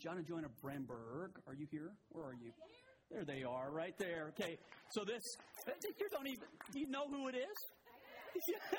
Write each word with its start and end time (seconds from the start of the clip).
John 0.00 0.16
and 0.16 0.26
Joanna 0.26 0.48
Bramberg. 0.64 1.36
Are 1.46 1.54
you 1.54 1.66
here? 1.70 1.92
Where 2.08 2.24
are 2.24 2.34
you? 2.34 2.52
There 3.10 3.24
they 3.24 3.42
are, 3.42 3.70
right 3.70 3.92
there. 3.98 4.28
Okay, 4.28 4.56
so 4.92 5.04
this, 5.04 5.22
you 5.66 6.08
don't 6.10 6.26
even, 6.26 6.44
do 6.72 6.80
you 6.80 6.88
know 6.88 7.06
who 7.06 7.28
it 7.28 7.34
is? 7.34 7.58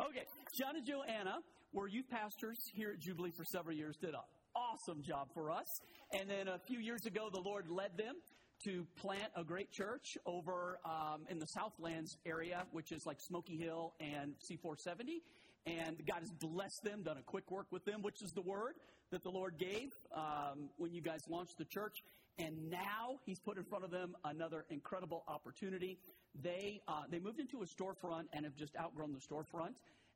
okay, 0.00 0.24
John 0.58 0.76
and 0.76 0.84
Joanna 0.84 1.38
were 1.72 1.88
youth 1.88 2.10
pastors 2.10 2.58
here 2.74 2.90
at 2.90 3.00
Jubilee 3.00 3.32
for 3.34 3.44
several 3.44 3.74
years, 3.74 3.96
did 3.98 4.10
an 4.10 4.20
awesome 4.54 5.02
job 5.02 5.28
for 5.32 5.50
us. 5.50 5.80
And 6.12 6.28
then 6.28 6.48
a 6.48 6.58
few 6.66 6.80
years 6.80 7.06
ago, 7.06 7.30
the 7.32 7.40
Lord 7.40 7.70
led 7.70 7.96
them 7.96 8.16
to 8.64 8.84
plant 9.00 9.30
a 9.36 9.44
great 9.44 9.70
church 9.70 10.18
over 10.26 10.78
um, 10.84 11.24
in 11.30 11.38
the 11.38 11.46
Southlands 11.46 12.18
area, 12.26 12.64
which 12.72 12.92
is 12.92 13.06
like 13.06 13.20
Smoky 13.20 13.56
Hill 13.56 13.94
and 14.00 14.34
C470. 14.50 15.22
And 15.66 15.96
God 16.06 16.20
has 16.20 16.30
blessed 16.40 16.82
them, 16.84 17.02
done 17.04 17.16
a 17.16 17.22
quick 17.22 17.50
work 17.50 17.66
with 17.70 17.84
them, 17.84 18.02
which 18.02 18.22
is 18.22 18.32
the 18.32 18.42
word 18.42 18.74
that 19.10 19.22
the 19.22 19.30
Lord 19.30 19.58
gave 19.58 19.92
um, 20.14 20.68
when 20.76 20.92
you 20.92 21.00
guys 21.00 21.22
launched 21.28 21.58
the 21.58 21.64
church. 21.64 22.02
And 22.38 22.70
now 22.70 23.18
He's 23.24 23.38
put 23.38 23.56
in 23.56 23.64
front 23.64 23.84
of 23.84 23.90
them 23.90 24.16
another 24.24 24.64
incredible 24.70 25.24
opportunity. 25.28 25.98
They 26.42 26.82
uh, 26.86 27.04
they 27.10 27.18
moved 27.18 27.40
into 27.40 27.62
a 27.62 27.66
storefront 27.66 28.24
and 28.32 28.44
have 28.44 28.56
just 28.56 28.76
outgrown 28.76 29.12
the 29.12 29.20
storefront 29.20 29.74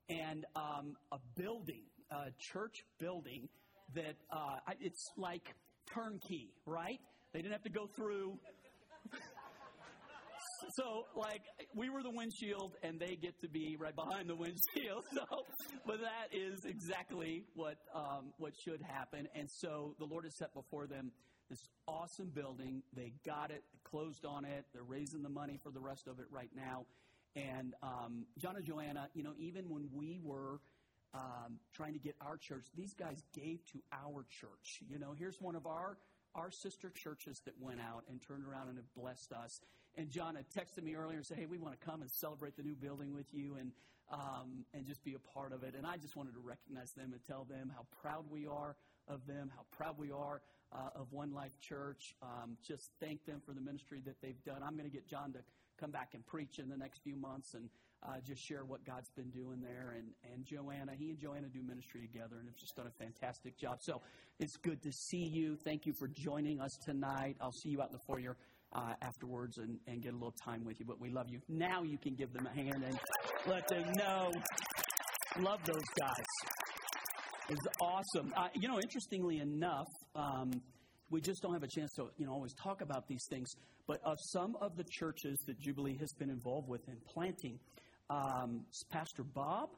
and 0.09 0.45
um, 0.55 0.95
a 1.11 1.17
building, 1.35 1.83
a 2.11 2.31
church 2.37 2.83
building 2.99 3.49
that 3.95 4.15
uh, 4.31 4.57
it's 4.79 5.11
like 5.17 5.55
turnkey, 5.85 6.53
right? 6.65 6.99
They 7.33 7.41
didn't 7.41 7.53
have 7.53 7.63
to 7.63 7.69
go 7.69 7.87
through. 7.87 8.37
So, 10.75 11.05
like, 11.15 11.43
we 11.75 11.89
were 11.89 12.03
the 12.03 12.11
windshield, 12.11 12.73
and 12.83 12.99
they 12.99 13.15
get 13.15 13.39
to 13.41 13.49
be 13.49 13.77
right 13.79 13.95
behind 13.95 14.29
the 14.29 14.35
windshield. 14.35 15.05
So, 15.13 15.45
but 15.85 15.99
that 16.01 16.29
is 16.31 16.63
exactly 16.65 17.43
what 17.53 17.77
um, 17.93 18.33
what 18.37 18.53
should 18.63 18.81
happen. 18.81 19.27
And 19.35 19.49
so, 19.49 19.95
the 19.99 20.05
Lord 20.05 20.23
has 20.23 20.37
set 20.37 20.53
before 20.53 20.87
them 20.87 21.11
this 21.49 21.67
awesome 21.87 22.31
building. 22.33 22.81
They 22.93 23.13
got 23.25 23.51
it, 23.51 23.63
closed 23.83 24.25
on 24.25 24.45
it. 24.45 24.65
They're 24.73 24.83
raising 24.83 25.21
the 25.21 25.29
money 25.29 25.59
for 25.61 25.69
the 25.71 25.81
rest 25.81 26.07
of 26.07 26.19
it 26.19 26.25
right 26.31 26.49
now. 26.55 26.85
And 27.35 27.73
um, 27.83 28.25
John 28.37 28.55
and 28.55 28.65
Joanna, 28.65 29.09
you 29.13 29.23
know, 29.23 29.33
even 29.37 29.69
when 29.69 29.89
we 29.93 30.19
were 30.23 30.59
um, 31.13 31.59
trying 31.73 31.93
to 31.93 31.99
get 31.99 32.15
our 32.21 32.37
church, 32.37 32.65
these 32.75 32.93
guys 32.93 33.21
gave 33.33 33.65
to 33.73 33.79
our 33.91 34.25
church. 34.29 34.81
You 34.89 34.99
know, 34.99 35.13
here's 35.17 35.39
one 35.41 35.55
of 35.55 35.65
our 35.65 35.97
our 36.33 36.49
sister 36.49 36.89
churches 36.89 37.41
that 37.43 37.53
went 37.59 37.81
out 37.81 38.03
and 38.09 38.21
turned 38.25 38.45
around 38.45 38.69
and 38.69 38.77
have 38.77 38.93
blessed 38.95 39.33
us. 39.33 39.59
And 39.97 40.09
John 40.09 40.35
had 40.35 40.49
texted 40.49 40.83
me 40.83 40.95
earlier 40.95 41.17
and 41.17 41.25
said, 41.25 41.37
"Hey, 41.37 41.45
we 41.45 41.57
want 41.57 41.79
to 41.79 41.85
come 41.85 42.01
and 42.01 42.09
celebrate 42.09 42.55
the 42.55 42.63
new 42.63 42.75
building 42.75 43.13
with 43.13 43.27
you 43.33 43.55
and 43.59 43.71
um, 44.11 44.65
and 44.73 44.85
just 44.85 45.03
be 45.03 45.15
a 45.15 45.19
part 45.19 45.51
of 45.53 45.63
it." 45.63 45.75
And 45.75 45.85
I 45.85 45.97
just 45.97 46.15
wanted 46.15 46.33
to 46.33 46.39
recognize 46.39 46.91
them 46.93 47.11
and 47.13 47.23
tell 47.25 47.45
them 47.45 47.71
how 47.75 47.85
proud 48.01 48.25
we 48.29 48.47
are 48.47 48.75
of 49.07 49.25
them, 49.27 49.51
how 49.55 49.65
proud 49.71 49.97
we 49.97 50.11
are 50.11 50.41
uh, 50.71 50.89
of 50.95 51.11
One 51.11 51.33
Life 51.33 51.59
Church. 51.59 52.15
Um, 52.21 52.57
just 52.65 52.91
thank 52.99 53.25
them 53.25 53.41
for 53.45 53.53
the 53.53 53.61
ministry 53.61 54.01
that 54.05 54.15
they've 54.21 54.41
done. 54.43 54.61
I'm 54.63 54.77
going 54.77 54.89
to 54.89 54.95
get 54.95 55.07
John 55.07 55.33
to 55.33 55.39
come 55.79 55.91
back 55.91 56.13
and 56.13 56.25
preach 56.25 56.59
in 56.59 56.69
the 56.69 56.77
next 56.77 56.99
few 57.03 57.15
months 57.15 57.55
and 57.55 57.69
uh, 58.03 58.19
just 58.25 58.41
share 58.41 58.63
what 58.65 58.83
God's 58.85 59.09
been 59.09 59.29
doing 59.29 59.61
there. 59.61 59.95
And, 59.97 60.07
and 60.31 60.45
Joanna, 60.45 60.93
he 60.97 61.09
and 61.09 61.19
Joanna 61.19 61.47
do 61.47 61.61
ministry 61.61 62.01
together 62.01 62.37
and 62.39 62.47
have 62.47 62.55
just 62.55 62.75
done 62.75 62.87
a 62.87 63.03
fantastic 63.03 63.57
job. 63.57 63.81
So 63.81 64.01
it's 64.39 64.57
good 64.57 64.81
to 64.83 64.91
see 64.91 65.23
you. 65.23 65.55
Thank 65.55 65.85
you 65.85 65.93
for 65.93 66.07
joining 66.07 66.59
us 66.61 66.77
tonight. 66.83 67.35
I'll 67.41 67.51
see 67.51 67.69
you 67.69 67.81
out 67.81 67.89
in 67.89 67.93
the 67.93 68.03
foyer 68.07 68.37
uh, 68.73 68.93
afterwards 69.01 69.57
and, 69.57 69.77
and 69.87 70.01
get 70.01 70.13
a 70.13 70.15
little 70.15 70.35
time 70.45 70.63
with 70.65 70.79
you. 70.79 70.85
But 70.85 70.99
we 70.99 71.09
love 71.09 71.27
you. 71.29 71.39
Now 71.49 71.83
you 71.83 71.97
can 71.97 72.15
give 72.15 72.31
them 72.33 72.47
a 72.47 72.55
hand 72.55 72.83
and 72.85 72.97
let 73.47 73.67
them 73.67 73.91
know. 73.97 74.31
Love 75.39 75.59
those 75.65 75.83
guys. 75.99 76.51
It's 77.49 77.67
awesome. 77.81 78.33
Uh, 78.35 78.47
you 78.55 78.67
know, 78.67 78.79
interestingly 78.79 79.39
enough, 79.39 79.87
um, 80.15 80.51
we 81.09 81.19
just 81.19 81.41
don't 81.41 81.53
have 81.53 81.63
a 81.63 81.67
chance 81.67 81.91
to, 81.97 82.07
you 82.17 82.25
know, 82.25 82.31
always 82.31 82.53
talk 82.63 82.81
about 82.81 83.07
these 83.07 83.25
things. 83.29 83.49
But 83.87 83.99
of 84.05 84.17
some 84.31 84.55
of 84.61 84.77
the 84.77 84.85
churches 84.89 85.37
that 85.47 85.59
Jubilee 85.59 85.97
has 85.99 86.13
been 86.17 86.29
involved 86.29 86.69
with 86.69 86.87
in 86.87 86.95
planting, 87.13 87.59
um, 88.09 88.65
Pastor 88.89 89.23
Bob, 89.23 89.69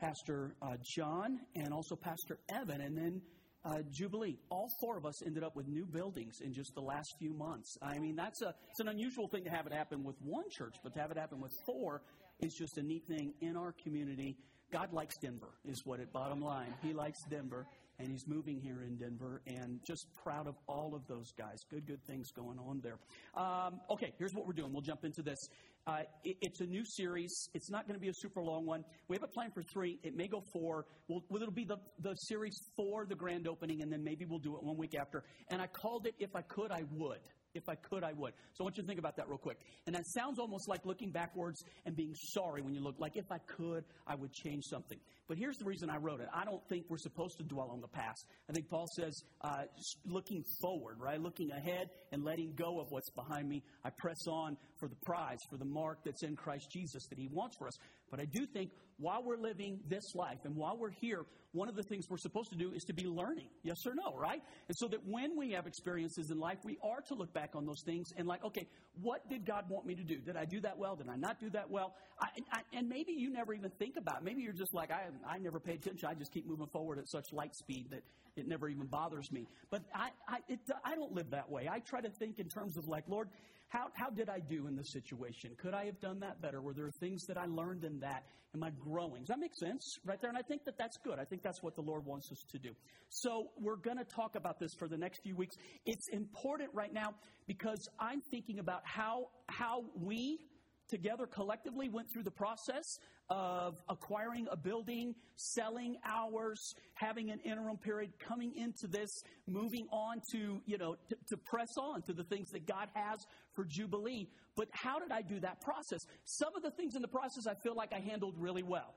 Pastor 0.00 0.54
uh, 0.62 0.76
John, 0.96 1.40
and 1.56 1.72
also 1.72 1.96
Pastor 1.96 2.38
Evan, 2.54 2.80
and 2.80 2.96
then 2.96 3.20
uh, 3.64 3.82
Jubilee. 3.90 4.38
All 4.50 4.68
four 4.80 4.96
of 4.96 5.04
us 5.04 5.22
ended 5.24 5.42
up 5.44 5.56
with 5.56 5.68
new 5.68 5.86
buildings 5.86 6.40
in 6.40 6.52
just 6.52 6.74
the 6.74 6.80
last 6.80 7.14
few 7.18 7.32
months. 7.32 7.76
I 7.82 7.98
mean, 7.98 8.16
that's 8.16 8.42
a 8.42 8.54
it's 8.70 8.80
an 8.80 8.88
unusual 8.88 9.28
thing 9.28 9.44
to 9.44 9.50
have 9.50 9.66
it 9.66 9.72
happen 9.72 10.04
with 10.04 10.16
one 10.22 10.48
church, 10.50 10.76
but 10.82 10.94
to 10.94 11.00
have 11.00 11.10
it 11.10 11.18
happen 11.18 11.40
with 11.40 11.52
four 11.66 12.02
is 12.40 12.54
just 12.54 12.78
a 12.78 12.82
neat 12.82 13.06
thing 13.06 13.34
in 13.40 13.56
our 13.56 13.74
community. 13.82 14.36
God 14.72 14.92
likes 14.92 15.16
Denver, 15.18 15.50
is 15.64 15.84
what 15.84 15.98
it 15.98 16.12
bottom 16.12 16.40
line. 16.40 16.72
He 16.80 16.92
likes 16.92 17.18
Denver, 17.28 17.66
and 18.00 18.10
he's 18.10 18.26
moving 18.26 18.60
here 18.60 18.82
in 18.82 18.96
Denver, 18.96 19.42
and 19.46 19.80
just 19.86 20.06
proud 20.24 20.46
of 20.46 20.54
all 20.66 20.94
of 20.94 21.06
those 21.06 21.32
guys. 21.38 21.58
Good, 21.70 21.86
good 21.86 22.02
things 22.06 22.30
going 22.32 22.58
on 22.58 22.80
there. 22.82 22.98
Um, 23.36 23.80
okay, 23.90 24.12
here's 24.18 24.32
what 24.34 24.46
we're 24.46 24.54
doing. 24.54 24.72
We'll 24.72 24.82
jump 24.82 25.04
into 25.04 25.22
this. 25.22 25.38
Uh, 25.86 26.00
it, 26.24 26.36
it's 26.40 26.60
a 26.60 26.66
new 26.66 26.84
series. 26.84 27.48
It's 27.54 27.70
not 27.70 27.86
going 27.86 27.94
to 27.94 28.00
be 28.00 28.08
a 28.08 28.14
super 28.14 28.42
long 28.42 28.66
one. 28.66 28.84
We 29.08 29.16
have 29.16 29.22
a 29.22 29.32
plan 29.32 29.50
for 29.52 29.62
three. 29.72 29.98
It 30.02 30.16
may 30.16 30.28
go 30.28 30.42
four. 30.52 30.86
We'll, 31.08 31.22
it'll 31.34 31.52
be 31.52 31.64
the, 31.64 31.78
the 32.00 32.14
series 32.14 32.56
for 32.76 33.06
the 33.06 33.14
grand 33.14 33.46
opening, 33.46 33.82
and 33.82 33.92
then 33.92 34.02
maybe 34.02 34.24
we'll 34.24 34.38
do 34.38 34.56
it 34.56 34.62
one 34.62 34.76
week 34.76 34.94
after. 34.98 35.24
And 35.50 35.60
I 35.60 35.66
called 35.66 36.06
it 36.06 36.14
If 36.18 36.34
I 36.34 36.42
Could, 36.42 36.70
I 36.70 36.82
Would. 36.92 37.20
If 37.54 37.68
I 37.68 37.74
could, 37.74 38.04
I 38.04 38.12
would. 38.12 38.32
So 38.54 38.62
I 38.62 38.64
want 38.64 38.76
you 38.76 38.82
to 38.82 38.86
think 38.86 38.98
about 38.98 39.16
that 39.16 39.28
real 39.28 39.38
quick. 39.38 39.58
And 39.86 39.94
that 39.94 40.06
sounds 40.06 40.38
almost 40.38 40.68
like 40.68 40.86
looking 40.86 41.10
backwards 41.10 41.64
and 41.84 41.96
being 41.96 42.14
sorry 42.14 42.62
when 42.62 42.74
you 42.74 42.80
look 42.80 42.96
like, 42.98 43.16
if 43.16 43.30
I 43.30 43.38
could, 43.38 43.84
I 44.06 44.14
would 44.14 44.32
change 44.32 44.64
something. 44.64 44.98
But 45.28 45.38
here's 45.38 45.56
the 45.58 45.64
reason 45.64 45.90
I 45.90 45.96
wrote 45.96 46.20
it. 46.20 46.28
I 46.34 46.44
don't 46.44 46.62
think 46.68 46.86
we're 46.88 46.98
supposed 46.98 47.38
to 47.38 47.44
dwell 47.44 47.70
on 47.70 47.80
the 47.80 47.88
past. 47.88 48.26
I 48.48 48.52
think 48.52 48.68
Paul 48.68 48.86
says, 48.96 49.22
uh, 49.42 49.62
looking 50.04 50.44
forward, 50.60 50.98
right? 50.98 51.20
Looking 51.20 51.50
ahead 51.52 51.88
and 52.12 52.24
letting 52.24 52.52
go 52.56 52.80
of 52.80 52.86
what's 52.90 53.10
behind 53.10 53.48
me. 53.48 53.62
I 53.84 53.90
press 53.90 54.26
on 54.28 54.56
for 54.78 54.88
the 54.88 54.96
prize, 55.04 55.38
for 55.48 55.56
the 55.56 55.64
mark 55.64 55.98
that's 56.04 56.22
in 56.22 56.36
Christ 56.36 56.68
Jesus 56.72 57.06
that 57.08 57.18
he 57.18 57.28
wants 57.30 57.56
for 57.56 57.68
us. 57.68 57.74
But 58.10 58.20
I 58.20 58.24
do 58.24 58.46
think 58.46 58.70
while 58.98 59.22
we're 59.22 59.38
living 59.38 59.80
this 59.88 60.14
life 60.14 60.38
and 60.44 60.56
while 60.56 60.76
we're 60.76 60.90
here, 60.90 61.24
one 61.52 61.68
of 61.68 61.74
the 61.74 61.82
things 61.82 62.06
we're 62.08 62.18
supposed 62.18 62.50
to 62.50 62.56
do 62.56 62.72
is 62.72 62.84
to 62.84 62.92
be 62.92 63.04
learning. 63.04 63.48
Yes 63.62 63.86
or 63.86 63.94
no, 63.94 64.16
right? 64.16 64.40
And 64.68 64.76
so 64.76 64.86
that 64.88 65.00
when 65.06 65.36
we 65.36 65.52
have 65.52 65.66
experiences 65.66 66.30
in 66.30 66.38
life, 66.38 66.58
we 66.64 66.78
are 66.82 67.00
to 67.08 67.14
look 67.14 67.32
back 67.32 67.50
on 67.54 67.66
those 67.66 67.82
things 67.82 68.12
and 68.16 68.28
like, 68.28 68.44
okay, 68.44 68.68
what 69.00 69.28
did 69.28 69.44
God 69.44 69.64
want 69.68 69.86
me 69.86 69.94
to 69.94 70.04
do? 70.04 70.18
Did 70.18 70.36
I 70.36 70.44
do 70.44 70.60
that 70.60 70.78
well? 70.78 70.94
Did 70.96 71.08
I 71.08 71.16
not 71.16 71.40
do 71.40 71.50
that 71.50 71.70
well? 71.70 71.94
I, 72.20 72.28
I, 72.52 72.60
and 72.72 72.88
maybe 72.88 73.12
you 73.12 73.30
never 73.30 73.52
even 73.52 73.70
think 73.78 73.96
about 73.96 74.18
it. 74.18 74.24
Maybe 74.24 74.42
you're 74.42 74.52
just 74.52 74.74
like, 74.74 74.90
I, 74.90 75.06
I 75.28 75.38
never 75.38 75.58
pay 75.58 75.74
attention. 75.74 76.08
I 76.08 76.14
just 76.14 76.32
keep 76.32 76.46
moving 76.46 76.68
forward 76.68 76.98
at 76.98 77.08
such 77.08 77.32
light 77.32 77.54
speed 77.56 77.88
that 77.90 78.02
it 78.36 78.46
never 78.46 78.68
even 78.68 78.86
bothers 78.86 79.32
me. 79.32 79.48
But 79.70 79.82
I, 79.94 80.10
I, 80.28 80.38
it, 80.48 80.60
I 80.84 80.94
don't 80.94 81.12
live 81.12 81.30
that 81.30 81.50
way. 81.50 81.68
I 81.68 81.80
try 81.80 82.00
to 82.00 82.10
think 82.10 82.38
in 82.38 82.48
terms 82.48 82.76
of 82.76 82.86
like, 82.86 83.04
Lord, 83.08 83.28
how, 83.70 83.86
how 83.94 84.10
did 84.10 84.28
I 84.28 84.40
do 84.40 84.66
in 84.66 84.76
this 84.76 84.92
situation? 84.92 85.52
Could 85.56 85.74
I 85.74 85.84
have 85.84 86.00
done 86.00 86.18
that 86.20 86.42
better? 86.42 86.60
Were 86.60 86.74
there 86.74 86.90
things 86.90 87.24
that 87.26 87.38
I 87.38 87.46
learned 87.46 87.84
in 87.84 88.00
that? 88.00 88.24
Am 88.52 88.64
I 88.64 88.70
growing? 88.70 89.20
Does 89.20 89.28
that 89.28 89.38
make 89.38 89.54
sense 89.54 89.96
right 90.04 90.20
there? 90.20 90.28
And 90.28 90.36
I 90.36 90.42
think 90.42 90.64
that 90.64 90.76
that's 90.76 90.96
good. 91.04 91.20
I 91.20 91.24
think 91.24 91.42
that's 91.42 91.62
what 91.62 91.76
the 91.76 91.80
Lord 91.80 92.04
wants 92.04 92.32
us 92.32 92.44
to 92.50 92.58
do. 92.58 92.70
So 93.08 93.50
we're 93.60 93.76
going 93.76 93.98
to 93.98 94.04
talk 94.04 94.34
about 94.34 94.58
this 94.58 94.74
for 94.74 94.88
the 94.88 94.96
next 94.96 95.22
few 95.22 95.36
weeks. 95.36 95.54
It's 95.86 96.08
important 96.08 96.70
right 96.74 96.92
now 96.92 97.14
because 97.46 97.88
I'm 98.00 98.20
thinking 98.20 98.58
about 98.58 98.80
how, 98.84 99.28
how 99.46 99.84
we 99.94 100.40
together 100.88 101.26
collectively 101.26 101.88
went 101.88 102.10
through 102.12 102.24
the 102.24 102.30
process 102.32 102.98
of 103.30 103.76
acquiring 103.88 104.46
a 104.50 104.56
building, 104.56 105.14
selling 105.36 105.96
ours, 106.04 106.74
having 106.94 107.30
an 107.30 107.38
interim 107.44 107.76
period, 107.78 108.10
coming 108.18 108.52
into 108.56 108.88
this, 108.88 109.08
moving 109.46 109.86
on 109.92 110.20
to, 110.32 110.60
you 110.66 110.76
know, 110.76 110.96
to, 111.08 111.16
to 111.28 111.36
press 111.36 111.68
on 111.78 112.02
to 112.02 112.12
the 112.12 112.24
things 112.24 112.50
that 112.50 112.66
God 112.66 112.88
has 112.94 113.24
for 113.54 113.64
Jubilee. 113.64 114.28
But 114.56 114.66
how 114.72 114.98
did 114.98 115.12
I 115.12 115.22
do 115.22 115.38
that 115.40 115.60
process? 115.60 116.00
Some 116.24 116.50
of 116.56 116.62
the 116.62 116.72
things 116.72 116.96
in 116.96 117.02
the 117.02 117.08
process 117.08 117.46
I 117.48 117.54
feel 117.62 117.76
like 117.76 117.92
I 117.92 118.00
handled 118.00 118.34
really 118.36 118.64
well. 118.64 118.94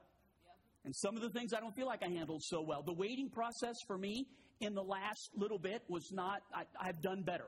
And 0.84 0.94
some 0.96 1.16
of 1.16 1.22
the 1.22 1.30
things 1.30 1.54
I 1.54 1.60
don't 1.60 1.76
feel 1.76 1.86
like 1.86 2.04
I 2.04 2.10
handled 2.10 2.42
so 2.44 2.62
well. 2.62 2.84
The 2.84 2.94
waiting 2.94 3.30
process 3.30 3.76
for 3.88 3.98
me 3.98 4.28
in 4.60 4.74
the 4.74 4.84
last 4.84 5.30
little 5.36 5.60
bit 5.60 5.82
was 5.88 6.12
not, 6.12 6.41
I, 6.53 6.64
I've 6.82 7.02
done 7.02 7.22
better. 7.24 7.46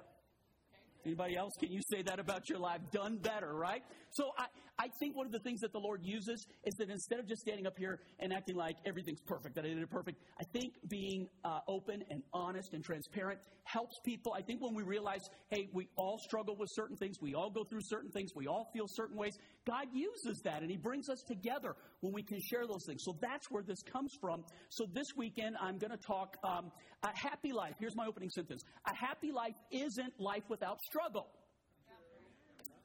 Anybody 1.06 1.36
else? 1.36 1.54
Can 1.60 1.72
you 1.72 1.82
say 1.92 2.02
that 2.02 2.20
about 2.20 2.50
your 2.50 2.58
life? 2.58 2.80
Done 2.92 3.18
better, 3.18 3.54
right? 3.54 3.84
So 4.16 4.32
I, 4.38 4.46
I 4.80 4.88
think 4.98 5.18
one 5.18 5.26
of 5.26 5.34
the 5.34 5.40
things 5.40 5.60
that 5.60 5.74
the 5.74 5.80
Lord 5.80 6.00
uses 6.02 6.48
is 6.64 6.74
that 6.76 6.90
instead 6.90 7.20
of 7.20 7.28
just 7.28 7.42
standing 7.42 7.68
up 7.68 7.78
here 7.78 8.00
and 8.20 8.32
acting 8.32 8.56
like 8.56 8.78
everything's 8.86 9.20
perfect, 9.20 9.56
that 9.56 9.66
I 9.66 9.68
did 9.68 9.78
it 9.78 9.90
perfect, 9.90 10.22
I 10.40 10.46
think 10.54 10.76
being 10.88 11.28
uh, 11.44 11.60
open 11.68 12.02
and 12.10 12.24
honest 12.34 12.74
and 12.74 12.82
transparent 12.82 13.40
helps 13.66 14.00
people. 14.06 14.34
I 14.34 14.42
think 14.42 14.62
when 14.62 14.74
we 14.74 14.84
realize, 14.84 15.30
hey, 15.50 15.68
we 15.74 15.90
all 15.98 16.18
struggle 16.18 16.56
with 16.56 16.70
certain 16.72 16.96
things, 16.96 17.18
we 17.22 17.36
all 17.36 17.50
go 17.50 17.66
through 17.66 17.82
certain 17.82 18.10
things, 18.10 18.32
we 18.36 18.48
all 18.48 18.70
feel 18.72 18.86
certain 18.88 19.18
ways, 19.18 19.38
God 19.68 19.88
uses 19.94 20.40
that 20.46 20.62
and 20.62 20.72
He 20.72 20.78
brings 20.78 21.10
us 21.10 21.22
together 21.28 21.76
when 22.00 22.14
we 22.14 22.24
can 22.24 22.40
share 22.40 22.66
those 22.68 22.86
things. 22.88 23.04
So 23.04 23.18
that's 23.22 23.52
where 23.52 23.64
this 23.64 23.82
comes 23.82 24.14
from. 24.22 24.46
So 24.70 24.86
this 24.94 25.08
weekend, 25.18 25.58
I'm 25.60 25.78
going 25.78 25.92
to 25.92 25.98
talk 25.98 26.38
um, 26.46 26.72
a 27.04 27.12
happy 27.14 27.52
life. 27.52 27.74
Here's 27.80 27.98
my 27.98 28.06
opening 28.08 28.30
sentence 28.30 28.64
A 28.88 28.96
happy 28.96 29.34
life 29.34 29.56
isn't 29.72 30.14
life 30.20 30.44
without 30.48 30.80
struggle. 30.84 31.28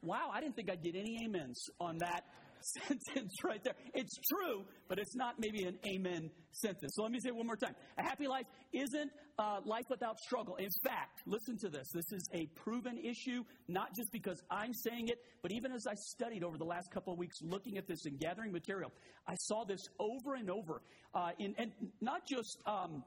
Wow, 0.03 0.31
I 0.33 0.41
didn't 0.41 0.57
think 0.57 0.71
I'd 0.71 0.83
get 0.83 0.95
any 0.97 1.19
amens 1.25 1.63
on 1.79 1.99
that 1.99 2.25
sentence 2.89 3.33
right 3.45 3.63
there. 3.63 3.75
It's 3.95 4.17
true, 4.33 4.65
but 4.89 4.99
it's 4.99 5.15
not 5.15 5.35
maybe 5.39 5.65
an 5.65 5.79
amen 5.87 6.31
sentence. 6.53 6.93
So 6.95 7.03
let 7.03 7.13
me 7.13 7.19
say 7.21 7.31
one 7.31 7.47
more 7.47 7.57
time. 7.57 7.75
A 7.99 8.03
happy 8.03 8.27
life 8.27 8.47
isn't 8.73 9.11
uh, 9.39 9.61
life 9.65 9.85
without 9.89 10.19
struggle. 10.19 10.57
In 10.57 10.69
fact, 10.85 11.21
listen 11.27 11.57
to 11.59 11.69
this. 11.69 11.91
This 11.93 12.13
is 12.13 12.29
a 12.35 12.47
proven 12.61 12.99
issue, 12.99 13.43
not 13.69 13.89
just 13.97 14.13
because 14.13 14.43
I'm 14.51 14.73
saying 14.73 15.09
it, 15.09 15.19
but 15.43 15.53
even 15.53 15.73
as 15.73 15.87
I 15.87 15.95
studied 15.95 16.45
over 16.45 16.59
the 16.59 16.65
last 16.65 16.91
couple 16.93 17.13
of 17.13 17.19
weeks 17.19 17.37
looking 17.43 17.79
at 17.79 17.87
this 17.87 18.05
and 18.05 18.19
gathering 18.19 18.53
material, 18.53 18.93
I 19.27 19.35
saw 19.37 19.65
this 19.65 19.81
over 19.99 20.35
and 20.35 20.51
over. 20.51 20.83
Uh, 21.15 21.31
in, 21.39 21.55
and 21.59 21.73
not 22.01 22.27
just, 22.27 22.59
um, 22.67 23.03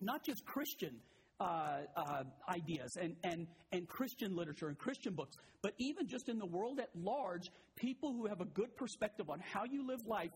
not 0.00 0.24
just 0.24 0.44
Christian 0.44 0.96
uh, 1.40 1.80
uh, 1.96 2.22
ideas 2.48 2.96
and, 3.00 3.14
and, 3.24 3.46
and 3.72 3.88
Christian 3.88 4.34
literature 4.34 4.68
and 4.68 4.78
Christian 4.78 5.14
books, 5.14 5.36
but 5.62 5.72
even 5.78 6.06
just 6.06 6.28
in 6.28 6.38
the 6.38 6.46
world 6.46 6.80
at 6.80 6.88
large, 6.94 7.50
people 7.76 8.12
who 8.12 8.26
have 8.26 8.40
a 8.40 8.46
good 8.46 8.74
perspective 8.76 9.28
on 9.28 9.40
how 9.40 9.64
you 9.64 9.86
live 9.86 10.00
life 10.06 10.30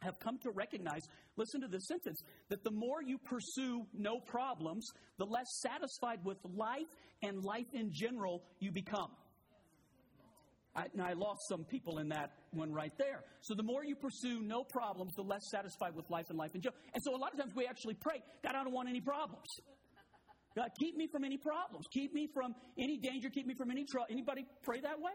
have 0.00 0.18
come 0.20 0.38
to 0.38 0.50
recognize, 0.50 1.02
listen 1.36 1.60
to 1.60 1.68
this 1.68 1.86
sentence, 1.88 2.22
that 2.50 2.62
the 2.62 2.70
more 2.70 3.02
you 3.02 3.18
pursue 3.18 3.84
no 3.92 4.20
problems, 4.20 4.86
the 5.18 5.24
less 5.24 5.46
satisfied 5.60 6.20
with 6.24 6.38
life 6.54 6.86
and 7.22 7.42
life 7.42 7.66
in 7.72 7.90
general 7.92 8.42
you 8.60 8.70
become. 8.70 9.10
I, 10.76 10.84
and 10.92 11.02
I 11.02 11.14
lost 11.14 11.40
some 11.48 11.64
people 11.64 11.98
in 11.98 12.08
that 12.10 12.30
one 12.52 12.72
right 12.72 12.92
there. 12.98 13.24
So 13.40 13.54
the 13.54 13.64
more 13.64 13.84
you 13.84 13.96
pursue 13.96 14.40
no 14.42 14.62
problems, 14.62 15.12
the 15.16 15.22
less 15.22 15.42
satisfied 15.50 15.96
with 15.96 16.08
life 16.10 16.26
and 16.28 16.38
life 16.38 16.54
in 16.54 16.60
general. 16.60 16.78
And 16.94 17.02
so 17.02 17.16
a 17.16 17.18
lot 17.18 17.32
of 17.32 17.40
times 17.40 17.52
we 17.56 17.66
actually 17.66 17.94
pray, 17.94 18.22
God, 18.44 18.54
I 18.54 18.62
don't 18.62 18.72
want 18.72 18.88
any 18.88 19.00
problems. 19.00 19.48
God, 20.56 20.70
keep 20.78 20.96
me 20.96 21.06
from 21.06 21.24
any 21.24 21.36
problems. 21.36 21.86
Keep 21.92 22.14
me 22.14 22.28
from 22.32 22.54
any 22.78 22.98
danger. 22.98 23.28
Keep 23.30 23.46
me 23.46 23.54
from 23.54 23.70
any 23.70 23.84
trouble. 23.84 24.06
Anybody 24.10 24.44
pray 24.62 24.80
that 24.80 24.98
way? 24.98 25.12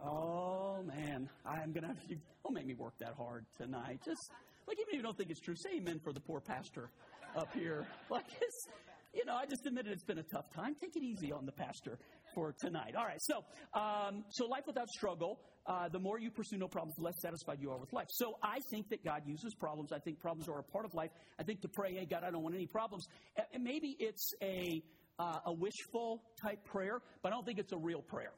Oh, 0.00 0.82
man. 0.82 1.28
I'm 1.44 1.72
to 1.72 1.88
have 1.88 2.08
to. 2.08 2.16
Don't 2.44 2.54
make 2.54 2.66
me 2.66 2.74
work 2.74 2.94
that 3.00 3.14
hard 3.16 3.44
tonight. 3.56 4.00
Just, 4.04 4.30
like, 4.66 4.78
even 4.80 4.94
if 4.94 4.96
you 4.96 5.02
don't 5.02 5.16
think 5.16 5.30
it's 5.30 5.40
true, 5.40 5.56
say 5.56 5.78
amen 5.78 6.00
for 6.02 6.12
the 6.12 6.20
poor 6.20 6.40
pastor 6.40 6.90
up 7.36 7.52
here. 7.52 7.86
Like, 8.10 8.26
it's, 8.40 8.68
you 9.14 9.24
know, 9.24 9.34
I 9.34 9.46
just 9.46 9.66
admitted 9.66 9.92
it's 9.92 10.04
been 10.04 10.18
a 10.18 10.22
tough 10.22 10.52
time. 10.54 10.74
Take 10.80 10.96
it 10.96 11.02
easy 11.02 11.32
on 11.32 11.46
the 11.46 11.52
pastor 11.52 11.98
for 12.34 12.54
tonight. 12.60 12.94
All 12.96 13.04
right, 13.04 13.20
so 13.20 13.44
um, 13.78 14.24
so 14.30 14.46
life 14.46 14.64
without 14.66 14.88
struggle. 14.88 15.40
Uh, 15.66 15.88
the 15.88 15.98
more 15.98 16.18
you 16.18 16.30
pursue 16.30 16.56
no 16.56 16.66
problems, 16.66 16.94
the 16.96 17.02
less 17.02 17.20
satisfied 17.20 17.58
you 17.60 17.70
are 17.70 17.78
with 17.78 17.92
life. 17.92 18.06
So 18.10 18.34
I 18.42 18.58
think 18.70 18.88
that 18.88 19.04
God 19.04 19.22
uses 19.26 19.54
problems. 19.54 19.92
I 19.92 19.98
think 19.98 20.18
problems 20.18 20.48
are 20.48 20.58
a 20.58 20.62
part 20.62 20.84
of 20.84 20.94
life. 20.94 21.10
I 21.38 21.42
think 21.42 21.60
to 21.62 21.68
pray, 21.68 21.94
"Hey 21.94 22.06
God, 22.06 22.22
I 22.24 22.30
don't 22.30 22.42
want 22.42 22.54
any 22.54 22.66
problems," 22.66 23.06
and 23.52 23.62
maybe 23.62 23.96
it's 23.98 24.32
a 24.42 24.82
uh, 25.18 25.38
a 25.46 25.52
wishful 25.52 26.22
type 26.42 26.64
prayer, 26.64 27.00
but 27.22 27.32
I 27.32 27.34
don't 27.34 27.44
think 27.44 27.58
it's 27.58 27.72
a 27.72 27.78
real 27.78 28.02
prayer 28.02 28.32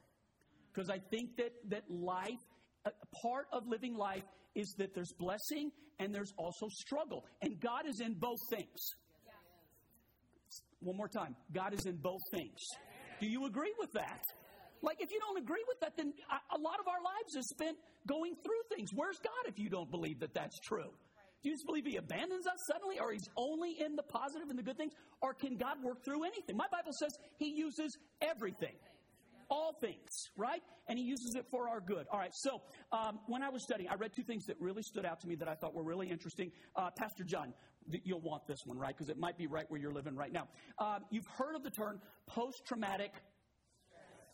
because 0.72 0.88
I 0.88 0.99
think 1.11 1.37
that 1.37 1.52
that 1.69 1.82
life, 1.90 2.40
a 2.84 2.90
part 3.22 3.46
of 3.52 3.67
living 3.67 3.94
life, 3.94 4.25
is 4.55 4.75
that 4.78 4.94
there's 4.94 5.12
blessing 5.19 5.70
and 5.99 6.14
there's 6.14 6.32
also 6.38 6.69
struggle, 6.70 7.26
and 7.43 7.61
God 7.61 7.87
is 7.87 8.00
in 8.00 8.14
both 8.14 8.38
things. 8.50 8.94
One 10.81 10.97
more 10.97 11.09
time. 11.09 11.37
God 11.53 11.75
is 11.75 11.87
in 11.87 11.97
both 11.97 12.21
things. 12.32 12.59
Do 13.21 13.27
you 13.27 13.47
agree 13.47 13.75
with 13.79 13.93
that? 13.93 14.23
Like, 14.82 14.97
if 15.00 15.11
you 15.11 15.21
don't 15.21 15.37
agree 15.37 15.62
with 15.69 15.79
that, 15.81 15.93
then 15.97 16.12
a 16.31 16.59
lot 16.59 16.81
of 16.81 16.88
our 16.88 17.03
lives 17.05 17.37
is 17.37 17.47
spent 17.50 17.77
going 18.06 18.35
through 18.43 18.62
things. 18.75 18.91
Where's 18.94 19.19
God 19.19 19.44
if 19.47 19.59
you 19.59 19.69
don't 19.69 19.91
believe 19.91 20.21
that 20.21 20.32
that's 20.32 20.59
true? 20.61 20.91
Do 21.43 21.49
you 21.49 21.55
just 21.55 21.67
believe 21.67 21.85
He 21.85 21.97
abandons 21.97 22.47
us 22.47 22.56
suddenly, 22.71 22.99
or 22.99 23.12
He's 23.12 23.29
only 23.37 23.77
in 23.79 23.97
the 23.97 24.03
positive 24.03 24.49
and 24.49 24.59
the 24.59 24.62
good 24.62 24.77
things? 24.77 24.93
Or 25.21 25.35
can 25.35 25.56
God 25.56 25.82
work 25.82 26.05
through 26.05 26.25
anything? 26.25 26.56
My 26.56 26.67
Bible 26.71 26.93
says 26.99 27.12
He 27.38 27.50
uses 27.50 27.97
everything, 28.23 28.77
all 29.50 29.75
things, 29.81 30.09
right? 30.37 30.62
And 30.88 30.99
He 30.99 31.05
uses 31.05 31.35
it 31.37 31.44
for 31.50 31.69
our 31.69 31.81
good. 31.81 32.06
All 32.11 32.19
right, 32.19 32.32
so 32.35 32.62
um, 32.93 33.21
when 33.27 33.43
I 33.43 33.50
was 33.50 33.62
studying, 33.62 33.91
I 33.91 33.97
read 33.97 34.12
two 34.17 34.23
things 34.25 34.44
that 34.47 34.56
really 34.61 34.82
stood 34.82 35.05
out 35.05 35.21
to 35.21 35.29
me 35.29 35.35
that 35.37 35.49
I 35.49 35.55
thought 35.55 35.75
were 35.75 35.85
really 35.85 36.09
interesting. 36.09 36.53
Uh, 36.75 36.91
Pastor 36.97 37.25
John, 37.25 37.53
you'll 38.05 38.21
want 38.21 38.47
this 38.47 38.61
one, 38.65 38.79
right? 38.79 38.94
Because 38.97 39.11
it 39.11 39.19
might 39.19 39.38
be 39.38 39.47
right 39.47 39.65
where 39.69 39.81
you're 39.81 39.93
living 39.93 40.17
right 40.17 40.32
now. 40.32 40.49
Um, 40.79 41.05
you've 41.11 41.27
heard 41.37 41.55
of 41.56 41.62
the 41.62 41.71
term 41.71 42.00
post 42.29 42.62
traumatic 42.67 43.12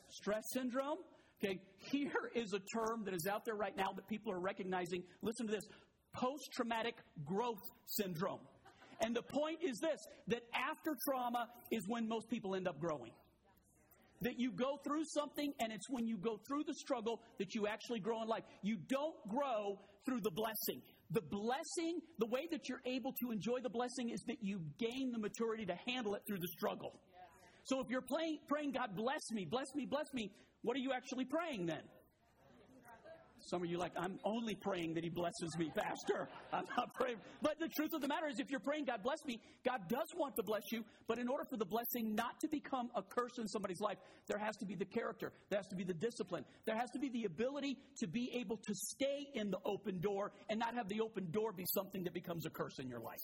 stress 0.08 0.42
syndrome. 0.52 0.98
Okay, 1.44 1.60
here 1.90 2.30
is 2.34 2.52
a 2.54 2.60
term 2.74 3.04
that 3.04 3.14
is 3.14 3.26
out 3.30 3.44
there 3.44 3.56
right 3.56 3.76
now 3.76 3.92
that 3.94 4.08
people 4.08 4.32
are 4.32 4.40
recognizing. 4.40 5.02
Listen 5.22 5.46
to 5.46 5.52
this 5.52 5.66
post 6.14 6.48
traumatic 6.54 6.94
growth 7.24 7.60
syndrome. 7.86 8.40
And 9.02 9.14
the 9.14 9.22
point 9.22 9.58
is 9.62 9.78
this 9.80 10.00
that 10.28 10.42
after 10.54 10.96
trauma 11.08 11.46
is 11.70 11.84
when 11.88 12.08
most 12.08 12.30
people 12.30 12.54
end 12.54 12.66
up 12.66 12.80
growing. 12.80 13.12
That 14.22 14.38
you 14.38 14.50
go 14.50 14.78
through 14.82 15.04
something, 15.08 15.52
and 15.60 15.70
it's 15.70 15.90
when 15.90 16.06
you 16.06 16.16
go 16.16 16.40
through 16.48 16.64
the 16.66 16.72
struggle 16.74 17.20
that 17.38 17.54
you 17.54 17.66
actually 17.66 18.00
grow 18.00 18.22
in 18.22 18.28
life. 18.28 18.44
You 18.62 18.78
don't 18.88 19.14
grow 19.28 19.78
through 20.06 20.20
the 20.22 20.30
blessing. 20.30 20.80
The 21.10 21.20
blessing, 21.20 22.00
the 22.18 22.26
way 22.26 22.48
that 22.50 22.68
you're 22.68 22.82
able 22.84 23.12
to 23.20 23.30
enjoy 23.30 23.60
the 23.62 23.70
blessing 23.70 24.10
is 24.10 24.20
that 24.26 24.42
you 24.42 24.60
gain 24.78 25.12
the 25.12 25.18
maturity 25.18 25.64
to 25.66 25.76
handle 25.86 26.14
it 26.14 26.22
through 26.26 26.38
the 26.38 26.48
struggle. 26.48 26.98
So 27.64 27.80
if 27.80 27.88
you're 27.88 28.02
praying, 28.02 28.72
God 28.72 28.96
bless 28.96 29.30
me, 29.32 29.44
bless 29.44 29.74
me, 29.74 29.86
bless 29.86 30.12
me, 30.12 30.30
what 30.62 30.76
are 30.76 30.80
you 30.80 30.92
actually 30.92 31.24
praying 31.24 31.66
then? 31.66 31.82
Some 33.46 33.62
of 33.62 33.70
you 33.70 33.78
like, 33.78 33.92
I'm 33.96 34.18
only 34.24 34.56
praying 34.56 34.94
that 34.94 35.04
He 35.04 35.10
blesses 35.10 35.56
me, 35.56 35.70
Pastor. 35.74 36.28
I'm 36.52 36.64
not 36.76 36.92
praying. 36.94 37.18
But 37.40 37.60
the 37.60 37.68
truth 37.68 37.90
of 37.94 38.00
the 38.00 38.08
matter 38.08 38.26
is, 38.26 38.40
if 38.40 38.50
you're 38.50 38.60
praying, 38.60 38.86
God 38.86 39.04
bless 39.04 39.24
me, 39.24 39.40
God 39.64 39.88
does 39.88 40.08
want 40.16 40.34
to 40.36 40.42
bless 40.42 40.62
you. 40.72 40.84
But 41.06 41.20
in 41.20 41.28
order 41.28 41.44
for 41.48 41.56
the 41.56 41.64
blessing 41.64 42.16
not 42.16 42.40
to 42.40 42.48
become 42.48 42.90
a 42.96 43.02
curse 43.02 43.38
in 43.38 43.46
somebody's 43.46 43.80
life, 43.80 43.98
there 44.26 44.38
has 44.38 44.56
to 44.56 44.66
be 44.66 44.74
the 44.74 44.84
character, 44.84 45.32
there 45.48 45.58
has 45.60 45.68
to 45.68 45.76
be 45.76 45.84
the 45.84 45.94
discipline, 45.94 46.44
there 46.66 46.76
has 46.76 46.90
to 46.90 46.98
be 46.98 47.08
the 47.08 47.24
ability 47.24 47.78
to 47.98 48.08
be 48.08 48.32
able 48.34 48.56
to 48.56 48.74
stay 48.74 49.28
in 49.34 49.50
the 49.50 49.58
open 49.64 50.00
door 50.00 50.32
and 50.50 50.58
not 50.58 50.74
have 50.74 50.88
the 50.88 51.00
open 51.00 51.30
door 51.30 51.52
be 51.52 51.64
something 51.72 52.02
that 52.02 52.14
becomes 52.14 52.46
a 52.46 52.50
curse 52.50 52.80
in 52.80 52.88
your 52.88 53.00
life. 53.00 53.20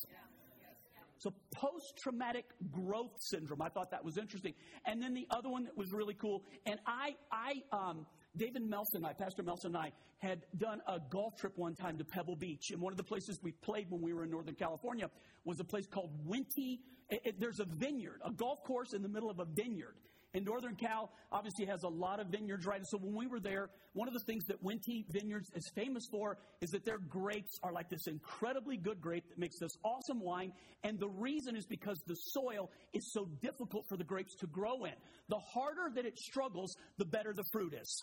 So 1.19 1.33
post 1.55 1.95
traumatic 2.03 2.47
growth 2.73 3.13
syndrome. 3.21 3.63
I 3.63 3.69
thought 3.69 3.93
that 3.93 4.05
was 4.05 4.19
interesting. 4.19 4.55
And 4.87 5.01
then 5.01 5.15
the 5.15 5.27
other 5.31 5.49
one 5.49 5.63
that 5.65 5.77
was 5.77 5.93
really 5.93 6.15
cool. 6.15 6.43
And 6.67 6.81
I, 6.85 7.15
I, 7.31 7.53
um, 7.73 8.07
David 8.37 8.63
Melson 8.63 8.99
and 8.99 9.07
I, 9.07 9.13
Pastor 9.13 9.43
Melson 9.43 9.75
and 9.75 9.85
I, 9.85 9.93
had 10.19 10.43
done 10.57 10.81
a 10.87 10.99
golf 11.11 11.37
trip 11.37 11.53
one 11.57 11.75
time 11.75 11.99
to 11.99 12.05
Pebble 12.05 12.37
Beach. 12.37 12.71
And 12.71 12.81
one 12.81 12.93
of 12.93 12.97
the 12.97 13.05
places 13.05 13.39
we 13.43 13.53
played 13.53 13.91
when 13.91 14.01
we 14.01 14.15
were 14.15 14.25
in 14.25 14.31
Northern 14.31 14.55
California 14.55 15.11
was 15.45 15.61
a 15.61 15.65
place 15.65 15.87
called 15.87 16.11
Wente. 16.27 16.79
It, 17.11 17.21
it, 17.25 17.41
there's 17.41 17.61
a 17.61 17.65
vineyard, 17.65 18.21
a 18.25 18.31
golf 18.31 18.63
course 18.65 18.95
in 18.95 19.03
the 19.03 19.09
middle 19.09 19.31
of 19.31 19.41
a 19.41 19.45
vineyard. 19.45 19.97
And 20.35 20.47
Northern 20.47 20.77
Cal 20.77 21.11
obviously 21.31 21.67
has 21.67 21.83
a 21.83 21.89
lot 21.89 22.19
of 22.19 22.29
vineyards, 22.29 22.65
right? 22.65 22.81
So 22.87 22.97
when 22.97 23.15
we 23.15 23.27
were 23.27 23.41
there, 23.41 23.69
one 23.93 24.09
of 24.09 24.15
the 24.15 24.21
things 24.21 24.45
that 24.47 24.65
Wente 24.65 25.05
Vineyards 25.11 25.51
is 25.55 25.71
famous 25.75 26.07
for 26.11 26.39
is 26.63 26.71
that 26.71 26.87
their 26.87 26.99
grapes 26.99 27.59
are 27.63 27.71
like 27.71 27.91
this 27.91 28.07
incredibly 28.07 28.79
good 28.79 28.99
grape 29.01 29.29
that 29.29 29.39
makes 29.39 29.59
this 29.59 29.77
awesome 29.85 30.21
wine. 30.21 30.53
And 30.85 30.99
the 30.99 31.09
reason 31.09 31.55
is 31.55 31.67
because 31.67 32.01
the 32.07 32.15
soil 32.15 32.71
is 32.95 33.13
so 33.13 33.29
difficult 33.43 33.85
for 33.91 33.99
the 33.99 34.05
grapes 34.05 34.35
to 34.37 34.47
grow 34.47 34.85
in. 34.85 34.95
The 35.29 35.39
harder 35.39 35.91
that 35.97 36.07
it 36.07 36.19
struggles, 36.19 36.75
the 36.97 37.05
better 37.05 37.35
the 37.35 37.45
fruit 37.53 37.75
is. 37.75 38.03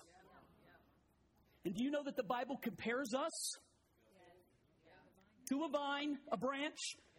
And 1.66 1.76
do 1.76 1.84
you 1.84 1.92
know 1.92 2.04
that 2.06 2.16
the 2.16 2.24
Bible 2.24 2.58
compares 2.62 3.14
us 3.14 3.58
to 5.50 5.64
a 5.64 5.70
vine, 5.70 6.18
a 6.32 6.38
branch 6.38 6.78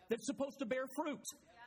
that's 0.09 0.27
supposed 0.27 0.59
to 0.61 0.67
bear 0.67 0.85
fruit? 0.97 1.23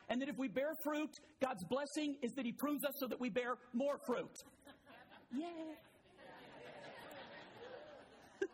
And 0.09 0.21
that 0.21 0.29
if 0.29 0.37
we 0.37 0.47
bear 0.47 0.73
fruit, 0.83 1.09
God's 1.41 1.63
blessing 1.69 2.17
is 2.21 2.33
that 2.33 2.45
He 2.45 2.51
prunes 2.51 2.83
us 2.83 2.93
so 2.99 3.07
that 3.07 3.19
we 3.19 3.29
bear 3.29 3.55
more 3.73 3.97
fruit. 4.05 4.35
Yeah. 5.31 5.47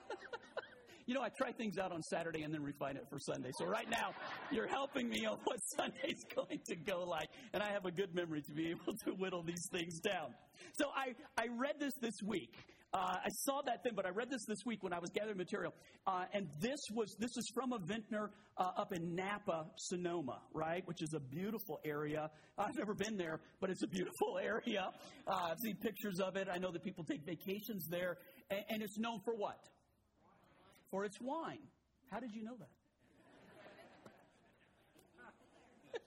you 1.07 1.15
know, 1.15 1.21
I 1.21 1.29
try 1.29 1.51
things 1.51 1.77
out 1.77 1.91
on 1.91 2.03
Saturday 2.03 2.43
and 2.43 2.53
then 2.53 2.61
refine 2.61 2.97
it 2.97 3.07
for 3.09 3.19
Sunday. 3.19 3.51
So 3.57 3.65
right 3.65 3.89
now, 3.89 4.11
you're 4.51 4.67
helping 4.67 5.09
me 5.09 5.25
on 5.25 5.37
what 5.43 5.57
Sunday's 5.77 6.23
going 6.35 6.59
to 6.67 6.75
go 6.75 7.03
like. 7.03 7.29
And 7.53 7.63
I 7.63 7.71
have 7.71 7.85
a 7.85 7.91
good 7.91 8.13
memory 8.13 8.41
to 8.43 8.53
be 8.53 8.69
able 8.69 8.93
to 9.05 9.11
whittle 9.11 9.43
these 9.43 9.67
things 9.71 9.99
down. 9.99 10.35
So 10.73 10.85
I, 10.95 11.15
I 11.41 11.47
read 11.57 11.79
this 11.79 11.93
this 12.01 12.21
week. 12.23 12.53
Uh, 12.91 13.17
I 13.23 13.29
saw 13.29 13.61
that 13.67 13.83
thing, 13.83 13.91
but 13.95 14.07
I 14.07 14.09
read 14.09 14.31
this 14.31 14.45
this 14.47 14.65
week 14.65 14.81
when 14.81 14.93
I 14.93 14.99
was 14.99 15.11
gathering 15.11 15.37
material, 15.37 15.75
uh, 16.07 16.25
and 16.33 16.47
this 16.59 16.79
was 16.91 17.15
this 17.19 17.37
is 17.37 17.47
from 17.53 17.71
a 17.71 17.77
vintner 17.77 18.31
uh, 18.57 18.71
up 18.77 18.91
in 18.91 19.13
Napa, 19.13 19.67
Sonoma, 19.77 20.39
right, 20.55 20.81
which 20.87 21.03
is 21.03 21.13
a 21.13 21.19
beautiful 21.19 21.79
area. 21.85 22.31
I've 22.57 22.75
never 22.75 22.95
been 22.95 23.15
there, 23.15 23.41
but 23.61 23.69
it's 23.69 23.83
a 23.83 23.87
beautiful 23.87 24.39
area. 24.43 24.89
Uh, 25.27 25.49
I've 25.51 25.59
seen 25.59 25.75
pictures 25.75 26.19
of 26.19 26.35
it. 26.35 26.47
I 26.51 26.57
know 26.57 26.71
that 26.71 26.83
people 26.83 27.03
take 27.03 27.23
vacations 27.27 27.87
there, 27.89 28.17
and, 28.49 28.63
and 28.69 28.81
it's 28.81 28.97
known 28.97 29.19
for 29.23 29.35
what? 29.35 29.59
For 30.89 31.05
its 31.05 31.17
wine. 31.21 31.61
How 32.09 32.19
did 32.19 32.33
you 32.33 32.43
know 32.43 32.57
that? 32.57 32.69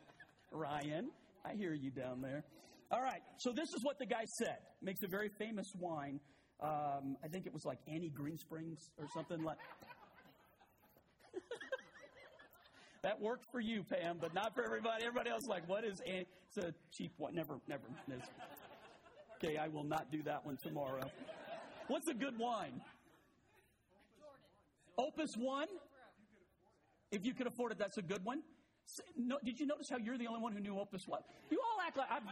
Ryan, 0.51 1.13
I 1.45 1.55
hear 1.55 1.75
you 1.75 1.93
down 1.93 2.23
there. 2.23 2.43
All 2.91 3.01
right, 3.01 3.23
so 3.39 3.53
this 3.53 3.69
is 3.69 3.85
what 3.85 4.01
the 4.01 4.07
guy 4.07 4.25
said. 4.37 4.59
Makes 4.83 5.05
a 5.05 5.09
very 5.09 5.31
famous 5.39 5.73
wine 5.79 6.19
um, 6.63 7.17
I 7.25 7.29
think 7.29 7.47
it 7.47 7.53
was 7.53 7.65
like 7.65 7.79
Annie 7.89 8.11
Greensprings 8.11 8.91
or 8.99 9.07
something 9.13 9.43
like. 9.43 9.59
that 13.03 13.21
worked 13.21 13.51
for 13.51 13.61
you, 13.61 13.83
Pam, 13.83 14.19
but 14.21 14.33
not 14.33 14.55
for 14.55 14.65
everybody. 14.65 15.05
Everybody 15.05 15.31
else 15.31 15.47
like, 15.47 15.69
what 15.69 15.85
is 15.85 16.01
Annie? 16.07 16.27
It's 16.49 16.65
a 16.65 16.75
cheap 16.93 17.13
one. 17.17 17.35
Never, 17.35 17.55
never. 17.67 17.83
Okay, 19.43 19.57
I 19.57 19.69
will 19.69 19.85
not 19.85 20.13
do 20.13 20.23
that 20.23 20.47
one 20.47 20.57
tomorrow. 20.57 21.11
What's 21.89 22.07
a 22.09 22.15
good 22.15 22.39
wine? 22.39 22.81
Opus 24.99 25.37
One. 25.37 25.67
If 27.11 27.27
you 27.27 27.35
could 27.35 27.47
afford 27.47 27.73
it, 27.73 27.79
that's 27.79 27.99
a 27.99 28.03
good 28.03 28.25
one. 28.25 28.43
No, 29.17 29.39
did 29.45 29.59
you 29.59 29.67
notice 29.67 29.89
how 29.89 29.97
you're 29.97 30.19
the 30.19 30.27
only 30.27 30.41
one 30.41 30.53
who 30.53 30.61
knew 30.61 30.79
Opus 30.79 31.09
One? 31.09 31.21
You 31.51 31.59
all 31.61 31.81
act 31.87 31.97
like 31.97 32.11
I've 32.11 32.23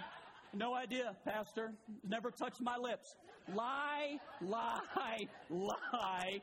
no 0.55 0.75
idea, 0.75 1.17
Pastor. 1.25 1.73
Never 2.07 2.31
touched 2.31 2.61
my 2.61 2.77
lips. 2.77 3.15
Lie, 3.55 4.19
lie, 4.41 5.29
lie. 5.49 6.41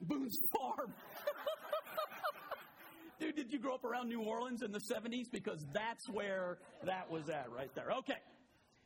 Boone's 0.00 0.38
Farm. 0.56 0.92
Dude, 3.20 3.34
did 3.34 3.52
you 3.52 3.58
grow 3.58 3.74
up 3.74 3.84
around 3.84 4.08
New 4.08 4.22
Orleans 4.22 4.62
in 4.62 4.70
the 4.70 4.80
70s? 4.80 5.30
Because 5.30 5.64
that's 5.74 6.08
where 6.08 6.58
that 6.84 7.10
was 7.10 7.28
at 7.28 7.50
right 7.50 7.74
there. 7.74 7.90
Okay. 7.98 8.18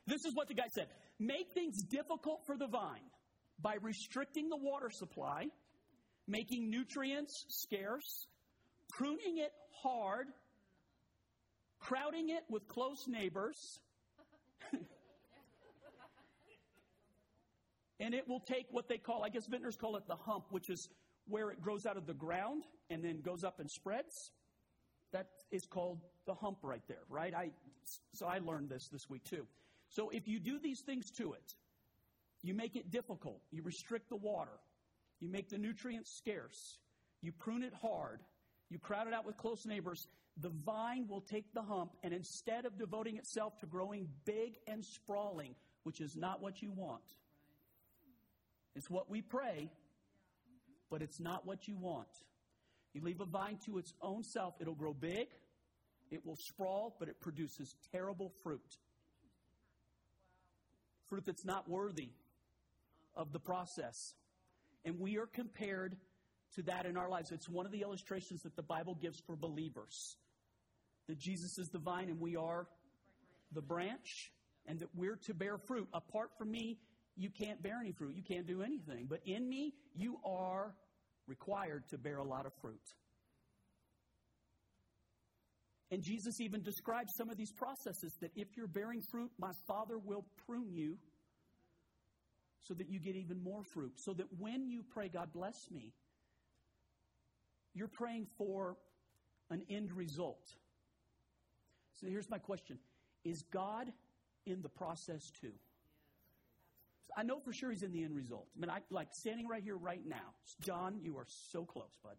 This 0.07 0.25
is 0.25 0.35
what 0.35 0.49
the 0.49 0.55
guy 0.55 0.69
said 0.73 0.89
Make 1.19 1.53
things 1.53 1.83
difficult 1.83 2.41
for 2.47 2.57
the 2.57 2.67
vine 2.67 3.07
by 3.61 3.75
restricting 3.81 4.49
the 4.49 4.57
water 4.57 4.91
supply, 4.91 5.47
making 6.27 6.71
nutrients 6.71 7.45
scarce, 7.49 8.27
pruning 8.91 9.39
it 9.39 9.53
hard, 9.83 10.27
crowding 11.83 12.31
it 12.31 12.45
with 12.49 12.67
close 12.69 13.07
neighbors. 13.09 13.81
and 18.01 18.15
it 18.15 18.29
will 18.29 18.41
take 18.41 18.67
what 18.71 18.89
they 18.89 18.99
call, 18.99 19.25
I 19.25 19.29
guess 19.29 19.47
vintners 19.47 19.77
call 19.77 19.97
it 19.97 20.07
the 20.07 20.17
hump, 20.17 20.47
which 20.51 20.71
is 20.71 20.89
where 21.27 21.51
it 21.51 21.61
grows 21.61 21.85
out 21.85 21.97
of 21.97 22.07
the 22.07 22.15
ground 22.15 22.63
and 22.89 23.05
then 23.05 23.21
goes 23.21 23.45
up 23.45 23.61
and 23.61 23.71
spreads. 23.71 24.31
That 25.13 25.29
is 25.51 25.67
called 25.67 26.01
the 26.27 26.35
hump 26.35 26.59
right 26.63 26.83
there, 26.89 27.03
right? 27.09 27.35
I, 27.35 27.51
so 28.15 28.27
I 28.27 28.39
learned 28.39 28.71
this 28.71 28.89
this 28.89 29.11
week 29.11 29.25
too. 29.25 29.47
So 29.89 30.09
if 30.11 30.27
you 30.27 30.39
do 30.39 30.59
these 30.59 30.81
things 30.81 31.11
to 31.13 31.33
it, 31.33 31.55
you 32.43 32.55
make 32.55 32.77
it 32.77 32.91
difficult, 32.91 33.41
you 33.51 33.63
restrict 33.63 34.09
the 34.09 34.17
water, 34.17 34.59
you 35.21 35.29
make 35.29 35.49
the 35.49 35.59
nutrients 35.59 36.13
scarce, 36.17 36.79
you 37.21 37.31
prune 37.31 37.63
it 37.63 37.75
hard, 37.81 38.21
you 38.71 38.79
crowd 38.79 39.07
it 39.07 39.13
out 39.13 39.27
with 39.27 39.37
close 39.37 39.67
neighbors, 39.67 40.09
the 40.41 40.51
vine 40.65 41.07
will 41.09 41.21
take 41.21 41.53
the 41.53 41.63
hump 41.63 41.93
and 42.03 42.13
instead 42.13 42.65
of 42.65 42.79
devoting 42.79 43.17
itself 43.17 43.59
to 43.61 43.67
growing 43.67 44.09
big 44.25 44.55
and 44.67 44.85
sprawling, 44.85 45.55
which 45.83 46.01
is 46.01 46.17
not 46.17 46.41
what 46.41 46.63
you 46.63 46.73
want, 46.73 47.03
it's 48.75 48.89
what 48.89 49.11
we 49.11 49.21
pray, 49.21 49.71
but 50.91 51.03
it's 51.03 51.21
not 51.21 51.47
what 51.47 51.69
you 51.69 51.77
want. 51.77 52.09
You 52.95 53.03
leave 53.03 53.21
a 53.21 53.27
vine 53.27 53.59
to 53.67 53.79
its 53.79 53.93
own 54.01 54.23
self, 54.23 54.55
it'll 54.61 54.75
grow 54.75 54.95
big, 54.95 55.29
it 56.11 56.25
will 56.25 56.37
sprawl, 56.37 56.97
but 56.99 57.09
it 57.09 57.21
produces 57.21 57.75
terrible 57.91 58.33
fruit. 58.43 58.77
Fruit 61.09 61.25
that's 61.25 61.45
not 61.45 61.69
worthy 61.69 62.11
of 63.15 63.33
the 63.33 63.39
process. 63.39 64.15
And 64.85 64.99
we 64.99 65.19
are 65.19 65.27
compared 65.27 65.97
to 66.55 66.63
that 66.63 66.87
in 66.87 66.97
our 66.97 67.09
lives. 67.09 67.33
It's 67.33 67.49
one 67.49 67.67
of 67.67 67.73
the 67.73 67.83
illustrations 67.83 68.43
that 68.43 68.57
the 68.57 68.63
Bible 68.63 68.95
gives 68.95 69.21
for 69.21 69.37
believers 69.37 70.17
that 71.09 71.19
Jesus 71.19 71.59
is 71.59 71.69
the 71.69 71.79
vine 71.79 72.09
and 72.09 72.21
we 72.21 72.37
are 72.37 72.67
the 73.53 73.63
branch, 73.63 74.33
and 74.67 74.79
that 74.81 74.89
we're 74.95 75.17
to 75.27 75.35
bear 75.35 75.59
fruit. 75.59 75.89
Apart 75.93 76.31
from 76.39 76.51
me, 76.51 76.79
you 77.17 77.29
can't 77.31 77.63
bear 77.63 77.79
any 77.81 77.93
fruit. 77.93 78.15
You 78.17 78.23
can't 78.23 78.47
do 78.47 78.63
anything. 78.63 79.07
But 79.09 79.21
in 79.27 79.49
me, 79.49 79.75
you 79.95 80.17
are 80.25 80.75
required 81.27 81.85
to 81.91 81.99
bear 81.99 82.19
a 82.19 82.25
lot 82.25 82.47
of 82.47 82.53
fruit. 82.61 82.81
And 85.91 86.03
Jesus 86.03 86.41
even 86.41 86.63
describes 86.63 87.13
some 87.19 87.29
of 87.29 87.37
these 87.37 87.53
processes 87.53 88.17
that 88.23 88.31
if 88.35 88.49
you're 88.57 88.67
bearing 88.67 89.03
fruit, 89.11 89.31
my 89.39 89.51
Father 89.67 89.99
will 89.99 90.25
prune 90.47 90.73
you 90.73 90.97
so 92.61 92.73
that 92.75 92.89
you 92.89 92.99
get 92.99 93.15
even 93.15 93.43
more 93.43 93.63
fruit. 93.75 93.93
So 93.97 94.15
that 94.15 94.27
when 94.39 94.71
you 94.71 94.83
pray, 94.95 95.11
God 95.11 95.29
bless 95.35 95.71
me, 95.71 95.93
you're 97.75 97.89
praying 97.89 98.27
for 98.39 98.77
an 99.51 99.63
end 99.69 99.93
result. 99.93 100.43
So 102.03 102.09
here's 102.09 102.29
my 102.29 102.39
question 102.39 102.79
Is 103.25 103.43
God 103.53 103.93
in 104.45 104.61
the 104.63 104.69
process 104.69 105.31
too? 105.41 105.53
I 107.17 107.23
know 107.23 107.39
for 107.41 107.53
sure 107.53 107.71
he's 107.71 107.83
in 107.83 107.93
the 107.93 108.03
end 108.05 108.17
result. 108.17 108.47
I 108.57 108.61
mean, 108.61 108.71
I 108.71 108.79
like 108.91 109.09
standing 109.13 109.47
right 109.47 109.63
here 109.63 109.77
right 109.77 110.01
now. 110.07 110.35
John, 110.63 110.99
you 111.03 111.19
are 111.19 111.27
so 111.51 111.65
close, 111.65 111.99
bud. 112.03 112.17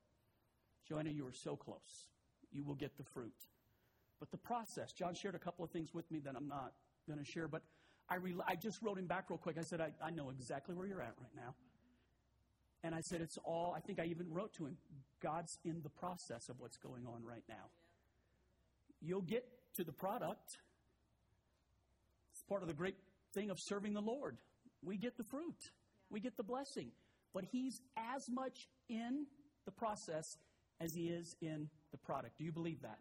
Joanna, 0.87 1.09
you 1.09 1.25
are 1.25 1.33
so 1.33 1.55
close. 1.55 2.07
You 2.51 2.63
will 2.63 2.75
get 2.75 2.95
the 2.97 3.03
fruit. 3.03 3.33
But 4.19 4.29
the 4.29 4.37
process, 4.37 4.93
John 4.93 5.15
shared 5.15 5.33
a 5.33 5.39
couple 5.39 5.65
of 5.65 5.71
things 5.71 5.95
with 5.95 6.09
me 6.11 6.19
that 6.19 6.35
I'm 6.37 6.47
not 6.47 6.73
going 7.07 7.17
to 7.17 7.25
share, 7.25 7.47
but 7.47 7.63
I, 8.07 8.15
re- 8.15 8.35
I 8.47 8.55
just 8.55 8.83
wrote 8.83 8.99
him 8.99 9.07
back 9.07 9.29
real 9.29 9.39
quick. 9.39 9.57
I 9.57 9.63
said, 9.63 9.81
I, 9.81 9.91
I 10.01 10.11
know 10.11 10.29
exactly 10.29 10.75
where 10.75 10.85
you're 10.85 11.01
at 11.01 11.15
right 11.19 11.35
now. 11.35 11.55
And 12.83 12.93
I 12.93 13.01
said, 13.01 13.21
it's 13.21 13.39
all, 13.43 13.73
I 13.75 13.79
think 13.79 13.99
I 13.99 14.05
even 14.05 14.31
wrote 14.31 14.53
to 14.55 14.65
him, 14.65 14.77
God's 15.21 15.57
in 15.65 15.81
the 15.81 15.89
process 15.89 16.49
of 16.49 16.59
what's 16.59 16.77
going 16.77 17.07
on 17.07 17.23
right 17.25 17.43
now. 17.49 17.71
You'll 19.01 19.21
get 19.21 19.45
to 19.75 19.83
the 19.83 19.91
product. 19.91 20.57
It's 22.33 22.43
part 22.43 22.61
of 22.61 22.67
the 22.67 22.73
great 22.73 22.95
thing 23.33 23.49
of 23.49 23.59
serving 23.59 23.93
the 23.93 24.01
Lord 24.01 24.37
we 24.83 24.97
get 24.97 25.17
the 25.17 25.23
fruit, 25.23 25.71
we 26.09 26.19
get 26.19 26.37
the 26.37 26.43
blessing. 26.43 26.91
But 27.33 27.45
He's 27.51 27.81
as 27.97 28.29
much 28.29 28.67
in 28.89 29.25
the 29.65 29.71
process 29.71 30.37
as 30.79 30.93
He 30.93 31.07
is 31.07 31.35
in 31.41 31.69
the 31.91 31.97
product. 31.97 32.37
Do 32.37 32.43
you 32.43 32.51
believe 32.51 32.81
that? 32.81 32.99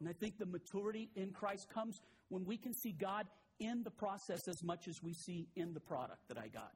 And 0.00 0.08
I 0.08 0.12
think 0.12 0.38
the 0.38 0.46
maturity 0.46 1.10
in 1.14 1.30
Christ 1.30 1.68
comes 1.72 2.00
when 2.28 2.44
we 2.44 2.56
can 2.56 2.74
see 2.74 2.92
God 2.92 3.26
in 3.60 3.84
the 3.84 3.90
process 3.90 4.48
as 4.48 4.62
much 4.64 4.88
as 4.88 5.02
we 5.02 5.12
see 5.12 5.46
in 5.54 5.74
the 5.74 5.80
product 5.80 6.28
that 6.28 6.38
I 6.38 6.48
got. 6.48 6.74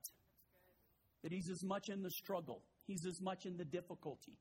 That 1.23 1.32
He's 1.32 1.49
as 1.49 1.64
much 1.64 1.88
in 1.88 2.02
the 2.02 2.11
struggle, 2.11 2.62
He's 2.87 3.04
as 3.04 3.20
much 3.20 3.47
in 3.47 3.56
the 3.56 3.64
difficulty. 3.64 4.38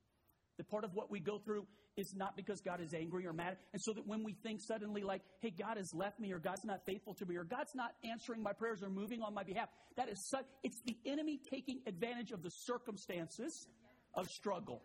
That 0.57 0.69
part 0.69 0.83
of 0.83 0.93
what 0.93 1.11
we 1.11 1.19
go 1.19 1.37
through 1.37 1.65
is 1.97 2.13
not 2.15 2.35
because 2.35 2.61
God 2.61 2.81
is 2.81 2.93
angry 2.93 3.25
or 3.25 3.33
mad. 3.33 3.57
And 3.73 3.81
so 3.81 3.93
that 3.93 4.07
when 4.07 4.23
we 4.23 4.33
think 4.33 4.61
suddenly, 4.61 5.03
like, 5.03 5.21
hey, 5.39 5.51
God 5.51 5.77
has 5.77 5.93
left 5.93 6.19
me, 6.19 6.31
or 6.31 6.39
God's 6.39 6.65
not 6.65 6.85
faithful 6.85 7.13
to 7.15 7.25
me, 7.25 7.35
or 7.35 7.43
God's 7.43 7.75
not 7.75 7.91
answering 8.03 8.41
my 8.41 8.53
prayers 8.53 8.83
or 8.83 8.89
moving 8.89 9.21
on 9.21 9.33
my 9.33 9.43
behalf, 9.43 9.69
that 9.95 10.09
is 10.09 10.29
such, 10.29 10.45
it's 10.63 10.81
the 10.85 10.97
enemy 11.05 11.39
taking 11.49 11.81
advantage 11.87 12.31
of 12.31 12.43
the 12.43 12.51
circumstances 12.51 13.67
of 14.13 14.27
struggle. 14.29 14.83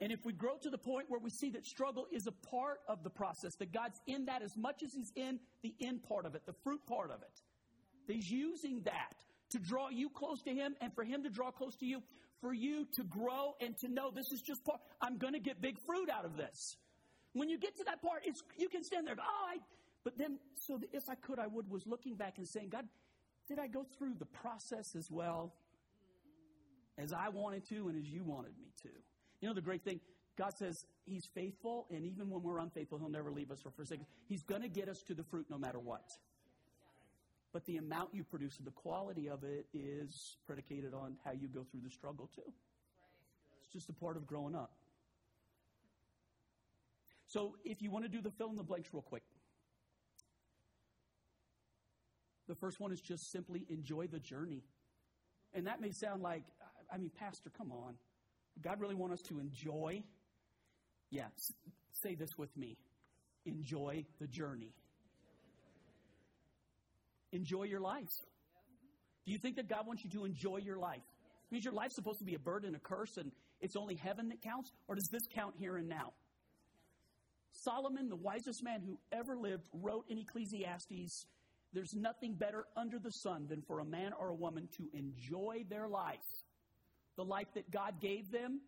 And 0.00 0.10
if 0.10 0.24
we 0.24 0.32
grow 0.32 0.56
to 0.62 0.70
the 0.70 0.78
point 0.78 1.06
where 1.08 1.20
we 1.20 1.28
see 1.28 1.50
that 1.50 1.66
struggle 1.66 2.06
is 2.10 2.26
a 2.26 2.32
part 2.32 2.78
of 2.88 3.04
the 3.04 3.10
process, 3.10 3.54
that 3.56 3.72
God's 3.72 4.00
in 4.06 4.24
that 4.26 4.42
as 4.42 4.56
much 4.56 4.82
as 4.82 4.94
He's 4.94 5.12
in 5.14 5.38
the 5.62 5.74
end 5.82 6.02
part 6.02 6.24
of 6.24 6.34
it, 6.34 6.42
the 6.46 6.54
fruit 6.64 6.80
part 6.86 7.10
of 7.10 7.20
it, 7.20 7.42
that 8.06 8.14
He's 8.14 8.30
using 8.30 8.80
that 8.84 9.16
to 9.50 9.58
draw 9.58 9.90
you 9.90 10.08
close 10.08 10.42
to 10.42 10.50
Him 10.50 10.74
and 10.80 10.94
for 10.94 11.04
Him 11.04 11.22
to 11.24 11.28
draw 11.28 11.50
close 11.50 11.76
to 11.76 11.86
you, 11.86 12.02
for 12.40 12.52
you 12.52 12.86
to 12.94 13.04
grow 13.04 13.54
and 13.60 13.76
to 13.78 13.88
know 13.88 14.10
this 14.10 14.32
is 14.32 14.42
just 14.42 14.64
part. 14.64 14.80
I'm 15.00 15.18
going 15.18 15.34
to 15.34 15.40
get 15.40 15.60
big 15.60 15.76
fruit 15.86 16.08
out 16.10 16.24
of 16.24 16.36
this. 16.36 16.76
When 17.32 17.48
you 17.48 17.58
get 17.58 17.76
to 17.76 17.84
that 17.84 18.02
part, 18.02 18.22
it's, 18.24 18.42
you 18.58 18.68
can 18.68 18.82
stand 18.82 19.06
there. 19.06 19.16
oh, 19.18 19.46
I, 19.48 19.58
but 20.04 20.16
then, 20.18 20.38
so 20.56 20.80
if 20.92 21.08
I 21.08 21.14
could, 21.14 21.38
I 21.38 21.46
would, 21.46 21.70
was 21.70 21.86
looking 21.86 22.16
back 22.16 22.38
and 22.38 22.48
saying, 22.48 22.70
God, 22.70 22.86
did 23.48 23.58
I 23.58 23.66
go 23.66 23.84
through 23.98 24.14
the 24.18 24.26
process 24.26 24.94
as 24.96 25.10
well 25.10 25.54
as 26.98 27.12
I 27.12 27.28
wanted 27.28 27.68
to 27.68 27.88
and 27.88 27.98
as 27.98 28.08
you 28.08 28.24
wanted 28.24 28.52
me 28.58 28.72
to? 28.82 28.88
You 29.40 29.48
know, 29.48 29.54
the 29.54 29.60
great 29.60 29.84
thing, 29.84 30.00
God 30.38 30.56
says 30.56 30.84
He's 31.04 31.26
faithful, 31.34 31.86
and 31.90 32.04
even 32.04 32.30
when 32.30 32.42
we're 32.42 32.58
unfaithful, 32.58 32.98
He'll 32.98 33.10
never 33.10 33.30
leave 33.30 33.50
us 33.50 33.62
or 33.64 33.70
forsake 33.70 34.00
us. 34.00 34.06
He's 34.26 34.42
going 34.42 34.62
to 34.62 34.68
get 34.68 34.88
us 34.88 35.02
to 35.08 35.14
the 35.14 35.24
fruit 35.24 35.46
no 35.50 35.58
matter 35.58 35.78
what. 35.78 36.04
But 37.52 37.64
the 37.66 37.78
amount 37.78 38.10
you 38.12 38.22
produce 38.22 38.58
and 38.58 38.66
the 38.66 38.72
quality 38.72 39.28
of 39.28 39.42
it 39.42 39.66
is 39.74 40.36
predicated 40.46 40.94
on 40.94 41.16
how 41.24 41.32
you 41.32 41.48
go 41.48 41.64
through 41.70 41.80
the 41.82 41.90
struggle, 41.90 42.30
too. 42.34 42.52
It's 43.62 43.72
just 43.72 43.88
a 43.88 43.92
part 43.92 44.16
of 44.16 44.26
growing 44.26 44.54
up. 44.54 44.72
So, 47.26 47.56
if 47.64 47.82
you 47.82 47.90
want 47.90 48.04
to 48.04 48.10
do 48.10 48.20
the 48.20 48.30
fill 48.30 48.50
in 48.50 48.56
the 48.56 48.62
blanks 48.62 48.90
real 48.92 49.02
quick, 49.02 49.22
the 52.48 52.54
first 52.54 52.80
one 52.80 52.92
is 52.92 53.00
just 53.00 53.30
simply 53.30 53.66
enjoy 53.68 54.06
the 54.06 54.18
journey. 54.18 54.62
And 55.54 55.66
that 55.66 55.80
may 55.80 55.90
sound 55.90 56.22
like, 56.22 56.42
I 56.92 56.98
mean, 56.98 57.10
Pastor, 57.18 57.50
come 57.56 57.72
on. 57.72 57.94
God 58.62 58.80
really 58.80 58.94
want 58.94 59.12
us 59.12 59.22
to 59.22 59.38
enjoy? 59.38 60.02
Yes. 61.10 61.52
Say 61.92 62.14
this 62.14 62.36
with 62.38 62.56
me 62.56 62.76
enjoy 63.46 64.04
the 64.20 64.26
journey 64.26 64.74
enjoy 67.32 67.64
your 67.64 67.80
life. 67.80 68.08
Do 69.26 69.32
you 69.32 69.38
think 69.38 69.56
that 69.56 69.68
God 69.68 69.86
wants 69.86 70.04
you 70.04 70.10
to 70.10 70.24
enjoy 70.24 70.58
your 70.58 70.78
life? 70.78 71.02
Means 71.50 71.64
your 71.64 71.74
life's 71.74 71.96
supposed 71.96 72.20
to 72.20 72.24
be 72.24 72.34
a 72.34 72.38
burden, 72.38 72.74
a 72.74 72.78
curse, 72.78 73.16
and 73.16 73.32
it's 73.60 73.76
only 73.76 73.96
heaven 73.96 74.28
that 74.28 74.40
counts? 74.42 74.70
Or 74.88 74.94
does 74.94 75.08
this 75.10 75.22
count 75.34 75.54
here 75.58 75.76
and 75.76 75.88
now? 75.88 76.12
Solomon, 77.52 78.08
the 78.08 78.16
wisest 78.16 78.62
man 78.62 78.82
who 78.86 78.98
ever 79.12 79.36
lived, 79.36 79.68
wrote 79.72 80.04
in 80.08 80.18
Ecclesiastes 80.18 81.26
there's 81.72 81.94
nothing 81.94 82.34
better 82.34 82.64
under 82.76 82.98
the 82.98 83.12
sun 83.12 83.46
than 83.48 83.62
for 83.62 83.78
a 83.80 83.84
man 83.84 84.12
or 84.18 84.30
a 84.30 84.34
woman 84.34 84.68
to 84.76 84.88
enjoy 84.92 85.64
their 85.68 85.88
life, 85.88 86.18
the 87.16 87.24
life 87.24 87.46
that 87.54 87.70
God 87.70 88.00
gave 88.00 88.30
them, 88.32 88.60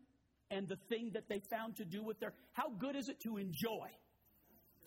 and 0.50 0.68
the 0.68 0.76
thing 0.88 1.10
that 1.14 1.28
they 1.28 1.40
found 1.50 1.76
to 1.76 1.84
do 1.84 2.02
with 2.04 2.20
their. 2.20 2.32
How 2.52 2.68
good 2.78 2.94
is 2.94 3.08
it 3.08 3.18
to 3.20 3.38
enjoy? 3.38 3.88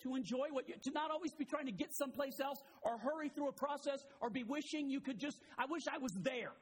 To 0.02 0.14
enjoy 0.14 0.48
what 0.50 0.68
you, 0.68 0.74
to 0.82 0.90
not 0.90 1.10
always 1.10 1.32
be 1.32 1.44
trying 1.44 1.66
to 1.66 1.72
get 1.72 1.94
someplace 1.94 2.38
else 2.40 2.58
or 2.82 2.98
hurry 2.98 3.28
through 3.28 3.48
a 3.48 3.52
process 3.52 4.04
or 4.20 4.30
be 4.30 4.44
wishing 4.44 4.90
you 4.90 5.00
could 5.00 5.18
just, 5.18 5.40
I 5.58 5.64
wish 5.68 5.82
I 5.92 5.98
was 5.98 6.12
there. 6.22 6.52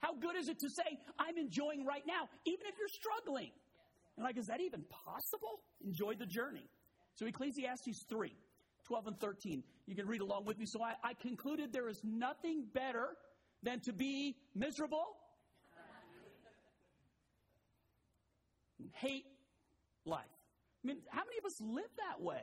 How 0.00 0.14
good 0.14 0.36
is 0.36 0.48
it 0.48 0.58
to 0.58 0.68
say, 0.68 0.98
I'm 1.18 1.38
enjoying 1.38 1.86
right 1.86 2.02
now, 2.06 2.28
even 2.44 2.66
if 2.66 2.74
you're 2.78 2.88
struggling? 2.88 3.50
And 4.16 4.24
like, 4.24 4.36
is 4.36 4.46
that 4.46 4.60
even 4.60 4.84
possible? 4.90 5.60
Enjoy 5.84 6.14
the 6.14 6.26
journey. 6.26 6.68
So 7.14 7.26
Ecclesiastes 7.26 8.04
3, 8.08 8.32
12 8.86 9.06
and 9.06 9.20
13. 9.20 9.62
You 9.86 9.94
can 9.94 10.06
read 10.06 10.20
along 10.20 10.44
with 10.44 10.58
me. 10.58 10.66
So 10.66 10.82
I, 10.82 10.94
I 11.02 11.14
concluded 11.14 11.72
there 11.72 11.88
is 11.88 12.00
nothing 12.04 12.66
better 12.72 13.16
than 13.62 13.80
to 13.80 13.92
be 13.92 14.36
miserable, 14.54 15.16
hate 18.92 19.24
life. 20.04 20.33
I 20.84 20.86
mean, 20.86 20.98
how 21.08 21.22
many 21.24 21.38
of 21.38 21.44
us 21.44 21.60
live 21.60 21.90
that 21.96 22.22
way? 22.22 22.42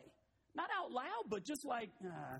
Not 0.56 0.70
out 0.78 0.92
loud, 0.92 1.30
but 1.30 1.44
just 1.44 1.64
like, 1.64 1.92
uh, 2.04 2.40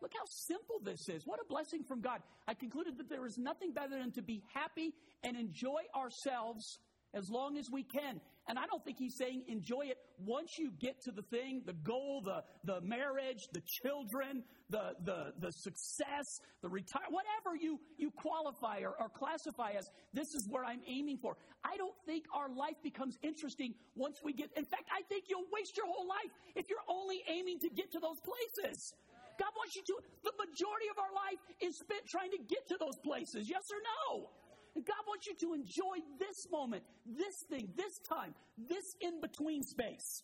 look 0.00 0.12
how 0.16 0.24
simple 0.26 0.80
this 0.82 1.08
is. 1.08 1.26
What 1.26 1.40
a 1.40 1.44
blessing 1.44 1.82
from 1.82 2.00
God. 2.00 2.22
I 2.46 2.54
concluded 2.54 2.96
that 2.98 3.08
there 3.10 3.26
is 3.26 3.36
nothing 3.38 3.72
better 3.72 3.98
than 3.98 4.12
to 4.12 4.22
be 4.22 4.42
happy 4.54 4.94
and 5.22 5.36
enjoy 5.36 5.82
ourselves 5.94 6.78
as 7.12 7.28
long 7.28 7.56
as 7.58 7.70
we 7.70 7.82
can. 7.82 8.20
And 8.50 8.58
I 8.58 8.66
don't 8.66 8.84
think 8.84 8.98
he's 8.98 9.14
saying 9.14 9.44
enjoy 9.46 9.82
it 9.94 9.98
once 10.26 10.58
you 10.58 10.72
get 10.80 11.00
to 11.02 11.12
the 11.12 11.22
thing, 11.22 11.62
the 11.66 11.72
goal, 11.86 12.20
the, 12.24 12.42
the 12.64 12.80
marriage, 12.80 13.46
the 13.52 13.62
children, 13.62 14.42
the, 14.70 14.98
the, 15.04 15.32
the 15.38 15.52
success, 15.52 16.26
the 16.60 16.68
retire, 16.68 17.06
whatever 17.10 17.54
you, 17.54 17.78
you 17.96 18.10
qualify 18.10 18.80
or, 18.80 18.98
or 18.98 19.08
classify 19.08 19.70
as, 19.78 19.88
this 20.12 20.34
is 20.34 20.48
where 20.50 20.64
I'm 20.64 20.80
aiming 20.88 21.18
for. 21.18 21.36
I 21.62 21.76
don't 21.76 21.94
think 22.06 22.24
our 22.34 22.50
life 22.50 22.74
becomes 22.82 23.14
interesting 23.22 23.72
once 23.94 24.18
we 24.24 24.32
get, 24.32 24.50
in 24.56 24.64
fact, 24.64 24.90
I 24.90 25.02
think 25.06 25.26
you'll 25.30 25.46
waste 25.54 25.76
your 25.76 25.86
whole 25.86 26.08
life 26.08 26.34
if 26.56 26.66
you're 26.68 26.82
only 26.88 27.22
aiming 27.30 27.60
to 27.60 27.70
get 27.70 27.92
to 27.92 28.00
those 28.00 28.18
places. 28.18 28.94
God 29.38 29.54
wants 29.54 29.76
you 29.76 29.82
to, 29.86 29.94
the 30.26 30.34
majority 30.42 30.90
of 30.90 30.98
our 30.98 31.14
life 31.14 31.38
is 31.62 31.78
spent 31.78 32.02
trying 32.10 32.32
to 32.32 32.42
get 32.50 32.66
to 32.66 32.76
those 32.82 32.98
places. 32.98 33.48
Yes 33.48 33.70
or 33.70 33.78
no? 33.78 34.26
And 34.74 34.84
God 34.84 35.02
wants 35.08 35.26
you 35.26 35.34
to 35.36 35.54
enjoy 35.54 35.98
this 36.18 36.46
moment, 36.50 36.82
this 37.06 37.44
thing, 37.48 37.68
this 37.76 37.98
time, 37.98 38.34
this 38.68 38.96
in 39.00 39.20
between 39.20 39.62
space 39.62 40.22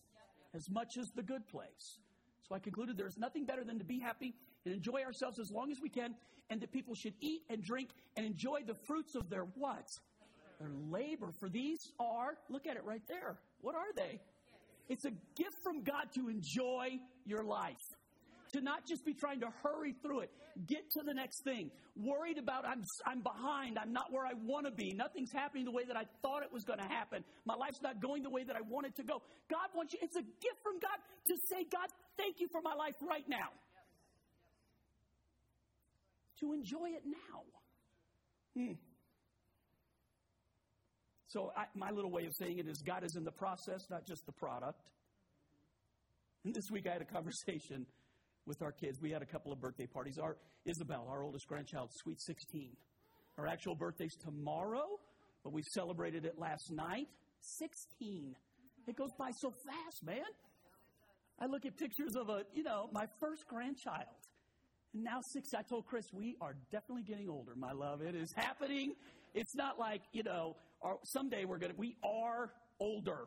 as 0.54 0.70
much 0.70 0.96
as 0.96 1.10
the 1.10 1.22
good 1.22 1.46
place. 1.48 1.98
So 2.48 2.54
I 2.54 2.58
concluded 2.58 2.96
there's 2.96 3.18
nothing 3.18 3.44
better 3.44 3.64
than 3.64 3.78
to 3.78 3.84
be 3.84 3.98
happy 3.98 4.34
and 4.64 4.74
enjoy 4.74 5.02
ourselves 5.02 5.38
as 5.38 5.50
long 5.50 5.70
as 5.70 5.80
we 5.80 5.88
can, 5.88 6.14
and 6.48 6.60
that 6.60 6.72
people 6.72 6.94
should 6.94 7.14
eat 7.20 7.42
and 7.50 7.62
drink 7.62 7.90
and 8.16 8.24
enjoy 8.24 8.60
the 8.66 8.74
fruits 8.74 9.14
of 9.14 9.28
their 9.28 9.46
what? 9.56 9.88
Their 10.60 10.70
labor. 10.90 11.32
For 11.38 11.48
these 11.48 11.92
are, 11.98 12.36
look 12.48 12.66
at 12.66 12.76
it 12.76 12.84
right 12.84 13.02
there. 13.08 13.36
What 13.60 13.74
are 13.74 13.92
they? 13.94 14.20
It's 14.88 15.04
a 15.04 15.10
gift 15.36 15.56
from 15.62 15.82
God 15.82 16.12
to 16.14 16.28
enjoy 16.28 16.98
your 17.24 17.42
life 17.42 17.96
to 18.56 18.62
not 18.62 18.86
just 18.88 19.04
be 19.04 19.12
trying 19.12 19.40
to 19.40 19.48
hurry 19.62 19.94
through 20.02 20.20
it, 20.20 20.30
get 20.66 20.90
to 20.92 21.02
the 21.04 21.12
next 21.12 21.44
thing, 21.44 21.70
worried 21.94 22.38
about 22.38 22.64
I'm, 22.64 22.82
I'm 23.06 23.20
behind, 23.20 23.78
I'm 23.78 23.92
not 23.92 24.10
where 24.10 24.24
I 24.24 24.32
want 24.44 24.66
to 24.66 24.72
be, 24.72 24.92
nothing's 24.94 25.32
happening 25.32 25.64
the 25.64 25.72
way 25.72 25.84
that 25.86 25.96
I 25.96 26.04
thought 26.22 26.42
it 26.42 26.52
was 26.52 26.64
going 26.64 26.78
to 26.78 26.88
happen, 26.88 27.22
my 27.44 27.54
life's 27.54 27.82
not 27.82 28.00
going 28.00 28.22
the 28.22 28.30
way 28.30 28.44
that 28.44 28.56
I 28.56 28.62
want 28.68 28.86
it 28.86 28.96
to 28.96 29.04
go. 29.04 29.22
God 29.50 29.68
wants 29.74 29.92
you, 29.92 30.00
it's 30.02 30.16
a 30.16 30.22
gift 30.22 30.60
from 30.62 30.80
God 30.80 30.96
to 31.28 31.34
say, 31.50 31.64
God, 31.70 31.88
thank 32.16 32.40
you 32.40 32.48
for 32.50 32.60
my 32.62 32.74
life 32.74 32.94
right 33.08 33.28
now. 33.28 33.52
To 36.40 36.52
enjoy 36.52 36.96
it 36.96 37.02
now. 37.04 37.42
Hmm. 38.56 38.72
So, 41.28 41.52
I, 41.56 41.64
my 41.74 41.90
little 41.90 42.10
way 42.10 42.24
of 42.24 42.32
saying 42.34 42.58
it 42.58 42.68
is 42.68 42.80
God 42.82 43.04
is 43.04 43.16
in 43.16 43.24
the 43.24 43.32
process, 43.32 43.84
not 43.90 44.06
just 44.06 44.24
the 44.24 44.32
product. 44.32 44.80
And 46.44 46.54
this 46.54 46.70
week 46.70 46.86
I 46.88 46.92
had 46.92 47.02
a 47.02 47.06
conversation 47.06 47.84
with 48.46 48.62
our 48.62 48.72
kids. 48.72 49.00
We 49.00 49.10
had 49.10 49.22
a 49.22 49.26
couple 49.26 49.52
of 49.52 49.60
birthday 49.60 49.86
parties. 49.86 50.18
Our 50.18 50.36
Isabel, 50.64 51.06
our 51.10 51.22
oldest 51.22 51.46
grandchild, 51.46 51.90
sweet 51.92 52.20
16. 52.20 52.76
Her 53.36 53.46
actual 53.46 53.74
birthday's 53.74 54.16
tomorrow, 54.16 54.86
but 55.44 55.52
we 55.52 55.62
celebrated 55.74 56.24
it 56.24 56.38
last 56.38 56.70
night. 56.70 57.08
16. 57.40 58.34
It 58.86 58.96
goes 58.96 59.10
by 59.18 59.30
so 59.32 59.50
fast, 59.50 60.04
man. 60.04 60.24
I 61.38 61.46
look 61.46 61.66
at 61.66 61.76
pictures 61.76 62.16
of 62.16 62.28
a, 62.30 62.44
you 62.54 62.62
know, 62.62 62.88
my 62.92 63.06
first 63.20 63.46
grandchild. 63.46 64.06
And 64.94 65.04
now 65.04 65.20
six, 65.32 65.52
I 65.52 65.62
told 65.62 65.86
Chris, 65.86 66.06
we 66.12 66.36
are 66.40 66.54
definitely 66.72 67.02
getting 67.02 67.28
older, 67.28 67.52
my 67.54 67.72
love. 67.72 68.00
It 68.00 68.14
is 68.14 68.32
happening. 68.32 68.94
It's 69.34 69.54
not 69.54 69.78
like, 69.78 70.00
you 70.12 70.22
know, 70.22 70.56
our, 70.80 70.96
someday 71.04 71.44
we're 71.44 71.58
going 71.58 71.72
to, 71.72 71.78
we 71.78 71.96
are 72.02 72.50
older. 72.80 73.26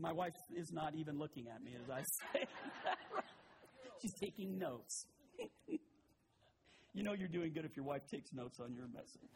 My 0.00 0.12
wife 0.12 0.34
is 0.56 0.72
not 0.72 0.94
even 0.94 1.18
looking 1.18 1.46
at 1.48 1.62
me 1.62 1.72
as 1.82 1.90
I 1.90 2.02
say. 2.32 2.46
She's 4.00 4.14
taking 4.14 4.58
notes. 4.58 5.06
you 5.68 7.02
know 7.02 7.12
you're 7.12 7.28
doing 7.28 7.52
good 7.52 7.64
if 7.64 7.76
your 7.76 7.84
wife 7.84 8.06
takes 8.10 8.32
notes 8.32 8.60
on 8.60 8.74
your 8.74 8.86
message. 8.88 9.30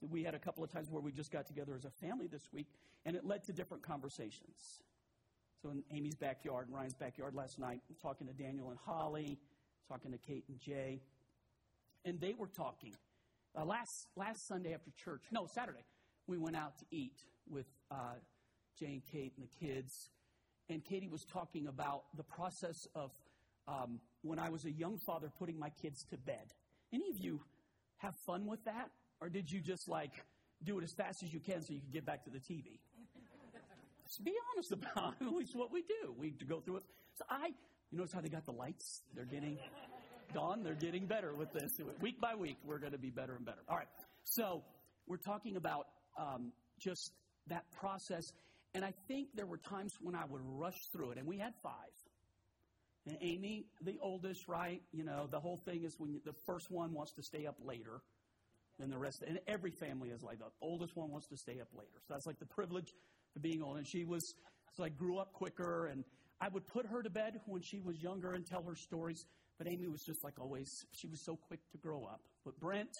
So 0.00 0.08
we 0.10 0.22
had 0.22 0.34
a 0.34 0.38
couple 0.38 0.64
of 0.64 0.72
times 0.72 0.90
where 0.90 1.02
we 1.02 1.12
just 1.12 1.30
got 1.30 1.46
together 1.46 1.74
as 1.76 1.84
a 1.84 1.90
family 1.90 2.26
this 2.26 2.48
week, 2.52 2.68
and 3.04 3.14
it 3.14 3.24
led 3.24 3.44
to 3.44 3.52
different 3.52 3.82
conversations. 3.82 4.80
So 5.62 5.70
in 5.70 5.82
Amy's 5.94 6.16
backyard 6.16 6.68
and 6.68 6.74
Ryan's 6.74 6.94
backyard 6.94 7.34
last 7.34 7.58
night, 7.58 7.80
I'm 7.88 7.96
talking 8.00 8.26
to 8.26 8.32
Daniel 8.32 8.70
and 8.70 8.78
Holly, 8.84 9.38
talking 9.88 10.10
to 10.12 10.18
Kate 10.18 10.44
and 10.48 10.58
Jay, 10.58 11.02
and 12.04 12.18
they 12.18 12.34
were 12.38 12.46
talking. 12.46 12.94
Uh, 13.58 13.64
last 13.64 14.06
last 14.16 14.46
Sunday 14.46 14.72
after 14.72 14.90
church, 15.04 15.22
no 15.32 15.46
Saturday, 15.46 15.84
we 16.26 16.38
went 16.38 16.56
out 16.56 16.78
to 16.78 16.84
eat 16.90 17.24
with 17.48 17.66
uh, 17.90 18.14
Jay 18.78 18.86
and 18.86 19.02
Kate 19.10 19.32
and 19.36 19.46
the 19.46 19.66
kids. 19.66 20.10
And 20.68 20.84
Katie 20.84 21.08
was 21.08 21.24
talking 21.24 21.66
about 21.66 22.04
the 22.16 22.22
process 22.22 22.86
of 22.94 23.10
um, 23.66 24.00
when 24.22 24.38
I 24.38 24.50
was 24.50 24.64
a 24.64 24.70
young 24.70 24.98
father 24.98 25.30
putting 25.38 25.58
my 25.58 25.70
kids 25.82 26.04
to 26.10 26.16
bed. 26.16 26.54
Any 26.92 27.10
of 27.10 27.18
you 27.18 27.40
have 27.98 28.14
fun 28.26 28.46
with 28.46 28.64
that? 28.64 28.90
Or 29.20 29.28
did 29.28 29.50
you 29.50 29.60
just 29.60 29.88
like 29.88 30.12
do 30.64 30.78
it 30.78 30.84
as 30.84 30.92
fast 30.92 31.22
as 31.22 31.32
you 31.32 31.40
can 31.40 31.62
so 31.62 31.72
you 31.72 31.80
can 31.80 31.90
get 31.92 32.06
back 32.06 32.24
to 32.24 32.30
the 32.30 32.38
TV? 32.38 32.78
Just 34.06 34.24
be 34.24 34.32
honest 34.54 34.72
about 34.72 35.14
it. 35.20 35.26
It's 35.40 35.54
what 35.54 35.72
we 35.72 35.82
do. 35.82 36.14
We 36.18 36.30
go 36.48 36.60
through 36.60 36.78
it. 36.78 36.84
So 37.16 37.24
I, 37.28 37.48
you 37.90 37.98
notice 37.98 38.12
how 38.12 38.20
they 38.20 38.28
got 38.28 38.44
the 38.44 38.52
lights? 38.52 39.02
They're 39.14 39.24
getting, 39.24 39.58
Dawn, 40.34 40.62
they're 40.62 40.74
getting 40.74 41.06
better 41.06 41.34
with 41.34 41.52
this. 41.52 41.80
Week 42.00 42.20
by 42.20 42.34
week, 42.34 42.56
we're 42.64 42.78
going 42.78 42.92
to 42.92 42.98
be 42.98 43.10
better 43.10 43.36
and 43.36 43.44
better. 43.44 43.60
All 43.68 43.76
right. 43.76 43.88
So 44.24 44.62
we're 45.06 45.16
talking 45.16 45.56
about 45.56 45.86
um, 46.18 46.52
just 46.78 47.12
that 47.50 47.70
process. 47.70 48.32
And 48.74 48.84
I 48.84 48.92
think 49.06 49.28
there 49.34 49.46
were 49.46 49.58
times 49.58 49.92
when 50.00 50.14
I 50.14 50.24
would 50.24 50.40
rush 50.44 50.88
through 50.92 51.10
it, 51.12 51.18
and 51.18 51.26
we 51.26 51.38
had 51.38 51.52
five. 51.62 51.74
And 53.06 53.16
Amy, 53.20 53.66
the 53.82 53.98
oldest, 54.02 54.48
right? 54.48 54.82
You 54.92 55.04
know, 55.04 55.26
the 55.30 55.40
whole 55.40 55.56
thing 55.64 55.84
is 55.84 55.94
when 55.98 56.20
the 56.24 56.34
first 56.46 56.70
one 56.70 56.92
wants 56.92 57.12
to 57.12 57.22
stay 57.22 57.46
up 57.46 57.56
later 57.64 58.02
than 58.78 58.90
the 58.90 58.98
rest. 58.98 59.22
And 59.26 59.40
every 59.46 59.70
family 59.70 60.10
is 60.10 60.22
like 60.22 60.38
the 60.38 60.46
oldest 60.60 60.96
one 60.96 61.10
wants 61.10 61.26
to 61.28 61.36
stay 61.36 61.60
up 61.60 61.68
later. 61.74 61.98
So 62.06 62.14
that's 62.14 62.26
like 62.26 62.38
the 62.38 62.46
privilege 62.46 62.92
of 63.36 63.42
being 63.42 63.62
old. 63.62 63.78
And 63.78 63.86
she 63.86 64.04
was, 64.04 64.34
so 64.76 64.84
I 64.84 64.90
grew 64.90 65.18
up 65.18 65.32
quicker, 65.32 65.86
and 65.86 66.04
I 66.40 66.48
would 66.48 66.66
put 66.66 66.86
her 66.86 67.02
to 67.02 67.10
bed 67.10 67.40
when 67.46 67.62
she 67.62 67.80
was 67.80 68.02
younger 68.02 68.32
and 68.32 68.46
tell 68.46 68.62
her 68.62 68.76
stories. 68.76 69.24
But 69.58 69.66
Amy 69.66 69.88
was 69.88 70.02
just 70.02 70.22
like 70.22 70.38
always, 70.38 70.68
she 70.92 71.06
was 71.06 71.24
so 71.24 71.36
quick 71.36 71.60
to 71.72 71.78
grow 71.78 72.04
up. 72.04 72.20
But 72.44 72.60
Brent 72.60 72.96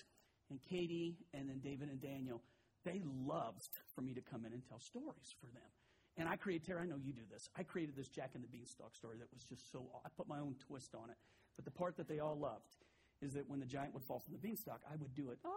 and 0.51 0.59
Katie 0.69 1.17
and 1.33 1.49
then 1.49 1.61
David 1.61 1.89
and 1.89 2.01
Daniel, 2.01 2.43
they 2.85 3.03
loved 3.27 3.79
for 3.95 4.03
me 4.03 4.15
to 4.15 4.21
come 4.21 4.45
in 4.45 4.53
and 4.53 4.63
tell 4.69 4.81
stories 4.81 5.35
for 5.41 5.47
them. 5.47 5.71
And 6.17 6.29
I 6.29 6.37
created, 6.37 6.67
Terry, 6.67 6.83
I 6.83 6.87
know 6.87 6.97
you 6.97 7.13
do 7.13 7.23
this. 7.31 7.49
I 7.57 7.63
created 7.63 7.97
this 7.97 8.09
Jack 8.09 8.31
and 8.35 8.43
the 8.43 8.49
Beanstalk 8.49 8.95
story 8.95 9.17
that 9.19 9.29
was 9.33 9.45
just 9.45 9.71
so, 9.71 9.87
I 10.05 10.09
put 10.17 10.29
my 10.29 10.39
own 10.39 10.57
twist 10.67 10.95
on 10.95 11.09
it. 11.11 11.17
But 11.57 11.65
the 11.65 11.71
part 11.71 11.97
that 11.97 12.09
they 12.09 12.19
all 12.19 12.39
loved 12.39 12.77
is 13.23 13.35
that 13.35 13.49
when 13.49 13.61
the 13.61 13.67
giant 13.67 13.95
would 13.95 14.03
fall 14.05 14.19
from 14.19 14.33
the 14.33 14.39
beanstalk, 14.39 14.81
I 14.91 14.97
would 14.97 15.15
do 15.15 15.31
it. 15.31 15.39
Ah, 15.45 15.51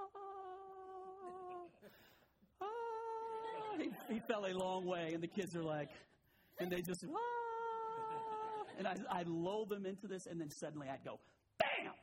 ah. 2.62 2.68
He, 3.78 4.14
he, 4.14 4.20
fell 4.20 4.46
a 4.46 4.54
long 4.54 4.86
way, 4.86 5.14
and 5.14 5.24
the 5.24 5.28
kids 5.28 5.56
are 5.56 5.64
like, 5.64 5.90
and 6.60 6.72
they 6.72 6.82
just, 6.82 7.06
ah. 7.06 7.18
And 8.78 8.88
I, 8.88 8.98
I'd 9.12 9.28
lull 9.28 9.66
them 9.66 9.86
into 9.86 10.08
this, 10.08 10.26
and 10.26 10.40
then 10.40 10.50
suddenly 10.50 10.88
I'd 10.90 11.04
go, 11.04 11.20
bam, 11.60 11.94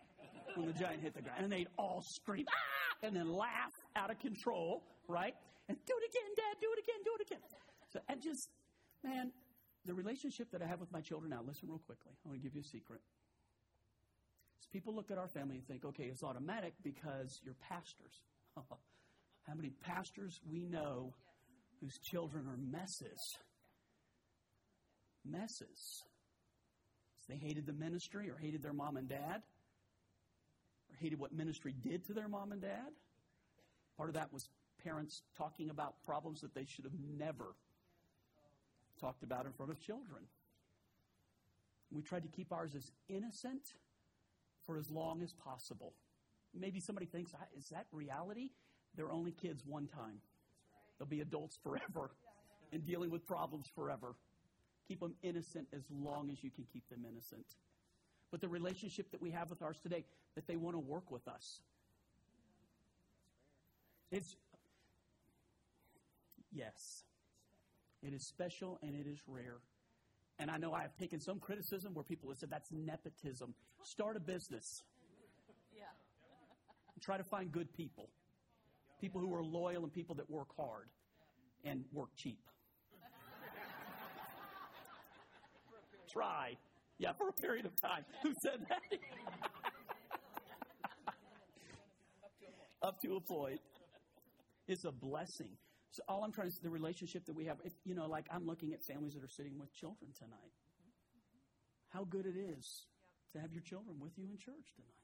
when 0.57 0.67
the 0.67 0.73
giant 0.73 1.03
hit 1.03 1.15
the 1.15 1.23
ground. 1.23 1.39
And 1.43 1.53
they'd 1.53 1.69
all 1.79 2.03
scream, 2.03 2.47
ah, 2.49 2.80
and 3.03 3.15
then 3.17 3.33
laugh 3.33 3.73
out 3.97 4.11
of 4.11 4.19
control 4.19 4.83
right? 5.11 5.35
And 5.69 5.77
do 5.87 5.95
it 5.97 6.11
again, 6.11 6.31
Dad, 6.37 6.57
do 6.61 6.69
it 6.73 6.79
again, 6.79 7.01
do 7.05 7.11
it 7.19 7.27
again. 7.27 7.43
So, 7.93 8.01
and 8.09 8.23
just, 8.23 8.49
man, 9.05 9.33
the 9.85 9.95
relationship 9.95 10.51
that 10.53 10.63
I 10.63 10.67
have 10.67 10.81
with 10.81 10.93
my 10.93 11.01
children 11.01 11.31
now, 11.31 11.41
listen 11.47 11.69
real 11.69 11.83
quickly. 11.85 12.13
I 12.25 12.29
want 12.29 12.41
to 12.41 12.43
give 12.43 12.55
you 12.55 12.63
a 12.63 12.65
secret. 12.65 13.01
So 14.61 14.69
people 14.73 14.95
look 14.95 15.11
at 15.11 15.19
our 15.19 15.29
family 15.29 15.57
and 15.57 15.67
think, 15.67 15.85
okay, 15.85 16.05
it's 16.05 16.23
automatic 16.23 16.75
because 16.83 17.41
you're 17.45 17.57
pastors. 17.69 18.21
How 18.57 19.55
many 19.55 19.71
pastors 19.83 20.41
we 20.51 20.65
know 20.65 21.13
whose 21.81 21.99
children 21.99 22.47
are 22.47 22.57
messes? 22.57 23.37
Messes. 25.25 26.05
They 27.29 27.37
hated 27.37 27.67
the 27.67 27.73
ministry 27.73 28.29
or 28.29 28.37
hated 28.37 28.63
their 28.63 28.73
mom 28.73 28.97
and 28.97 29.09
dad 29.09 29.43
or 30.91 30.97
hated 31.01 31.19
what 31.19 31.33
ministry 31.33 31.75
did 31.83 32.05
to 32.07 32.13
their 32.13 32.29
mom 32.29 32.53
and 32.53 32.61
dad. 32.61 32.93
Part 33.97 34.09
of 34.09 34.15
that 34.15 34.33
was 34.33 34.49
parents 34.83 35.23
talking 35.37 35.71
about 35.71 35.95
problems 36.05 36.41
that 36.41 36.55
they 36.55 36.65
should 36.65 36.85
have 36.85 36.95
never 37.19 37.55
talked 39.01 39.23
about 39.23 39.47
in 39.47 39.53
front 39.53 39.71
of 39.71 39.81
children. 39.81 40.23
We 41.93 42.03
tried 42.03 42.23
to 42.23 42.29
keep 42.29 42.53
ours 42.53 42.75
as 42.77 42.93
innocent 43.09 43.75
for 44.65 44.77
as 44.77 44.91
long 44.91 45.23
as 45.23 45.33
possible. 45.33 45.95
Maybe 46.55 46.81
somebody 46.81 47.07
thinks, 47.07 47.33
ah, 47.35 47.45
is 47.57 47.69
that 47.71 47.87
reality? 47.93 48.51
They're 48.97 49.13
only 49.13 49.33
kids 49.33 49.65
one 49.67 49.87
time. 49.87 50.19
They'll 50.99 51.09
be 51.09 51.21
adults 51.21 51.59
forever 51.63 52.11
and 52.73 52.85
dealing 52.85 53.11
with 53.11 53.27
problems 53.27 53.67
forever. 53.75 54.15
Keep 54.87 55.01
them 55.01 55.15
innocent 55.23 55.69
as 55.73 55.83
long 55.91 56.31
as 56.31 56.43
you 56.43 56.51
can 56.51 56.65
keep 56.73 56.89
them 56.89 57.05
innocent. 57.09 57.47
But 58.31 58.41
the 58.41 58.49
relationship 58.49 59.11
that 59.11 59.21
we 59.21 59.31
have 59.31 59.51
with 59.51 59.63
ours 59.63 59.79
today, 59.83 60.05
that 60.35 60.47
they 60.47 60.57
want 60.57 60.77
to 60.77 60.81
work 60.81 61.11
with 61.11 61.27
us. 61.27 61.61
It's, 64.11 64.37
yes, 66.53 67.05
it 68.03 68.13
is 68.13 68.27
special 68.27 68.79
and 68.83 68.95
it 68.95 69.09
is 69.09 69.19
rare. 69.27 69.59
And 70.39 70.51
I 70.51 70.57
know 70.57 70.73
I 70.73 70.83
have 70.83 70.97
taken 70.97 71.21
some 71.21 71.39
criticism 71.39 71.93
where 71.93 72.03
people 72.03 72.31
have 72.31 72.39
said 72.39 72.51
that's 72.51 72.73
nepotism. 72.73 73.55
Start 73.83 74.17
a 74.17 74.21
business. 74.21 74.83
Yeah. 75.77 75.83
Try 77.01 77.19
to 77.19 77.25
find 77.25 77.53
good 77.53 77.73
people. 77.75 78.09
People 79.01 79.21
who 79.21 79.35
are 79.35 79.43
loyal 79.43 79.83
and 79.83 79.93
people 79.93 80.15
that 80.17 80.31
work 80.31 80.49
hard 80.57 80.89
and 81.65 81.85
work 81.93 82.09
cheap. 82.17 82.39
Try. 86.13 86.57
Yeah, 87.03 87.13
for 87.17 87.31
a 87.31 87.33
period 87.33 87.65
of 87.65 87.75
time. 87.81 88.05
Who 88.23 88.35
said 88.43 88.61
that? 88.69 88.83
Up 92.83 93.01
to 93.01 93.17
a 93.17 93.21
point. 93.21 93.61
It's 94.69 94.85
a 94.85 94.93
blessing. 94.93 95.57
So 95.93 96.03
all 96.09 96.23
I'm 96.25 96.31
trying 96.31 96.49
to 96.49 96.53
say, 96.53 96.59
is 96.59 96.63
the 96.63 96.69
relationship 96.69 97.25
that 97.25 97.35
we 97.35 97.47
have, 97.47 97.57
if, 97.65 97.73
you 97.85 97.95
know, 97.95 98.07
like 98.07 98.27
I'm 98.31 98.47
looking 98.47 98.75
at 98.75 98.85
families 98.85 99.15
that 99.15 99.25
are 99.25 99.33
sitting 99.33 99.59
with 99.59 99.73
children 99.73 100.11
tonight. 100.13 100.53
How 101.89 102.05
good 102.05 102.27
it 102.27 102.37
is 102.37 102.85
to 103.33 103.41
have 103.41 103.51
your 103.51 103.63
children 103.63 103.97
with 103.99 104.13
you 104.19 104.27
in 104.31 104.37
church 104.37 104.77
tonight. 104.77 105.01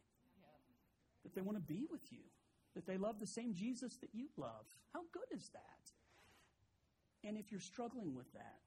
That 1.24 1.34
they 1.34 1.40
want 1.40 1.56
to 1.56 1.64
be 1.64 1.86
with 1.90 2.12
you. 2.12 2.28
That 2.74 2.86
they 2.86 2.98
love 2.98 3.18
the 3.18 3.26
same 3.26 3.54
Jesus 3.54 3.96
that 4.02 4.10
you 4.12 4.28
love. 4.36 4.66
How 4.92 5.00
good 5.12 5.32
is 5.34 5.48
that? 5.54 7.26
And 7.26 7.38
if 7.38 7.50
you're 7.50 7.58
struggling 7.58 8.14
with 8.14 8.30
that, 8.34 8.60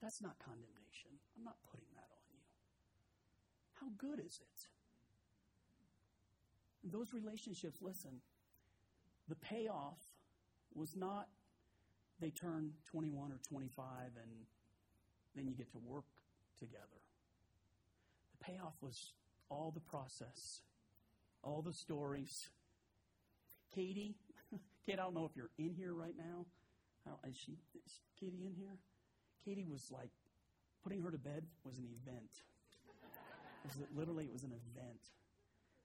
that's 0.00 0.22
not 0.22 0.38
condemnation. 0.38 1.10
I'm 1.36 1.42
not 1.44 1.56
putting. 1.68 1.86
How 3.80 3.88
good 3.98 4.20
is 4.20 4.40
it? 4.40 4.66
those 6.92 7.12
relationships, 7.12 7.78
listen, 7.82 8.20
the 9.28 9.34
payoff 9.34 9.98
was 10.74 10.94
not 10.96 11.28
they 12.18 12.30
turn 12.30 12.70
21 12.90 13.30
or 13.30 13.38
25 13.46 13.86
and 14.22 14.32
then 15.34 15.46
you 15.46 15.54
get 15.54 15.70
to 15.72 15.78
work 15.78 16.06
together. 16.58 17.02
The 18.38 18.44
payoff 18.44 18.74
was 18.80 19.12
all 19.50 19.70
the 19.74 19.80
process, 19.80 20.62
all 21.42 21.60
the 21.60 21.74
stories. 21.74 22.48
Katie, 23.74 24.14
Kate, 24.86 24.94
I 24.94 25.02
don't 25.02 25.14
know 25.14 25.26
if 25.26 25.36
you're 25.36 25.50
in 25.58 25.74
here 25.74 25.92
right 25.92 26.14
now. 26.16 26.46
Is 27.28 27.36
she, 27.36 27.58
is 27.84 28.00
Katie 28.18 28.46
in 28.46 28.54
here? 28.54 28.78
Katie 29.44 29.66
was 29.70 29.90
like, 29.90 30.10
putting 30.82 31.02
her 31.02 31.10
to 31.10 31.18
bed 31.18 31.44
was 31.64 31.78
an 31.78 31.84
event. 31.84 32.42
Was, 33.66 33.78
literally, 33.94 34.24
it 34.26 34.32
was 34.32 34.44
an 34.44 34.54
event. 34.54 35.02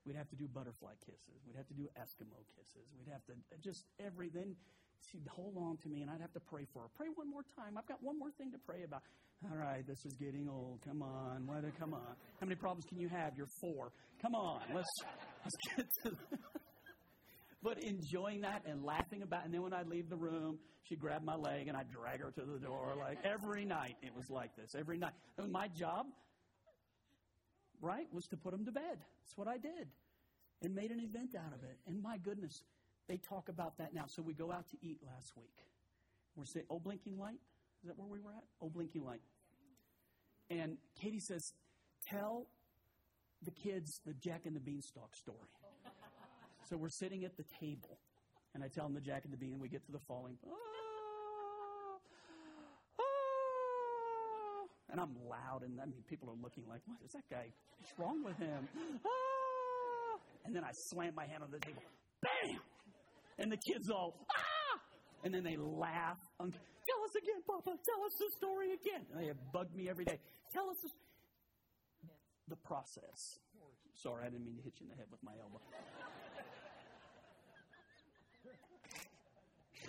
We'd 0.06 0.16
have 0.16 0.28
to 0.30 0.36
do 0.36 0.48
butterfly 0.48 0.94
kisses. 1.06 1.42
We'd 1.46 1.56
have 1.56 1.68
to 1.68 1.74
do 1.74 1.86
Eskimo 1.94 2.38
kisses. 2.58 2.86
We'd 2.98 3.12
have 3.12 3.24
to 3.26 3.32
uh, 3.32 3.58
just 3.62 3.86
everything 4.02 4.56
she'd 5.10 5.26
hold 5.28 5.56
on 5.56 5.76
to 5.78 5.88
me 5.88 6.02
and 6.02 6.10
I'd 6.10 6.20
have 6.20 6.32
to 6.32 6.40
pray 6.40 6.66
for 6.72 6.82
her. 6.82 6.88
Pray 6.96 7.08
one 7.14 7.30
more 7.30 7.42
time. 7.56 7.78
I've 7.78 7.86
got 7.86 8.02
one 8.02 8.18
more 8.18 8.30
thing 8.38 8.50
to 8.52 8.58
pray 8.58 8.82
about. 8.84 9.02
All 9.50 9.56
right, 9.56 9.86
this 9.86 9.98
is 10.04 10.14
getting 10.14 10.48
old. 10.48 10.80
Come 10.84 11.02
on. 11.02 11.46
What, 11.46 11.64
come 11.78 11.94
on. 11.94 12.14
How 12.40 12.46
many 12.46 12.54
problems 12.54 12.84
can 12.88 12.98
you 12.98 13.08
have? 13.08 13.32
You're 13.36 13.50
four. 13.60 13.90
Come 14.20 14.34
on. 14.34 14.62
Let's, 14.74 14.88
let's 15.42 15.56
get 15.76 15.86
to 16.04 16.10
The, 16.10 16.38
But 17.62 17.82
enjoying 17.82 18.40
that 18.42 18.62
and 18.66 18.84
laughing 18.84 19.22
about 19.22 19.42
It. 19.42 19.46
And 19.46 19.54
then 19.54 19.62
when 19.62 19.72
I'd 19.72 19.86
leave 19.86 20.08
the 20.08 20.16
room, 20.16 20.58
she'd 20.84 20.98
grab 20.98 21.22
my 21.22 21.36
leg 21.36 21.68
and 21.68 21.76
I'd 21.76 21.90
drag 21.90 22.20
her 22.20 22.30
to 22.30 22.40
the 22.40 22.58
door. 22.58 22.94
Like 22.98 23.18
every 23.24 23.64
night, 23.64 23.96
it 24.02 24.12
was 24.14 24.26
like 24.30 24.54
this. 24.56 24.74
Every 24.78 24.98
night. 24.98 25.12
And 25.38 25.50
my 25.50 25.68
job, 25.68 26.06
right, 27.82 28.06
was 28.12 28.26
to 28.28 28.36
put 28.36 28.52
them 28.52 28.64
to 28.64 28.72
bed. 28.72 28.98
That's 29.22 29.36
what 29.36 29.48
I 29.48 29.58
did. 29.58 29.88
And 30.62 30.74
made 30.74 30.90
an 30.90 31.00
event 31.00 31.34
out 31.34 31.52
of 31.52 31.62
it. 31.64 31.76
And 31.86 32.02
my 32.02 32.16
goodness, 32.16 32.62
they 33.08 33.16
talk 33.18 33.48
about 33.48 33.76
that 33.78 33.92
now. 33.92 34.04
So 34.06 34.22
we 34.22 34.32
go 34.32 34.50
out 34.52 34.70
to 34.70 34.76
eat 34.80 35.00
last 35.04 35.36
week. 35.36 35.56
We're 36.36 36.44
saying, 36.46 36.66
Oh, 36.70 36.78
blinking 36.78 37.18
light? 37.18 37.40
Is 37.82 37.88
that 37.88 37.98
where 37.98 38.06
we 38.08 38.20
were 38.20 38.30
at? 38.30 38.44
Oh, 38.62 38.70
blinking 38.70 39.04
light. 39.04 39.20
And 40.48 40.78
Katie 41.00 41.20
says, 41.20 41.52
Tell 42.08 42.46
the 43.44 43.50
kids 43.50 44.00
the 44.06 44.14
Jack 44.14 44.42
and 44.46 44.54
the 44.54 44.60
Beanstalk 44.60 45.16
story. 45.16 45.38
so 46.68 46.76
we're 46.76 46.88
sitting 46.88 47.24
at 47.24 47.36
the 47.36 47.44
table, 47.60 47.98
and 48.54 48.62
I 48.62 48.68
tell 48.68 48.84
them 48.84 48.94
the 48.94 49.00
Jack 49.00 49.24
and 49.24 49.32
the 49.32 49.36
Bean, 49.36 49.52
and 49.52 49.60
we 49.60 49.68
get 49.68 49.84
to 49.86 49.92
the 49.92 49.98
falling. 49.98 50.36
Ah, 50.46 50.54
ah, 53.00 53.02
and 54.92 55.00
I'm 55.00 55.16
loud, 55.28 55.64
and 55.64 55.80
I 55.80 55.86
mean, 55.86 56.04
people 56.08 56.28
are 56.28 56.36
looking 56.42 56.64
like, 56.68 56.82
what 56.86 56.98
is 57.04 57.10
that 57.12 57.24
guy? 57.30 57.46
What's 57.80 57.92
wrong 57.98 58.22
with 58.22 58.36
him? 58.36 58.68
Ah, 59.04 60.18
and 60.44 60.54
then 60.54 60.62
I 60.62 60.70
slam 60.72 61.14
my 61.16 61.26
hand 61.26 61.42
on 61.42 61.50
the 61.50 61.58
table. 61.58 61.82
Bam! 62.20 62.60
And 63.38 63.50
the 63.50 63.56
kids 63.56 63.90
all, 63.90 64.14
ah! 64.30 64.78
And 65.24 65.34
then 65.34 65.42
they 65.42 65.56
laugh. 65.56 66.20
Um, 66.38 66.52
Tell 66.52 67.02
us 67.04 67.14
again, 67.14 67.42
Papa. 67.46 67.78
Tell 67.84 68.04
us 68.04 68.12
the 68.18 68.28
story 68.36 68.74
again. 68.74 69.06
And 69.12 69.22
they 69.22 69.28
have 69.28 69.52
bugged 69.52 69.74
me 69.74 69.88
every 69.88 70.04
day. 70.04 70.18
Tell 70.52 70.68
us 70.68 70.76
the, 70.82 70.90
the 72.48 72.56
process. 72.56 73.38
Sorry, 73.94 74.26
I 74.26 74.30
didn't 74.30 74.44
mean 74.44 74.56
to 74.56 74.62
hit 74.62 74.74
you 74.80 74.86
in 74.86 74.90
the 74.90 74.96
head 74.96 75.06
with 75.10 75.22
my 75.22 75.32
elbow. 75.40 75.60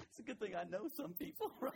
it's 0.08 0.20
a 0.20 0.22
good 0.22 0.40
thing 0.40 0.56
I 0.56 0.64
know 0.70 0.88
some 0.96 1.14
people, 1.14 1.52
right? 1.62 1.74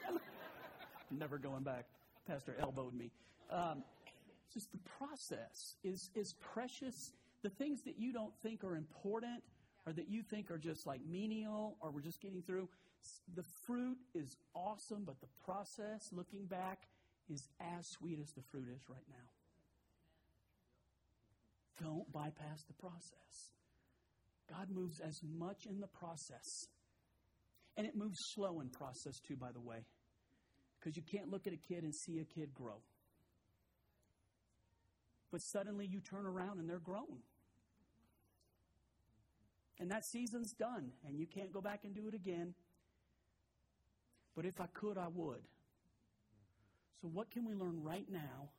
Never 1.09 1.39
going 1.39 1.63
back. 1.63 1.85
Pastor 2.27 2.55
elbowed 2.59 2.93
me. 2.93 3.11
Um, 3.49 3.83
just 4.53 4.71
the 4.71 4.79
process 4.97 5.75
is, 5.83 6.09
is 6.15 6.33
precious. 6.53 7.13
The 7.43 7.49
things 7.49 7.81
that 7.83 7.97
you 7.97 8.11
don't 8.11 8.33
think 8.43 8.63
are 8.63 8.75
important 8.75 9.43
or 9.85 9.93
that 9.93 10.09
you 10.09 10.21
think 10.23 10.51
are 10.51 10.57
just 10.57 10.85
like 10.85 11.01
menial 11.09 11.77
or 11.79 11.91
we're 11.91 12.01
just 12.01 12.21
getting 12.21 12.41
through. 12.41 12.67
The 13.35 13.43
fruit 13.65 13.97
is 14.13 14.35
awesome, 14.53 15.03
but 15.05 15.19
the 15.21 15.27
process, 15.45 16.09
looking 16.11 16.45
back, 16.45 16.79
is 17.29 17.47
as 17.61 17.87
sweet 17.97 18.19
as 18.19 18.31
the 18.31 18.41
fruit 18.51 18.67
is 18.73 18.81
right 18.89 19.05
now. 19.09 19.15
Don't 21.79 22.11
bypass 22.11 22.63
the 22.63 22.73
process. 22.73 23.51
God 24.49 24.69
moves 24.73 24.99
as 24.99 25.21
much 25.37 25.65
in 25.69 25.79
the 25.79 25.87
process. 25.87 26.67
And 27.75 27.85
it 27.85 27.95
moves 27.95 28.17
slow 28.33 28.59
in 28.61 28.69
process, 28.69 29.19
too, 29.27 29.35
by 29.35 29.51
the 29.51 29.59
way. 29.59 29.85
Because 30.87 30.95
you 30.95 31.03
can't 31.03 31.29
look 31.29 31.45
at 31.45 31.51
a 31.51 31.57
kid 31.57 31.83
and 31.83 31.93
see 31.93 32.19
a 32.19 32.23
kid 32.23 32.53
grow. 32.53 32.77
But 35.33 35.41
suddenly 35.41 35.85
you 35.85 35.99
turn 35.99 36.25
around 36.25 36.59
and 36.59 36.69
they're 36.69 36.79
grown. 36.79 37.23
And 39.81 39.91
that 39.91 40.05
season's 40.05 40.53
done, 40.53 40.93
and 41.05 41.19
you 41.19 41.25
can't 41.25 41.51
go 41.51 41.59
back 41.59 41.81
and 41.83 41.93
do 41.93 42.07
it 42.07 42.13
again. 42.13 42.53
But 44.33 44.45
if 44.45 44.61
I 44.61 44.67
could, 44.73 44.97
I 44.97 45.09
would. 45.13 45.41
So, 47.01 47.09
what 47.09 47.31
can 47.31 47.43
we 47.43 47.53
learn 47.53 47.83
right 47.83 48.07
now 48.09 48.51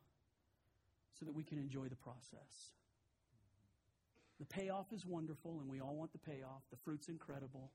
so 1.17 1.25
that 1.25 1.33
we 1.33 1.43
can 1.43 1.57
enjoy 1.57 1.87
the 1.87 1.95
process? 1.95 2.73
The 4.39 4.45
payoff 4.45 4.93
is 4.93 5.03
wonderful, 5.03 5.61
and 5.61 5.67
we 5.67 5.81
all 5.81 5.95
want 5.95 6.11
the 6.11 6.19
payoff. 6.19 6.61
The 6.69 6.77
fruit's 6.77 7.09
incredible. 7.09 7.71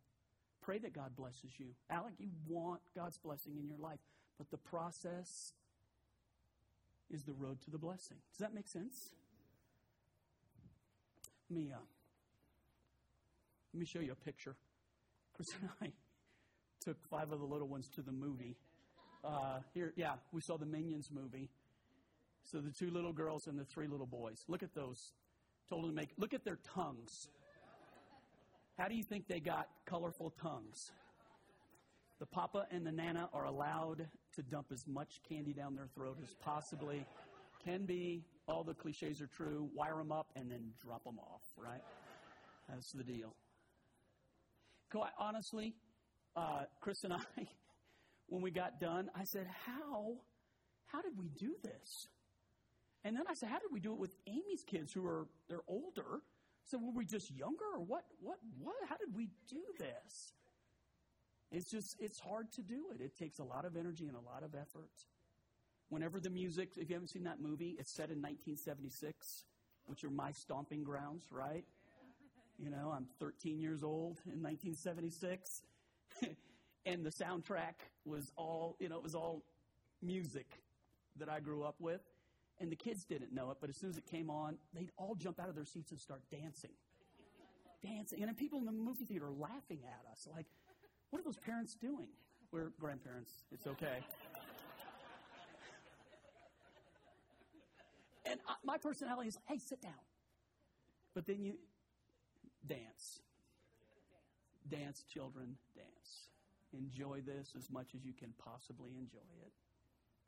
Pray 0.62 0.78
that 0.78 0.92
God 0.92 1.16
blesses 1.16 1.50
you. 1.58 1.74
Alec, 1.90 2.14
you 2.18 2.28
want 2.46 2.82
God's 2.94 3.18
blessing 3.18 3.56
in 3.58 3.66
your 3.66 3.78
life, 3.78 3.98
but 4.38 4.50
the 4.50 4.58
process 4.58 5.52
is 7.10 7.24
the 7.24 7.32
road 7.32 7.60
to 7.62 7.70
the 7.70 7.78
blessing. 7.78 8.16
Does 8.32 8.38
that 8.38 8.54
make 8.54 8.68
sense? 8.68 9.10
Mia. 11.50 11.78
Let 13.72 13.80
me 13.80 13.86
show 13.86 14.00
you 14.00 14.12
a 14.12 14.24
picture. 14.24 14.56
Chris 15.34 15.54
and 15.60 15.70
I 15.82 15.92
took 16.80 16.96
five 17.08 17.32
of 17.32 17.40
the 17.40 17.46
little 17.46 17.68
ones 17.68 17.88
to 17.94 18.02
the 18.02 18.12
movie. 18.12 18.56
Uh, 19.24 19.60
here, 19.72 19.92
yeah, 19.96 20.14
we 20.32 20.40
saw 20.40 20.56
the 20.56 20.66
Minions 20.66 21.10
movie. 21.12 21.48
So 22.44 22.60
the 22.60 22.70
two 22.70 22.90
little 22.90 23.12
girls 23.12 23.46
and 23.46 23.58
the 23.58 23.64
three 23.64 23.86
little 23.86 24.06
boys. 24.06 24.44
Look 24.48 24.62
at 24.62 24.74
those. 24.74 25.12
Told 25.68 25.84
them 25.84 25.90
to 25.90 25.96
make. 25.96 26.10
Look 26.18 26.34
at 26.34 26.44
their 26.44 26.58
tongues. 26.74 27.28
How 28.76 28.88
do 28.88 28.94
you 28.94 29.02
think 29.02 29.28
they 29.28 29.40
got 29.40 29.68
colorful 29.86 30.30
tongues? 30.30 30.90
The 32.20 32.26
papa 32.26 32.66
and 32.70 32.86
the 32.86 32.92
nana 32.92 33.28
are 33.32 33.44
allowed 33.44 34.08
to 34.36 34.42
dump 34.42 34.66
as 34.72 34.86
much 34.86 35.20
candy 35.28 35.52
down 35.52 35.74
their 35.74 35.88
throat 35.94 36.18
as 36.22 36.34
possibly 36.34 37.04
can 37.64 37.84
be. 37.86 38.24
All 38.46 38.62
the 38.62 38.74
cliches 38.74 39.20
are 39.20 39.26
true. 39.26 39.68
Wire 39.74 39.96
them 39.96 40.12
up 40.12 40.28
and 40.36 40.50
then 40.50 40.70
drop 40.82 41.04
them 41.04 41.18
off, 41.18 41.42
right? 41.56 41.82
That's 42.68 42.92
the 42.92 43.04
deal. 43.04 43.34
Quite 44.90 45.12
honestly, 45.18 45.74
uh, 46.36 46.64
Chris 46.80 47.04
and 47.04 47.12
I, 47.12 47.18
when 48.28 48.42
we 48.42 48.50
got 48.50 48.80
done, 48.80 49.10
I 49.14 49.24
said, 49.24 49.46
How, 49.66 50.14
how 50.86 51.02
did 51.02 51.18
we 51.18 51.28
do 51.28 51.54
this? 51.62 52.08
And 53.04 53.14
then 53.14 53.24
I 53.28 53.34
said, 53.34 53.50
how 53.50 53.58
did 53.58 53.68
we 53.70 53.80
do 53.80 53.92
it 53.92 53.98
with 53.98 54.16
Amy's 54.26 54.64
kids 54.66 54.92
who 54.92 55.06
are 55.06 55.26
they're 55.48 55.62
older? 55.68 56.22
So 56.64 56.78
were 56.78 56.92
we 56.92 57.04
just 57.04 57.30
younger 57.30 57.64
or 57.74 57.80
what 57.80 58.04
what 58.20 58.38
what 58.58 58.76
how 58.88 58.96
did 58.96 59.14
we 59.14 59.28
do 59.48 59.60
this? 59.78 60.32
It's 61.54 61.70
just 61.70 61.96
it's 62.00 62.18
hard 62.18 62.50
to 62.52 62.62
do 62.62 62.86
it. 62.92 63.00
It 63.00 63.16
takes 63.16 63.38
a 63.38 63.44
lot 63.44 63.64
of 63.64 63.76
energy 63.76 64.08
and 64.08 64.16
a 64.16 64.20
lot 64.20 64.42
of 64.42 64.54
effort. 64.54 64.90
Whenever 65.88 66.18
the 66.18 66.30
music, 66.30 66.72
if 66.76 66.88
you 66.88 66.94
haven't 66.94 67.08
seen 67.08 67.24
that 67.24 67.40
movie, 67.40 67.76
it's 67.78 67.92
set 67.92 68.10
in 68.10 68.20
1976, 68.20 69.44
which 69.86 70.02
are 70.02 70.10
my 70.10 70.32
stomping 70.32 70.82
grounds, 70.82 71.26
right? 71.30 71.64
You 72.58 72.70
know, 72.70 72.92
I'm 72.94 73.06
13 73.20 73.60
years 73.60 73.84
old 73.84 74.20
in 74.26 74.42
1976. 74.42 75.62
and 76.86 77.04
the 77.04 77.10
soundtrack 77.10 77.74
was 78.04 78.32
all, 78.36 78.76
you 78.80 78.88
know, 78.88 78.96
it 78.96 79.02
was 79.02 79.14
all 79.14 79.44
music 80.02 80.46
that 81.16 81.28
I 81.28 81.38
grew 81.38 81.62
up 81.62 81.76
with. 81.80 82.00
And 82.60 82.70
the 82.70 82.76
kids 82.76 83.04
didn't 83.04 83.32
know 83.32 83.50
it, 83.50 83.58
but 83.60 83.70
as 83.70 83.76
soon 83.76 83.90
as 83.90 83.96
it 83.96 84.06
came 84.06 84.30
on, 84.30 84.56
they'd 84.72 84.92
all 84.96 85.14
jump 85.14 85.40
out 85.40 85.48
of 85.48 85.54
their 85.54 85.64
seats 85.64 85.90
and 85.90 86.00
start 86.00 86.22
dancing. 86.30 86.70
Dancing. 87.82 88.20
And 88.20 88.28
then 88.28 88.36
people 88.36 88.58
in 88.60 88.64
the 88.64 88.72
movie 88.72 89.04
theater 89.04 89.30
laughing 89.30 89.80
at 89.84 90.10
us. 90.10 90.26
Like, 90.34 90.46
what 91.14 91.20
are 91.20 91.24
those 91.24 91.38
parents 91.38 91.76
doing? 91.76 92.08
We're 92.50 92.72
grandparents. 92.80 93.44
It's 93.52 93.68
okay. 93.68 94.02
and 98.26 98.40
I, 98.48 98.54
my 98.64 98.78
personality 98.78 99.28
is, 99.28 99.38
hey, 99.46 99.58
sit 99.58 99.80
down. 99.80 99.92
But 101.14 101.24
then 101.24 101.40
you 101.40 101.54
dance. 102.66 103.20
Dance, 104.68 105.04
children, 105.04 105.54
dance. 105.76 106.30
Enjoy 106.72 107.20
this 107.24 107.52
as 107.56 107.70
much 107.70 107.94
as 107.94 108.04
you 108.04 108.12
can 108.12 108.34
possibly 108.44 108.90
enjoy 108.98 109.30
it. 109.46 109.52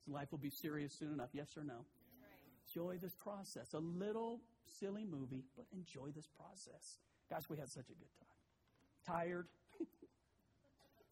Life 0.06 0.30
will 0.30 0.38
be 0.38 0.50
serious 0.50 0.94
soon 0.96 1.12
enough, 1.12 1.30
yes 1.32 1.56
or 1.56 1.64
no? 1.64 1.84
Enjoy 2.68 2.96
this 3.02 3.16
process. 3.16 3.74
A 3.74 3.80
little 3.80 4.40
silly 4.78 5.04
movie, 5.04 5.42
but 5.56 5.66
enjoy 5.72 6.12
this 6.14 6.28
process. 6.28 6.98
Gosh, 7.28 7.50
we 7.50 7.56
had 7.56 7.70
such 7.70 7.88
a 7.90 7.94
good 7.94 8.12
time. 8.20 8.28
Tired, 9.04 9.48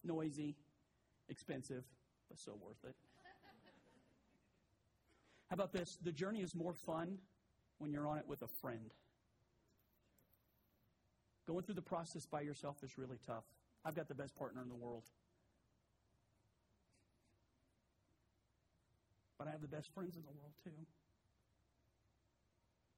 noisy, 0.05 0.55
expensive, 1.29 1.83
but 2.29 2.39
so 2.39 2.57
worth 2.61 2.83
it. 2.83 2.95
How 5.49 5.53
about 5.53 5.73
this? 5.73 5.97
The 6.01 6.11
journey 6.11 6.41
is 6.41 6.55
more 6.55 6.73
fun 6.73 7.17
when 7.77 7.91
you're 7.91 8.07
on 8.07 8.17
it 8.17 8.27
with 8.27 8.41
a 8.41 8.47
friend. 8.47 8.93
Going 11.47 11.63
through 11.63 11.75
the 11.75 11.81
process 11.81 12.25
by 12.25 12.41
yourself 12.41 12.77
is 12.83 12.97
really 12.97 13.19
tough. 13.25 13.43
I've 13.83 13.95
got 13.95 14.07
the 14.07 14.15
best 14.15 14.35
partner 14.35 14.61
in 14.63 14.69
the 14.69 14.75
world. 14.75 15.03
But 19.37 19.47
I 19.47 19.51
have 19.51 19.61
the 19.61 19.67
best 19.67 19.93
friends 19.93 20.15
in 20.15 20.23
the 20.23 20.31
world, 20.31 20.53
too. 20.63 20.71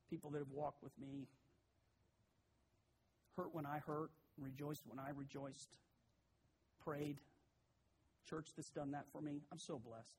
People 0.09 0.29
that 0.31 0.39
have 0.39 0.51
walked 0.53 0.81
with 0.81 0.93
me, 0.97 1.27
hurt 3.35 3.53
when 3.53 3.65
I 3.65 3.79
hurt, 3.85 4.11
rejoiced 4.37 4.83
when 4.87 4.99
I 4.99 5.09
rejoiced, 5.13 5.67
prayed. 6.87 7.17
Church 8.29 8.49
that's 8.55 8.69
done 8.69 8.91
that 8.91 9.05
for 9.11 9.21
me. 9.21 9.41
I'm 9.51 9.59
so 9.59 9.77
blessed. 9.77 10.15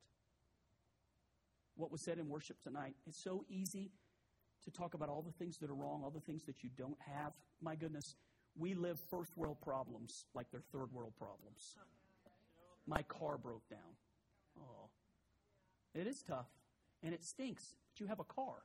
What 1.75 1.91
was 1.91 2.01
said 2.01 2.19
in 2.19 2.29
worship 2.29 2.61
tonight, 2.61 2.95
it's 3.07 3.21
so 3.21 3.43
easy 3.49 3.91
to 4.65 4.71
talk 4.71 4.93
about 4.93 5.09
all 5.09 5.21
the 5.21 5.31
things 5.31 5.57
that 5.57 5.69
are 5.69 5.75
wrong, 5.75 6.01
all 6.03 6.11
the 6.11 6.19
things 6.19 6.43
that 6.43 6.63
you 6.63 6.69
don't 6.77 6.97
have. 6.99 7.33
My 7.61 7.75
goodness, 7.75 8.15
we 8.57 8.75
live 8.75 8.99
first 9.09 9.35
world 9.37 9.57
problems 9.61 10.25
like 10.35 10.47
they're 10.51 10.61
third 10.71 10.91
world 10.91 11.13
problems. 11.17 11.75
My 12.85 13.01
car 13.03 13.37
broke 13.37 13.67
down. 13.69 13.79
Oh, 14.59 14.89
it 15.95 16.05
is 16.05 16.21
tough 16.21 16.47
and 17.01 17.13
it 17.13 17.23
stinks, 17.23 17.75
but 17.91 17.99
you 17.99 18.07
have 18.07 18.19
a 18.19 18.23
car. 18.23 18.57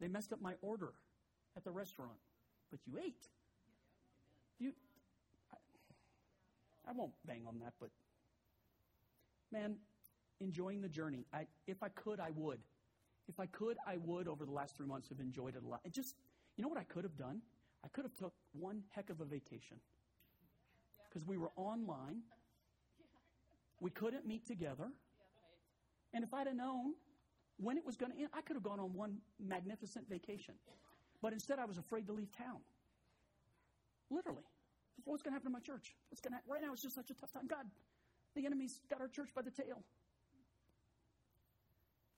They 0.00 0.08
messed 0.08 0.32
up 0.32 0.42
my 0.42 0.54
order 0.62 0.92
at 1.56 1.64
the 1.64 1.70
restaurant, 1.70 2.18
but 2.70 2.80
you 2.86 2.98
ate. 2.98 3.28
You, 4.58 4.72
I, 5.52 6.90
I 6.90 6.92
won't 6.92 7.12
bang 7.24 7.42
on 7.46 7.58
that, 7.60 7.74
but 7.80 7.90
man, 9.52 9.76
enjoying 10.40 10.80
the 10.80 10.88
journey. 10.88 11.26
I, 11.32 11.46
if 11.66 11.82
I 11.82 11.88
could, 11.88 12.20
I 12.20 12.30
would. 12.34 12.60
If 13.28 13.38
I 13.38 13.46
could, 13.46 13.76
I 13.86 13.96
would. 13.98 14.28
Over 14.28 14.44
the 14.44 14.52
last 14.52 14.76
three 14.76 14.86
months, 14.86 15.08
have 15.08 15.20
enjoyed 15.20 15.54
it 15.56 15.62
a 15.64 15.68
lot. 15.68 15.80
It 15.84 15.92
just, 15.92 16.16
you 16.56 16.62
know 16.62 16.68
what 16.68 16.78
I 16.78 16.84
could 16.84 17.04
have 17.04 17.16
done? 17.16 17.40
I 17.84 17.88
could 17.88 18.04
have 18.04 18.14
took 18.14 18.32
one 18.52 18.82
heck 18.90 19.10
of 19.10 19.20
a 19.20 19.24
vacation 19.24 19.78
because 21.08 21.26
we 21.26 21.36
were 21.36 21.50
online. 21.56 22.22
We 23.80 23.90
couldn't 23.90 24.26
meet 24.26 24.46
together. 24.46 24.88
And 26.14 26.24
if 26.24 26.32
I'd 26.32 26.46
have 26.46 26.56
known 26.56 26.94
when 27.56 27.76
it 27.76 27.84
was 27.84 27.96
going 27.96 28.12
to 28.12 28.18
end, 28.18 28.28
I 28.32 28.40
could 28.42 28.54
have 28.56 28.62
gone 28.62 28.80
on 28.80 28.94
one 28.94 29.18
magnificent 29.40 30.08
vacation. 30.08 30.54
But 31.22 31.32
instead, 31.32 31.58
I 31.60 31.64
was 31.64 31.78
afraid 31.78 32.06
to 32.08 32.12
leave 32.12 32.32
town. 32.36 32.58
Literally. 34.10 34.42
What's 35.04 35.22
going 35.22 35.32
to 35.32 35.34
happen 35.34 35.50
to 35.50 35.52
my 35.52 35.60
church? 35.60 35.94
What's 36.10 36.20
going 36.20 36.32
to 36.34 36.40
Right 36.50 36.60
now, 36.60 36.72
it's 36.72 36.82
just 36.82 36.94
such 36.94 37.10
a 37.10 37.14
tough 37.14 37.32
time. 37.32 37.46
God, 37.46 37.66
the 38.34 38.44
enemy's 38.44 38.80
got 38.90 39.00
our 39.00 39.08
church 39.08 39.30
by 39.34 39.42
the 39.42 39.50
tail. 39.50 39.82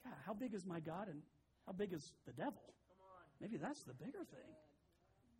God, 0.04 0.14
how 0.26 0.34
big 0.34 0.54
is 0.54 0.66
my 0.66 0.80
God 0.80 1.08
and 1.08 1.22
how 1.66 1.72
big 1.72 1.92
is 1.92 2.12
the 2.26 2.32
devil? 2.32 2.62
Maybe 3.40 3.56
that's 3.56 3.82
the 3.84 3.94
bigger 3.94 4.24
thing. 4.30 4.50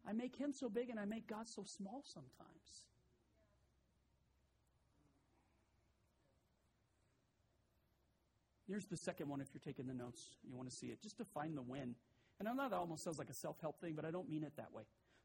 I 0.07 0.13
make 0.13 0.37
him 0.37 0.53
so 0.53 0.69
big 0.69 0.91
and 0.91 1.01
I 1.01 1.07
make 1.07 1.27
God 1.27 1.49
so 1.49 1.65
small 1.65 2.03
sometimes. 2.05 2.85
Here's 8.67 8.87
the 8.87 8.97
second 8.97 9.29
one 9.29 9.41
if 9.41 9.49
you're 9.53 9.61
taking 9.65 9.87
the 9.87 9.95
notes, 9.95 10.23
you 10.43 10.57
want 10.57 10.71
to 10.71 10.75
see 10.75 10.87
it. 10.87 11.01
Just 11.03 11.19
define 11.19 11.55
the 11.55 11.63
win. 11.63 11.95
And 12.39 12.49
I 12.49 12.53
know 12.53 12.69
that 12.69 12.77
almost 12.77 13.05
sounds 13.05 13.19
like 13.19 13.31
a 13.31 13.35
self-help 13.35 13.81
thing, 13.81 13.95
but 13.95 14.05
I 14.05 14.11
don't 14.11 14.29
mean 14.29 14.43
it 14.43 14.53
that 14.57 14.73
way. 14.73 14.83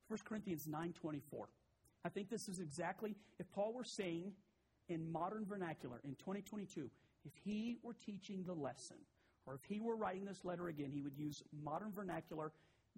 1 0.07 0.19
Corinthians 0.25 0.67
9:24. 0.67 1.47
I 2.05 2.09
think 2.09 2.29
this 2.29 2.47
is 2.47 2.59
exactly 2.59 3.15
if 3.39 3.51
Paul 3.51 3.73
were 3.73 3.83
saying 3.83 4.33
in 4.87 5.11
modern 5.11 5.45
vernacular 5.45 5.99
in 6.03 6.15
2022, 6.15 6.89
if 7.25 7.33
he 7.43 7.77
were 7.83 7.93
teaching 7.93 8.43
the 8.45 8.53
lesson 8.53 8.97
or 9.45 9.55
if 9.55 9.63
he 9.65 9.79
were 9.79 9.95
writing 9.95 10.25
this 10.25 10.45
letter 10.45 10.67
again, 10.67 10.91
he 10.91 11.01
would 11.01 11.17
use 11.17 11.43
modern 11.63 11.91
vernacular. 11.91 12.51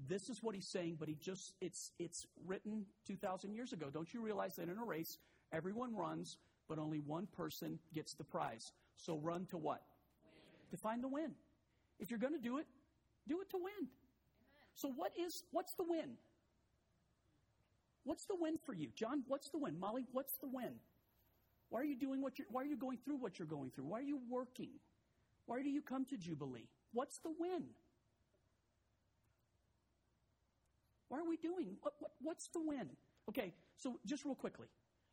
This 0.07 0.29
is 0.29 0.43
what 0.43 0.55
he's 0.55 0.67
saying, 0.67 0.97
but 0.99 1.09
he 1.09 1.15
just 1.15 1.53
it's 1.61 1.91
it's 1.99 2.27
written 2.45 2.85
2000 3.05 3.53
years 3.53 3.73
ago. 3.73 3.89
Don't 3.89 4.13
you 4.13 4.21
realize 4.21 4.55
that 4.57 4.69
in 4.69 4.77
a 4.77 4.85
race 4.85 5.17
everyone 5.51 5.95
runs, 5.95 6.37
but 6.69 6.79
only 6.79 6.99
one 6.99 7.27
person 7.27 7.79
gets 7.93 8.13
the 8.13 8.23
prize. 8.23 8.71
So 8.95 9.17
run 9.17 9.47
to 9.47 9.57
what? 9.57 9.81
to 10.71 10.77
find 10.77 11.03
the 11.03 11.07
win. 11.07 11.31
If 11.99 12.09
you're 12.09 12.19
going 12.19 12.33
to 12.33 12.39
do 12.39 12.57
it, 12.57 12.65
do 13.27 13.39
it 13.41 13.49
to 13.51 13.57
win. 13.57 13.89
So 14.75 14.89
what 14.89 15.11
is 15.19 15.43
what's 15.51 15.73
the 15.75 15.83
win? 15.87 16.17
What's 18.03 18.25
the 18.25 18.35
win 18.39 18.57
for 18.65 18.73
you? 18.73 18.89
John, 18.95 19.23
what's 19.27 19.49
the 19.49 19.59
win? 19.59 19.79
Molly, 19.79 20.05
what's 20.11 20.37
the 20.37 20.47
win? 20.47 20.73
Why 21.69 21.81
are 21.81 21.85
you 21.85 21.95
doing 21.95 22.21
what 22.21 22.39
you're 22.39 22.47
why 22.49 22.63
are 22.63 22.65
you 22.65 22.77
going 22.77 22.97
through 23.03 23.17
what 23.17 23.39
you're 23.39 23.47
going 23.47 23.71
through? 23.71 23.85
Why 23.85 23.99
are 23.99 24.03
you 24.03 24.19
working? 24.29 24.71
Why 25.45 25.61
do 25.61 25.69
you 25.69 25.81
come 25.81 26.05
to 26.05 26.17
Jubilee? 26.17 26.67
What's 26.93 27.19
the 27.19 27.31
win? 27.37 27.65
Why 31.09 31.19
are 31.19 31.27
we 31.27 31.35
doing? 31.35 31.75
What, 31.81 31.93
what, 31.99 32.11
what's 32.21 32.47
the 32.53 32.61
win? 32.61 32.89
Okay, 33.27 33.53
so 33.75 33.99
just 34.05 34.23
real 34.23 34.35
quickly. 34.35 34.67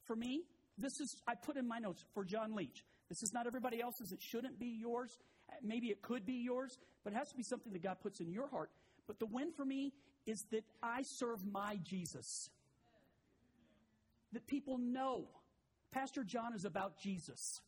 For 0.04 0.14
me, 0.14 0.44
this 0.78 1.00
is, 1.00 1.16
I 1.26 1.34
put 1.34 1.56
in 1.56 1.66
my 1.66 1.80
notes 1.80 2.04
for 2.14 2.24
John 2.24 2.54
Leach. 2.54 2.84
This 3.08 3.22
is 3.22 3.32
not 3.32 3.48
everybody 3.48 3.80
else's. 3.80 4.12
It 4.12 4.22
shouldn't 4.22 4.60
be 4.60 4.78
yours. 4.80 5.18
Maybe 5.62 5.88
it 5.88 6.00
could 6.00 6.24
be 6.24 6.34
yours, 6.44 6.78
but 7.02 7.12
it 7.12 7.16
has 7.16 7.30
to 7.30 7.36
be 7.36 7.42
something 7.42 7.72
that 7.72 7.82
God 7.82 7.96
puts 8.00 8.20
in 8.20 8.30
your 8.30 8.48
heart. 8.48 8.70
But 9.08 9.18
the 9.18 9.26
win 9.26 9.50
for 9.56 9.64
me 9.64 9.92
is 10.26 10.44
that 10.52 10.64
I 10.82 11.02
serve 11.02 11.44
my 11.44 11.80
Jesus. 11.82 12.50
That 14.32 14.46
people 14.46 14.78
know 14.78 15.24
Pastor 15.90 16.22
John 16.22 16.54
is 16.54 16.64
about 16.64 17.00
Jesus. 17.00 17.60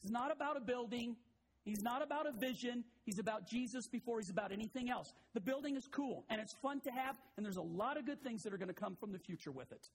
He's 0.00 0.10
not 0.10 0.32
about 0.32 0.56
a 0.56 0.60
building. 0.60 1.16
He's 1.64 1.82
not 1.82 2.02
about 2.02 2.26
a 2.26 2.32
vision. 2.32 2.84
He's 3.04 3.18
about 3.18 3.46
Jesus 3.46 3.86
before 3.86 4.18
he's 4.18 4.30
about 4.30 4.52
anything 4.52 4.90
else. 4.90 5.12
The 5.34 5.40
building 5.40 5.76
is 5.76 5.86
cool 5.90 6.24
and 6.28 6.40
it's 6.40 6.54
fun 6.62 6.80
to 6.80 6.90
have, 6.90 7.16
and 7.36 7.44
there's 7.44 7.56
a 7.56 7.62
lot 7.62 7.96
of 7.98 8.06
good 8.06 8.22
things 8.22 8.42
that 8.42 8.52
are 8.52 8.58
going 8.58 8.68
to 8.68 8.74
come 8.74 8.96
from 8.96 9.12
the 9.12 9.18
future 9.18 9.52
with 9.52 9.70
it. 9.72 9.88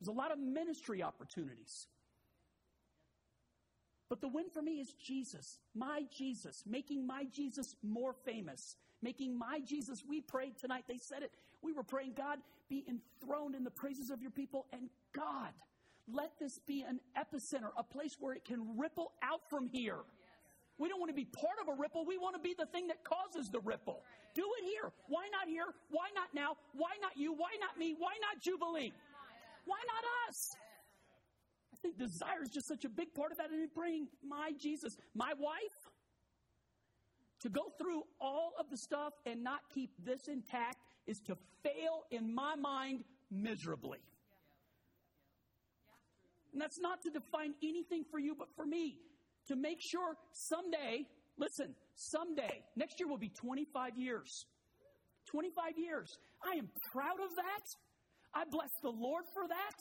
There's 0.00 0.08
a 0.08 0.18
lot 0.18 0.32
of 0.32 0.38
ministry 0.38 1.02
opportunities. 1.02 1.86
But 4.08 4.20
the 4.20 4.28
win 4.28 4.46
for 4.52 4.62
me 4.62 4.78
is 4.80 4.92
Jesus, 4.92 5.58
my 5.74 6.02
Jesus, 6.16 6.62
making 6.66 7.06
my 7.06 7.24
Jesus 7.32 7.74
more 7.82 8.14
famous, 8.24 8.76
making 9.02 9.38
my 9.38 9.60
Jesus. 9.64 10.02
We 10.08 10.20
prayed 10.20 10.56
tonight, 10.58 10.84
they 10.88 10.98
said 10.98 11.22
it. 11.22 11.30
We 11.62 11.72
were 11.72 11.82
praying, 11.82 12.12
God, 12.16 12.38
be 12.68 12.84
enthroned 12.88 13.54
in 13.54 13.64
the 13.64 13.70
praises 13.70 14.10
of 14.10 14.20
your 14.20 14.30
people, 14.30 14.66
and 14.72 14.88
God, 15.14 15.52
let 16.08 16.32
this 16.38 16.58
be 16.66 16.84
an 16.88 17.00
epicenter, 17.16 17.70
a 17.76 17.82
place 17.82 18.16
where 18.20 18.34
it 18.34 18.44
can 18.44 18.78
ripple 18.78 19.12
out 19.22 19.40
from 19.48 19.66
here. 19.66 19.98
We 20.78 20.88
don't 20.88 21.00
want 21.00 21.10
to 21.10 21.16
be 21.16 21.24
part 21.24 21.56
of 21.62 21.68
a 21.68 21.80
ripple. 21.80 22.04
We 22.04 22.18
want 22.18 22.36
to 22.36 22.42
be 22.42 22.54
the 22.56 22.66
thing 22.66 22.86
that 22.88 23.02
causes 23.02 23.48
the 23.48 23.60
ripple. 23.60 24.02
Do 24.34 24.44
it 24.60 24.64
here. 24.64 24.92
Why 25.08 25.26
not 25.32 25.48
here? 25.48 25.72
Why 25.90 26.08
not 26.14 26.28
now? 26.34 26.56
Why 26.74 26.92
not 27.00 27.16
you? 27.16 27.32
Why 27.32 27.56
not 27.60 27.78
me? 27.78 27.94
Why 27.98 28.12
not 28.20 28.42
Jubilee? 28.42 28.92
Why 29.64 29.78
not 29.88 30.04
us? 30.28 30.54
I 31.72 31.76
think 31.80 31.98
desire 31.98 32.42
is 32.42 32.50
just 32.50 32.68
such 32.68 32.84
a 32.84 32.90
big 32.90 33.14
part 33.14 33.32
of 33.32 33.38
that. 33.38 33.50
And 33.50 33.72
bring 33.74 34.08
my 34.22 34.52
Jesus, 34.58 34.98
my 35.14 35.32
wife, 35.38 35.90
to 37.40 37.48
go 37.48 37.62
through 37.78 38.02
all 38.20 38.52
of 38.58 38.66
the 38.70 38.76
stuff 38.76 39.12
and 39.26 39.42
not 39.42 39.60
keep 39.74 39.90
this 40.04 40.28
intact 40.28 40.78
is 41.06 41.18
to 41.26 41.36
fail 41.62 42.04
in 42.10 42.34
my 42.34 42.56
mind 42.56 43.04
miserably. 43.30 43.98
And 46.52 46.60
that's 46.60 46.80
not 46.80 47.02
to 47.02 47.10
define 47.10 47.54
anything 47.62 48.04
for 48.10 48.18
you, 48.18 48.34
but 48.34 48.48
for 48.56 48.64
me, 48.64 48.98
to 49.48 49.56
make 49.56 49.78
sure 49.80 50.16
someday, 50.32 51.06
listen, 51.36 51.74
someday, 51.94 52.62
next 52.76 52.98
year 52.98 53.08
will 53.08 53.18
be 53.18 53.28
25 53.28 53.98
years. 53.98 54.46
25 55.26 55.78
years. 55.78 56.18
I 56.42 56.56
am 56.56 56.68
proud 56.92 57.20
of 57.22 57.34
that. 57.36 57.66
I 58.34 58.44
bless 58.50 58.70
the 58.82 58.90
Lord 58.90 59.24
for 59.34 59.46
that. 59.48 59.78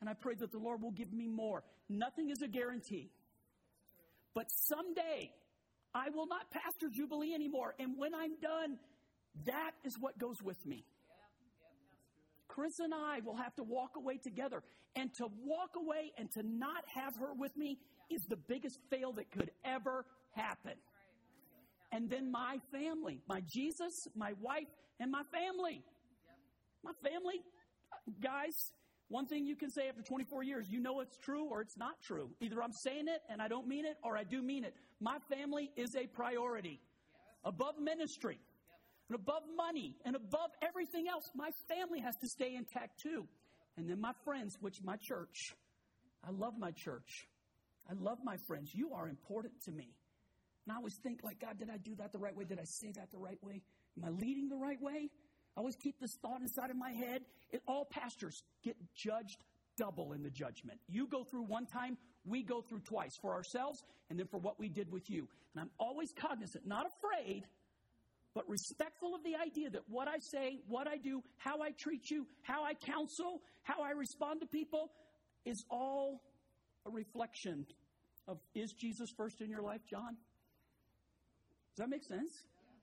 And 0.00 0.08
I 0.08 0.14
pray 0.14 0.34
that 0.38 0.52
the 0.52 0.58
Lord 0.58 0.82
will 0.82 0.92
give 0.92 1.12
me 1.12 1.28
more. 1.28 1.62
Nothing 1.88 2.30
is 2.30 2.42
a 2.42 2.48
guarantee. 2.48 3.10
But 4.34 4.46
someday, 4.68 5.30
I 5.96 6.10
will 6.10 6.26
not 6.26 6.50
pastor 6.50 6.90
Jubilee 6.92 7.32
anymore. 7.32 7.74
And 7.78 7.94
when 7.96 8.14
I'm 8.14 8.38
done, 8.42 8.76
that 9.46 9.70
is 9.82 9.96
what 9.98 10.18
goes 10.18 10.42
with 10.42 10.64
me. 10.66 10.84
Chris 12.48 12.78
and 12.80 12.92
I 12.92 13.20
will 13.24 13.36
have 13.36 13.54
to 13.56 13.62
walk 13.62 13.92
away 13.96 14.18
together. 14.18 14.62
And 14.94 15.12
to 15.14 15.26
walk 15.42 15.70
away 15.76 16.12
and 16.18 16.30
to 16.32 16.42
not 16.42 16.84
have 16.94 17.16
her 17.16 17.32
with 17.34 17.56
me 17.56 17.78
is 18.10 18.22
the 18.28 18.36
biggest 18.36 18.78
fail 18.90 19.12
that 19.12 19.30
could 19.30 19.50
ever 19.64 20.04
happen. 20.32 20.74
And 21.92 22.10
then 22.10 22.30
my 22.30 22.58
family, 22.72 23.22
my 23.26 23.40
Jesus, 23.46 24.06
my 24.14 24.32
wife, 24.40 24.68
and 25.00 25.10
my 25.10 25.22
family. 25.32 25.82
My 26.84 26.92
family, 27.02 27.40
guys, 28.22 28.72
one 29.08 29.26
thing 29.26 29.46
you 29.46 29.56
can 29.56 29.70
say 29.70 29.88
after 29.88 30.02
24 30.02 30.42
years, 30.42 30.66
you 30.68 30.80
know 30.80 31.00
it's 31.00 31.16
true 31.16 31.44
or 31.50 31.62
it's 31.62 31.76
not 31.76 32.00
true. 32.02 32.30
Either 32.40 32.62
I'm 32.62 32.72
saying 32.72 33.08
it 33.08 33.22
and 33.30 33.40
I 33.40 33.48
don't 33.48 33.66
mean 33.66 33.86
it, 33.86 33.96
or 34.02 34.16
I 34.16 34.24
do 34.24 34.42
mean 34.42 34.64
it. 34.64 34.74
My 35.00 35.18
family 35.30 35.70
is 35.76 35.94
a 35.94 36.06
priority 36.06 36.80
above 37.44 37.78
ministry 37.78 38.38
and 39.08 39.14
above 39.14 39.42
money 39.56 39.96
and 40.04 40.16
above 40.16 40.50
everything 40.62 41.06
else. 41.08 41.30
My 41.34 41.50
family 41.68 42.00
has 42.00 42.16
to 42.16 42.28
stay 42.28 42.54
intact 42.54 43.00
too. 43.02 43.26
And 43.76 43.88
then 43.88 44.00
my 44.00 44.12
friends, 44.24 44.56
which 44.60 44.82
my 44.82 44.96
church. 44.96 45.54
I 46.26 46.30
love 46.30 46.54
my 46.58 46.70
church. 46.70 47.28
I 47.88 47.92
love 47.92 48.18
my 48.24 48.36
friends. 48.48 48.74
You 48.74 48.94
are 48.94 49.08
important 49.08 49.54
to 49.64 49.70
me. 49.72 49.94
And 50.66 50.72
I 50.72 50.76
always 50.76 50.94
think, 50.94 51.20
like, 51.22 51.40
God, 51.40 51.58
did 51.58 51.70
I 51.70 51.76
do 51.76 51.94
that 51.96 52.12
the 52.12 52.18
right 52.18 52.34
way? 52.34 52.44
Did 52.44 52.58
I 52.58 52.64
say 52.64 52.90
that 52.92 53.12
the 53.12 53.18
right 53.18 53.38
way? 53.42 53.62
Am 53.96 54.04
I 54.04 54.10
leading 54.10 54.48
the 54.48 54.56
right 54.56 54.80
way? 54.80 55.10
I 55.56 55.60
always 55.60 55.76
keep 55.76 56.00
this 56.00 56.16
thought 56.20 56.40
inside 56.40 56.70
of 56.70 56.76
my 56.76 56.90
head. 56.90 57.22
It, 57.50 57.62
all 57.68 57.84
pastors 57.84 58.42
get 58.64 58.76
judged 58.94 59.44
double 59.76 60.12
in 60.12 60.22
the 60.22 60.30
judgment. 60.30 60.80
You 60.88 61.06
go 61.06 61.22
through 61.22 61.44
one 61.44 61.66
time, 61.66 61.96
we 62.26 62.42
go 62.42 62.60
through 62.60 62.80
twice 62.80 63.16
for 63.20 63.32
ourselves 63.32 63.82
and 64.10 64.18
then 64.18 64.26
for 64.26 64.38
what 64.38 64.58
we 64.58 64.68
did 64.68 64.90
with 64.90 65.08
you. 65.08 65.28
And 65.54 65.62
I'm 65.62 65.70
always 65.78 66.12
cognizant, 66.12 66.66
not 66.66 66.86
afraid, 66.86 67.44
but 68.34 68.48
respectful 68.48 69.14
of 69.14 69.22
the 69.24 69.34
idea 69.36 69.70
that 69.70 69.82
what 69.88 70.08
I 70.08 70.18
say, 70.18 70.60
what 70.68 70.86
I 70.86 70.98
do, 70.98 71.22
how 71.38 71.62
I 71.62 71.70
treat 71.70 72.10
you, 72.10 72.26
how 72.42 72.64
I 72.64 72.74
counsel, 72.74 73.40
how 73.62 73.82
I 73.82 73.92
respond 73.92 74.40
to 74.40 74.46
people 74.46 74.90
is 75.44 75.64
all 75.70 76.20
a 76.84 76.90
reflection 76.90 77.66
of 78.28 78.38
is 78.54 78.72
Jesus 78.72 79.10
first 79.16 79.40
in 79.40 79.48
your 79.48 79.62
life, 79.62 79.80
John? 79.88 80.16
Does 81.76 81.84
that 81.84 81.88
make 81.88 82.04
sense? 82.04 82.32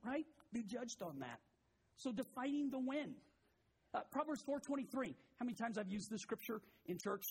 Right? 0.06 0.26
Be 0.52 0.64
judged 0.64 1.02
on 1.02 1.20
that. 1.20 1.40
So 1.98 2.12
defining 2.12 2.70
the 2.70 2.80
when. 2.80 3.16
Uh, 3.94 4.02
Proverbs 4.12 4.42
4:23. 4.42 5.16
How 5.40 5.46
many 5.46 5.56
times 5.56 5.78
I've 5.78 5.90
used 5.90 6.10
this 6.10 6.22
scripture 6.22 6.62
in 6.88 6.98
church? 6.98 7.24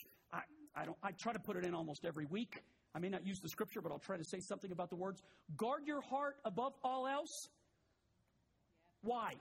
I, 0.75 0.85
don't. 0.85 0.97
I 1.03 1.13
try 1.13 1.33
to 1.33 1.39
put 1.39 1.57
it 1.57 1.65
in 1.65 1.75
almost 1.75 2.05
every 2.05 2.27
week. 2.27 2.63
I 2.95 2.99
may 2.99 3.09
not 3.09 3.27
use 3.27 3.41
the 3.41 3.49
scripture, 3.49 3.81
but 3.81 3.93
I'll 3.93 3.99
try 3.99 4.17
to 4.17 4.25
say 4.25 4.41
something 4.41 4.73
about 4.73 4.91
the 4.91 4.97
words. 4.97 5.23
Guard 5.57 5.83
your 5.87 6.01
heart 6.03 6.37
above 6.45 6.75
all 6.85 7.07
else. 7.07 7.49
Why? 9.03 9.35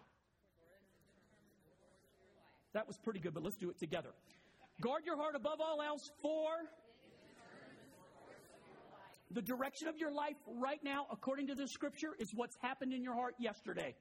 That 2.73 2.87
was 2.87 2.97
pretty 2.97 3.19
good, 3.19 3.33
but 3.33 3.43
let's 3.43 3.57
do 3.57 3.69
it 3.69 3.77
together. 3.77 4.09
Guard 4.79 5.05
your 5.05 5.17
heart 5.17 5.35
above 5.35 5.59
all 5.59 5.81
else 5.81 6.09
for 6.21 6.47
the 9.33 9.41
direction 9.41 9.87
of 9.87 9.97
your 9.97 10.11
life 10.11 10.35
right 10.59 10.83
now, 10.83 11.07
according 11.11 11.47
to 11.47 11.55
the 11.55 11.67
scripture, 11.67 12.09
is 12.19 12.31
what's 12.33 12.55
happened 12.61 12.93
in 12.93 13.03
your 13.03 13.13
heart 13.13 13.35
yesterday. 13.39 13.95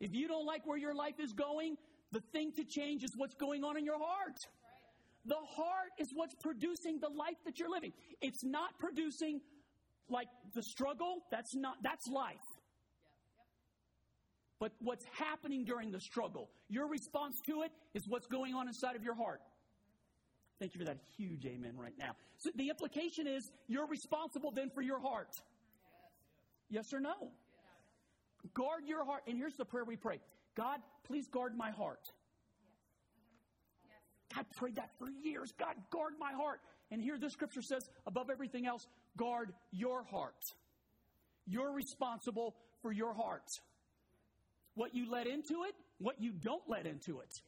If 0.00 0.14
you 0.14 0.28
don't 0.28 0.46
like 0.46 0.66
where 0.66 0.78
your 0.78 0.94
life 0.94 1.18
is 1.18 1.32
going, 1.32 1.76
the 2.12 2.20
thing 2.32 2.52
to 2.52 2.64
change 2.64 3.04
is 3.04 3.12
what's 3.16 3.34
going 3.34 3.64
on 3.64 3.76
in 3.76 3.84
your 3.84 3.98
heart. 3.98 4.36
The 5.26 5.36
heart 5.56 5.90
is 5.98 6.10
what's 6.12 6.34
producing 6.34 7.00
the 7.00 7.08
life 7.08 7.36
that 7.44 7.58
you're 7.58 7.70
living. 7.70 7.92
It's 8.20 8.44
not 8.44 8.78
producing 8.78 9.40
like 10.08 10.28
the 10.54 10.62
struggle. 10.62 11.22
That's 11.30 11.54
not, 11.54 11.76
that's 11.82 12.06
life. 12.08 12.36
But 14.60 14.72
what's 14.80 15.04
happening 15.18 15.64
during 15.64 15.90
the 15.90 16.00
struggle, 16.00 16.50
your 16.68 16.88
response 16.88 17.40
to 17.46 17.62
it 17.62 17.72
is 17.94 18.06
what's 18.06 18.26
going 18.26 18.54
on 18.54 18.68
inside 18.68 18.96
of 18.96 19.02
your 19.02 19.14
heart. 19.14 19.40
Thank 20.58 20.74
you 20.74 20.78
for 20.78 20.86
that 20.86 20.98
huge 21.16 21.44
amen 21.46 21.74
right 21.76 21.94
now. 21.98 22.12
So 22.38 22.50
the 22.54 22.68
implication 22.68 23.26
is 23.26 23.50
you're 23.66 23.86
responsible 23.86 24.50
then 24.50 24.70
for 24.70 24.82
your 24.82 25.00
heart. 25.00 25.36
Yes 26.70 26.92
or 26.92 27.00
no? 27.00 27.32
Guard 28.52 28.84
your 28.86 29.04
heart. 29.04 29.22
And 29.26 29.36
here's 29.36 29.56
the 29.56 29.64
prayer 29.64 29.84
we 29.84 29.96
pray 29.96 30.20
God, 30.54 30.80
please 31.04 31.28
guard 31.28 31.56
my 31.56 31.70
heart. 31.70 32.10
I 34.36 34.42
prayed 34.56 34.76
that 34.76 34.90
for 34.98 35.08
years. 35.22 35.52
God, 35.58 35.74
guard 35.90 36.14
my 36.18 36.32
heart. 36.32 36.60
And 36.90 37.00
here 37.00 37.18
the 37.18 37.30
scripture 37.30 37.62
says, 37.62 37.88
above 38.06 38.30
everything 38.30 38.66
else, 38.66 38.86
guard 39.16 39.52
your 39.70 40.02
heart. 40.04 40.34
You're 41.46 41.72
responsible 41.72 42.56
for 42.82 42.92
your 42.92 43.14
heart. 43.14 43.50
What 44.74 44.94
you 44.94 45.10
let 45.10 45.26
into 45.26 45.64
it, 45.64 45.74
what 45.98 46.20
you 46.20 46.32
don't 46.32 46.62
let 46.68 46.86
into 46.86 47.20
it. 47.20 47.40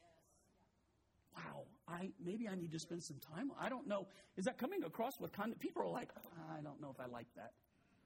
Wow, 1.35 1.64
I 1.88 2.11
maybe 2.25 2.49
I 2.49 2.55
need 2.55 2.72
to 2.72 2.79
spend 2.79 3.03
some 3.03 3.18
time. 3.35 3.51
I 3.61 3.68
don't 3.68 3.87
know. 3.87 4.07
Is 4.37 4.44
that 4.44 4.59
coming 4.59 4.85
across 4.85 5.20
with 5.20 5.33
kind 5.33 5.53
of 5.53 5.59
people 5.59 5.83
are 5.83 5.88
like, 5.88 6.11
I 6.57 6.62
don't 6.62 6.81
know 6.81 6.90
if 6.90 7.01
I 7.01 7.07
like 7.11 7.27
that. 7.37 7.53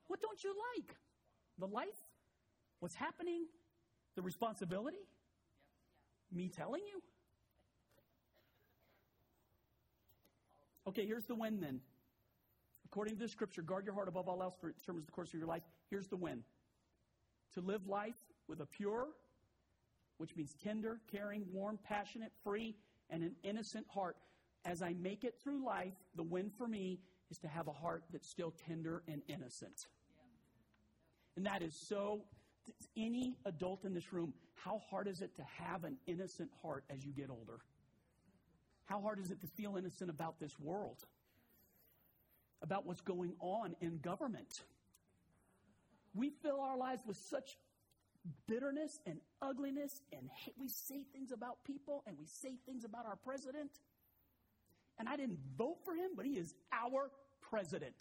What 0.06 0.20
don't 0.20 0.42
you 0.42 0.54
like? 0.74 0.96
The 1.58 1.66
life 1.66 1.88
What's 2.80 2.94
happening? 2.94 3.44
The 4.16 4.22
responsibility? 4.22 5.04
Me 6.32 6.48
telling 6.48 6.82
you? 6.86 7.02
Okay, 10.90 11.06
here's 11.06 11.24
the 11.24 11.36
win 11.36 11.60
then. 11.60 11.78
According 12.84 13.14
to 13.14 13.20
the 13.20 13.28
scripture, 13.28 13.62
guard 13.62 13.84
your 13.84 13.94
heart 13.94 14.08
above 14.08 14.28
all 14.28 14.42
else, 14.42 14.56
for 14.60 14.70
it 14.70 14.76
determines 14.76 15.06
the 15.06 15.12
course 15.12 15.28
of 15.28 15.38
your 15.38 15.46
life. 15.46 15.62
Here's 15.88 16.08
the 16.08 16.16
win 16.16 16.42
to 17.54 17.60
live 17.60 17.86
life 17.86 18.16
with 18.48 18.60
a 18.60 18.66
pure, 18.66 19.06
which 20.18 20.34
means 20.34 20.52
tender, 20.64 20.98
caring, 21.08 21.44
warm, 21.52 21.78
passionate, 21.84 22.32
free, 22.42 22.74
and 23.08 23.22
an 23.22 23.36
innocent 23.44 23.86
heart. 23.88 24.16
As 24.64 24.82
I 24.82 24.94
make 24.94 25.22
it 25.22 25.36
through 25.40 25.64
life, 25.64 25.94
the 26.16 26.24
win 26.24 26.50
for 26.50 26.66
me 26.66 26.98
is 27.30 27.38
to 27.38 27.46
have 27.46 27.68
a 27.68 27.72
heart 27.72 28.02
that's 28.12 28.28
still 28.28 28.52
tender 28.66 29.04
and 29.06 29.22
innocent. 29.28 29.86
And 31.36 31.46
that 31.46 31.62
is 31.62 31.76
so 31.88 32.22
any 32.96 33.36
adult 33.44 33.84
in 33.84 33.94
this 33.94 34.12
room, 34.12 34.34
how 34.54 34.82
hard 34.90 35.06
is 35.06 35.22
it 35.22 35.36
to 35.36 35.44
have 35.44 35.84
an 35.84 35.98
innocent 36.08 36.50
heart 36.60 36.82
as 36.90 37.04
you 37.04 37.12
get 37.12 37.30
older? 37.30 37.60
How 38.90 39.00
hard 39.00 39.20
is 39.20 39.30
it 39.30 39.40
to 39.40 39.46
feel 39.56 39.76
innocent 39.76 40.10
about 40.10 40.40
this 40.40 40.50
world? 40.58 40.98
About 42.60 42.86
what's 42.86 43.00
going 43.02 43.34
on 43.40 43.76
in 43.80 43.98
government? 43.98 44.52
We 46.12 46.32
fill 46.42 46.60
our 46.60 46.76
lives 46.76 47.00
with 47.06 47.16
such 47.16 47.56
bitterness 48.48 48.98
and 49.06 49.18
ugliness, 49.40 49.92
and 50.12 50.28
hate. 50.44 50.54
we 50.58 50.68
say 50.68 51.04
things 51.14 51.30
about 51.32 51.64
people 51.64 52.02
and 52.06 52.18
we 52.18 52.26
say 52.26 52.58
things 52.66 52.84
about 52.84 53.06
our 53.06 53.14
president. 53.24 53.70
And 54.98 55.08
I 55.08 55.16
didn't 55.16 55.38
vote 55.56 55.78
for 55.84 55.94
him, 55.94 56.10
but 56.16 56.26
he 56.26 56.32
is 56.32 56.52
our 56.72 57.10
president. 57.48 57.94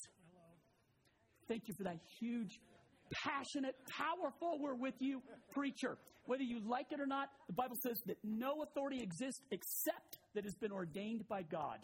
Thank 1.48 1.68
you 1.68 1.76
for 1.78 1.84
that 1.84 2.00
huge 2.20 2.60
passionate, 3.24 3.76
powerful, 3.90 4.58
we're 4.60 4.76
with 4.76 4.96
you 5.00 5.22
preacher. 5.54 5.98
Whether 6.26 6.44
you 6.44 6.62
like 6.68 6.92
it 6.92 7.00
or 7.00 7.08
not, 7.08 7.30
the 7.48 7.54
Bible 7.54 7.76
says 7.82 7.98
that 8.08 8.18
no 8.24 8.64
authority 8.64 9.02
exists 9.02 9.42
except 9.52 10.19
that 10.36 10.44
has 10.44 10.56
been 10.56 10.72
ordained 10.72 11.28
by 11.28 11.44
God. 11.44 11.80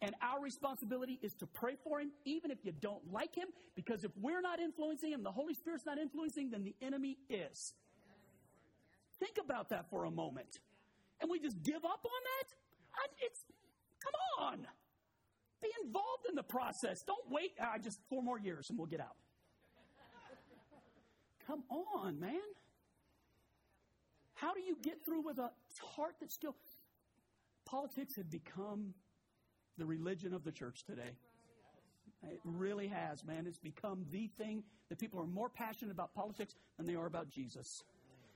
And 0.00 0.14
our 0.20 0.40
responsibility 0.40 1.18
is 1.22 1.34
to 1.34 1.46
pray 1.46 1.76
for 1.82 2.00
him, 2.00 2.10
even 2.24 2.50
if 2.50 2.58
you 2.62 2.72
don't 2.72 3.10
like 3.10 3.34
him, 3.34 3.48
because 3.74 4.04
if 4.04 4.10
we're 4.20 4.42
not 4.42 4.60
influencing 4.60 5.12
him, 5.12 5.22
the 5.22 5.32
Holy 5.32 5.54
Spirit's 5.54 5.86
not 5.86 5.98
influencing, 5.98 6.50
then 6.50 6.62
the 6.62 6.74
enemy 6.82 7.16
is. 7.30 7.72
Think 9.18 9.38
about 9.42 9.70
that 9.70 9.88
for 9.90 10.04
a 10.04 10.10
moment. 10.10 10.60
And 11.20 11.30
we 11.30 11.38
just 11.38 11.62
give 11.62 11.84
up 11.84 12.04
on 12.04 12.22
that? 12.40 12.48
It's, 13.20 13.44
come 14.02 14.46
on. 14.46 14.66
Be 15.62 15.68
involved 15.84 16.26
in 16.28 16.34
the 16.34 16.42
process. 16.42 17.02
Don't 17.02 17.30
wait, 17.30 17.52
uh, 17.60 17.78
just 17.78 17.98
four 18.10 18.22
more 18.22 18.38
years 18.38 18.68
and 18.68 18.78
we'll 18.78 18.88
get 18.88 19.00
out. 19.00 19.16
Come 21.46 21.62
on, 21.70 22.20
man. 22.20 22.40
How 24.34 24.52
do 24.52 24.60
you 24.60 24.76
get 24.82 25.04
through 25.04 25.22
with 25.22 25.38
a 25.38 25.50
heart 25.96 26.16
that's 26.20 26.34
still. 26.34 26.54
Politics 27.74 28.14
have 28.14 28.30
become 28.30 28.94
the 29.78 29.84
religion 29.84 30.32
of 30.32 30.44
the 30.44 30.52
church 30.52 30.84
today. 30.84 31.10
It 32.22 32.38
really 32.44 32.86
has, 32.86 33.24
man. 33.24 33.46
It's 33.48 33.58
become 33.58 34.06
the 34.12 34.28
thing 34.38 34.62
that 34.90 35.00
people 35.00 35.18
are 35.18 35.26
more 35.26 35.48
passionate 35.48 35.90
about 35.90 36.14
politics 36.14 36.54
than 36.76 36.86
they 36.86 36.94
are 36.94 37.06
about 37.06 37.30
Jesus. 37.30 37.82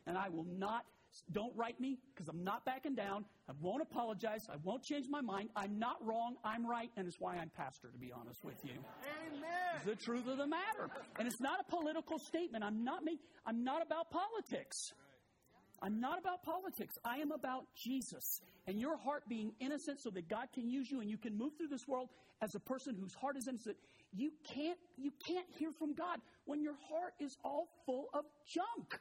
And 0.09 0.19
I 0.19 0.29
will 0.29 0.45
not, 0.59 0.83
don't 1.31 1.55
write 1.55 1.79
me 1.79 1.99
because 2.13 2.29
I'm 2.29 2.43
not 2.43 2.65
backing 2.65 2.97
down. 2.97 3.27
I 3.49 3.53
won't 3.61 3.81
apologize. 3.81 4.45
I 4.53 4.57
won't 4.65 4.83
change 4.83 5.07
my 5.09 5.21
mind. 5.21 5.51
I'm 5.55 5.79
not 5.79 6.05
wrong. 6.05 6.35
I'm 6.43 6.67
right. 6.67 6.91
And 6.97 7.07
it's 7.07 7.21
why 7.21 7.37
I'm 7.37 7.51
pastor, 7.57 7.91
to 7.93 7.99
be 7.99 8.11
honest 8.11 8.43
with 8.43 8.57
you. 8.65 8.73
Amen. 8.73 9.43
It's 9.77 9.85
the 9.85 10.05
truth 10.05 10.27
of 10.27 10.39
the 10.39 10.49
matter. 10.49 10.91
And 11.17 11.29
it's 11.29 11.41
not 11.41 11.61
a 11.61 11.71
political 11.71 12.19
statement. 12.19 12.65
I'm 12.65 12.83
not, 12.83 13.05
make, 13.05 13.21
I'm 13.47 13.63
not 13.63 13.87
about 13.87 14.11
politics. 14.11 14.93
I'm 15.83 16.01
not 16.01 16.19
about 16.19 16.43
politics. 16.43 16.99
I 17.05 17.19
am 17.19 17.31
about 17.31 17.65
Jesus 17.77 18.41
and 18.67 18.81
your 18.81 18.97
heart 18.97 19.23
being 19.29 19.53
innocent 19.61 20.01
so 20.01 20.11
that 20.11 20.29
God 20.29 20.49
can 20.53 20.69
use 20.69 20.91
you 20.91 21.01
and 21.01 21.09
you 21.09 21.17
can 21.17 21.37
move 21.37 21.53
through 21.57 21.69
this 21.69 21.87
world 21.87 22.09
as 22.43 22.55
a 22.55 22.61
person 22.61 22.97
whose 23.01 23.15
heart 23.15 23.37
is 23.37 23.49
innocent. 23.49 23.77
You 24.13 24.33
can't, 24.45 24.79
you 24.97 25.13
can't 25.27 25.47
hear 25.59 25.71
from 25.73 25.95
God 25.95 26.21
when 26.47 26.63
your 26.63 26.75
heart 26.91 27.15
is 27.21 27.37
all 27.45 27.69
full 27.87 28.09
of 28.13 28.25
junk. 28.47 28.99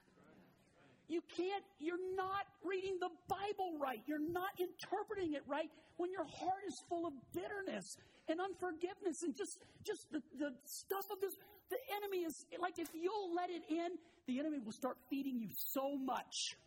You 1.07 1.21
can't, 1.35 1.63
you're 1.79 2.15
not 2.15 2.45
reading 2.63 2.97
the 2.99 3.09
Bible 3.27 3.79
right. 3.79 4.01
You're 4.05 4.19
not 4.19 4.49
interpreting 4.59 5.33
it 5.33 5.43
right 5.47 5.69
when 5.95 6.11
your 6.11 6.25
heart 6.25 6.63
is 6.67 6.83
full 6.89 7.07
of 7.07 7.13
bitterness 7.33 7.97
and 8.27 8.39
unforgiveness 8.41 9.23
and 9.23 9.35
just, 9.35 9.63
just 9.85 10.11
the, 10.11 10.21
the 10.37 10.53
stuff 10.65 11.05
of 11.11 11.21
this. 11.21 11.33
The 11.69 11.77
enemy 11.95 12.25
is 12.25 12.45
like 12.59 12.77
if 12.77 12.89
you'll 12.93 13.33
let 13.33 13.49
it 13.49 13.63
in, 13.69 13.97
the 14.27 14.39
enemy 14.39 14.59
will 14.63 14.73
start 14.73 14.97
feeding 15.09 15.39
you 15.39 15.49
so 15.55 15.97
much 15.97 16.57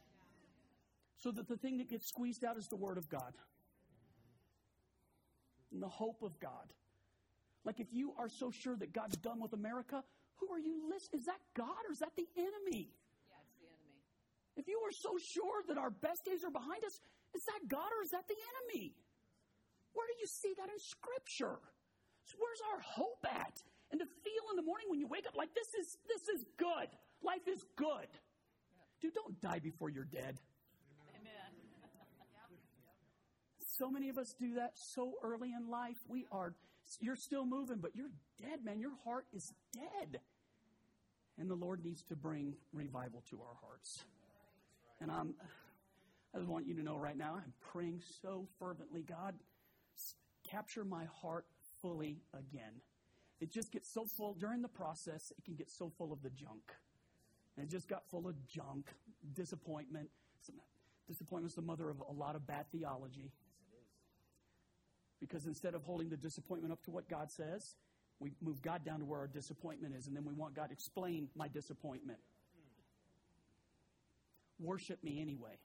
so 1.23 1.31
that 1.31 1.49
the 1.49 1.57
thing 1.57 1.79
that 1.79 1.89
gets 1.89 2.09
squeezed 2.09 2.45
out 2.45 2.57
is 2.57 2.67
the 2.69 2.77
Word 2.77 2.99
of 2.99 3.09
God 3.09 3.35
and 5.73 5.83
the 5.83 5.89
hope 5.89 6.23
of 6.23 6.39
God. 6.41 6.73
Like 7.65 7.79
if 7.79 7.93
you 7.93 8.13
are 8.19 8.29
so 8.29 8.51
sure 8.51 8.77
that 8.77 8.93
God's 8.93 9.17
done 9.17 9.41
with 9.41 9.53
America, 9.53 10.03
who 10.37 10.49
are 10.53 10.59
you 10.59 10.89
listening? 10.89 11.21
Is 11.21 11.27
that 11.27 11.41
God 11.55 11.85
or 11.87 11.93
is 11.93 12.01
that 12.01 12.17
the 12.17 12.27
enemy? 12.37 12.89
Yeah, 13.29 13.37
it's 13.45 13.57
the 13.61 13.69
enemy. 13.69 14.01
If 14.57 14.67
you 14.67 14.81
are 14.89 14.93
so 14.93 15.21
sure 15.21 15.63
that 15.69 15.77
our 15.77 15.91
best 15.91 16.25
days 16.25 16.43
are 16.43 16.51
behind 16.51 16.83
us, 16.85 16.99
is 17.37 17.45
that 17.45 17.69
God 17.69 17.93
or 17.93 18.03
is 18.03 18.11
that 18.11 18.27
the 18.27 18.41
enemy? 18.57 18.97
Where 19.93 20.07
do 20.09 20.15
you 20.21 20.27
see 20.27 20.55
that 20.57 20.73
in 20.73 20.81
Scripture? 20.81 21.61
So 22.25 22.37
where's 22.41 22.63
our 22.73 22.81
hope 22.81 23.27
at? 23.29 23.61
And 23.93 24.01
to 24.01 24.07
feel 24.07 24.45
in 24.51 24.57
the 24.57 24.63
morning 24.63 24.87
when 24.89 25.01
you 25.01 25.09
wake 25.09 25.27
up 25.27 25.37
like 25.37 25.53
this 25.53 25.75
is 25.75 25.99
this 26.09 26.29
is 26.33 26.47
good. 26.57 26.89
Life 27.23 27.47
is 27.47 27.65
good. 27.77 28.09
Dude, 29.03 29.15
don't 29.15 29.39
die 29.41 29.59
before 29.59 29.91
you're 29.91 30.05
dead. 30.09 30.39
Amen. 31.11 31.53
So 33.81 33.91
many 33.91 34.11
of 34.11 34.19
us 34.19 34.35
do 34.39 34.57
that 34.57 34.73
so 34.75 35.15
early 35.25 35.55
in 35.55 35.71
life. 35.71 35.97
We 36.07 36.27
are, 36.31 36.53
you're 37.01 37.17
still 37.17 37.47
moving, 37.47 37.79
but 37.79 37.97
you're 37.97 38.11
dead, 38.39 38.63
man. 38.63 38.79
Your 38.79 38.93
heart 39.07 39.25
is 39.33 39.55
dead. 39.73 40.21
And 41.39 41.49
the 41.49 41.55
Lord 41.55 41.83
needs 41.83 42.03
to 42.11 42.15
bring 42.15 42.57
revival 42.75 43.23
to 43.31 43.41
our 43.41 43.57
hearts. 43.63 44.05
And 45.01 45.11
I'm, 45.11 45.33
I 46.35 46.39
just 46.41 46.51
want 46.51 46.67
you 46.67 46.75
to 46.75 46.83
know 46.83 46.99
right 46.99 47.17
now, 47.17 47.37
I'm 47.37 47.55
praying 47.73 48.03
so 48.21 48.47
fervently, 48.59 49.01
God, 49.01 49.35
capture 50.47 50.85
my 50.85 51.07
heart 51.23 51.47
fully 51.81 52.19
again. 52.35 52.83
It 53.41 53.51
just 53.51 53.73
gets 53.73 53.91
so 53.91 54.05
full 54.05 54.35
during 54.35 54.61
the 54.61 54.69
process, 54.69 55.33
it 55.39 55.43
can 55.47 55.55
get 55.55 55.71
so 55.71 55.91
full 55.97 56.13
of 56.13 56.23
the 56.23 56.29
junk. 56.29 56.75
And 57.57 57.65
it 57.65 57.71
just 57.71 57.89
got 57.89 58.03
full 58.11 58.29
of 58.29 58.47
junk, 58.47 58.89
disappointment. 59.33 60.11
Disappointment's 61.09 61.57
the 61.57 61.63
mother 61.63 61.89
of 61.89 62.03
a 62.09 62.13
lot 62.13 62.37
of 62.37 62.47
bad 62.47 62.67
theology. 62.71 63.33
Because 65.21 65.47
instead 65.47 65.75
of 65.75 65.83
holding 65.83 66.09
the 66.09 66.17
disappointment 66.17 66.73
up 66.73 66.83
to 66.85 66.91
what 66.91 67.09
God 67.09 67.31
says, 67.31 67.77
we 68.19 68.33
move 68.41 68.63
God 68.63 68.85
down 68.85 69.01
to 69.01 69.05
where 69.05 69.21
our 69.21 69.27
disappointment 69.27 69.95
is, 69.95 70.07
and 70.07 70.17
then 70.17 70.25
we 70.25 70.35
want 70.35 70.55
God 70.55 70.67
to 70.67 70.73
explain 70.73 71.29
my 71.35 71.49
disappointment. 71.49 72.19
Worship 74.59 75.03
me 75.03 75.21
anyway. 75.21 75.59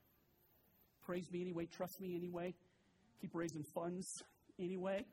Praise 1.06 1.30
me 1.32 1.42
anyway. 1.42 1.68
Trust 1.68 2.00
me 2.00 2.16
anyway. 2.16 2.54
Keep 3.22 3.36
raising 3.36 3.64
funds 3.64 4.24
anyway. 4.60 5.06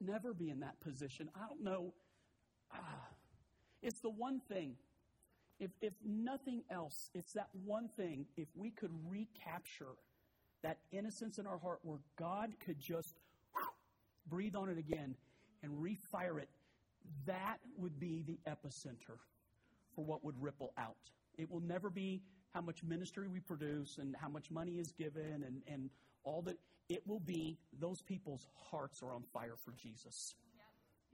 Never 0.00 0.34
be 0.34 0.50
in 0.50 0.60
that 0.60 0.80
position. 0.80 1.28
I 1.34 1.46
don't 1.46 1.62
know. 1.62 1.92
Ah, 2.72 3.08
it's 3.82 4.00
the 4.00 4.10
one 4.10 4.40
thing. 4.48 4.76
If, 5.60 5.70
if 5.82 5.92
nothing 6.04 6.62
else, 6.70 7.10
it's 7.14 7.34
that 7.34 7.48
one 7.64 7.88
thing. 7.96 8.24
If 8.36 8.48
we 8.56 8.70
could 8.70 8.90
recapture 9.08 9.94
that 10.62 10.78
innocence 10.90 11.38
in 11.38 11.46
our 11.46 11.58
heart 11.58 11.80
where 11.82 11.98
God 12.18 12.54
could 12.64 12.80
just 12.80 13.14
breathe 14.28 14.56
on 14.56 14.70
it 14.70 14.78
again 14.78 15.14
and 15.62 15.72
refire 15.72 16.40
it, 16.40 16.48
that 17.26 17.58
would 17.76 18.00
be 18.00 18.24
the 18.26 18.38
epicenter 18.50 19.18
for 19.94 20.04
what 20.04 20.24
would 20.24 20.40
ripple 20.40 20.72
out. 20.78 20.96
It 21.36 21.50
will 21.50 21.60
never 21.60 21.90
be 21.90 22.22
how 22.54 22.60
much 22.60 22.82
ministry 22.82 23.28
we 23.28 23.40
produce 23.40 23.98
and 23.98 24.16
how 24.16 24.28
much 24.28 24.50
money 24.50 24.72
is 24.72 24.92
given 24.92 25.44
and, 25.46 25.62
and 25.68 25.90
all 26.24 26.42
that. 26.42 26.56
It 26.88 27.06
will 27.06 27.20
be 27.20 27.58
those 27.78 28.02
people's 28.02 28.46
hearts 28.70 29.02
are 29.02 29.12
on 29.12 29.22
fire 29.32 29.56
for 29.64 29.72
Jesus. 29.72 30.34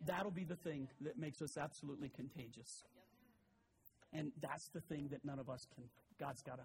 That'll 0.07 0.31
be 0.31 0.45
the 0.45 0.57
thing 0.57 0.89
that 1.03 1.19
makes 1.19 1.43
us 1.43 1.57
absolutely 1.57 2.09
contagious. 2.09 2.85
And 4.13 4.33
that's 4.41 4.69
the 4.69 4.81
thing 4.81 5.09
that 5.11 5.25
none 5.25 5.39
of 5.39 5.51
us 5.51 5.67
can. 5.75 5.85
God's 6.19 6.43
got 6.43 6.57
to. 6.57 6.65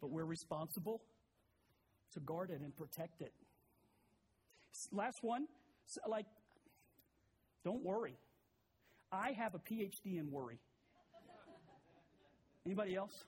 But 0.00 0.10
we're 0.10 0.24
responsible 0.24 1.02
to 2.12 2.20
guard 2.20 2.50
it 2.50 2.60
and 2.60 2.76
protect 2.76 3.20
it. 3.20 3.32
Last 4.92 5.24
one, 5.24 5.48
like, 6.08 6.26
don't 7.64 7.82
worry. 7.82 8.16
I 9.10 9.32
have 9.32 9.54
a 9.54 9.58
PhD 9.58 10.18
in 10.18 10.30
worry. 10.30 10.58
Anybody 12.64 12.94
else? 12.94 13.24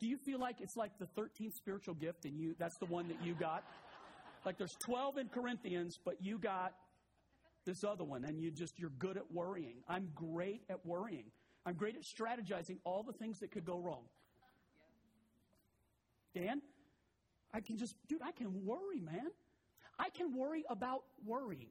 Do 0.00 0.06
you 0.06 0.16
feel 0.16 0.38
like 0.38 0.56
it's 0.60 0.76
like 0.76 0.92
the 0.98 1.08
13th 1.20 1.54
spiritual 1.56 1.94
gift 1.94 2.24
and 2.24 2.38
you 2.38 2.54
that's 2.58 2.76
the 2.76 2.86
one 2.86 3.08
that 3.08 3.18
you 3.22 3.34
got? 3.34 3.64
Like 4.46 4.56
there's 4.56 4.76
12 4.76 5.18
in 5.18 5.28
Corinthians, 5.28 5.98
but 6.02 6.16
you 6.22 6.38
got 6.38 6.72
this 7.68 7.84
other 7.84 8.02
one 8.02 8.24
and 8.24 8.40
you 8.40 8.50
just 8.50 8.78
you're 8.78 8.96
good 8.98 9.18
at 9.18 9.30
worrying. 9.30 9.76
I'm 9.86 10.08
great 10.14 10.62
at 10.70 10.84
worrying. 10.86 11.26
I'm 11.66 11.74
great 11.74 11.96
at 11.96 12.02
strategizing 12.02 12.78
all 12.82 13.02
the 13.02 13.12
things 13.12 13.40
that 13.40 13.50
could 13.50 13.66
go 13.66 13.78
wrong. 13.78 14.04
Dan, 16.34 16.62
I 17.52 17.60
can 17.60 17.76
just 17.76 17.94
dude, 18.08 18.22
I 18.22 18.32
can 18.32 18.64
worry, 18.64 19.00
man. 19.00 19.28
I 19.98 20.08
can 20.08 20.34
worry 20.34 20.64
about 20.70 21.02
worrying. 21.26 21.68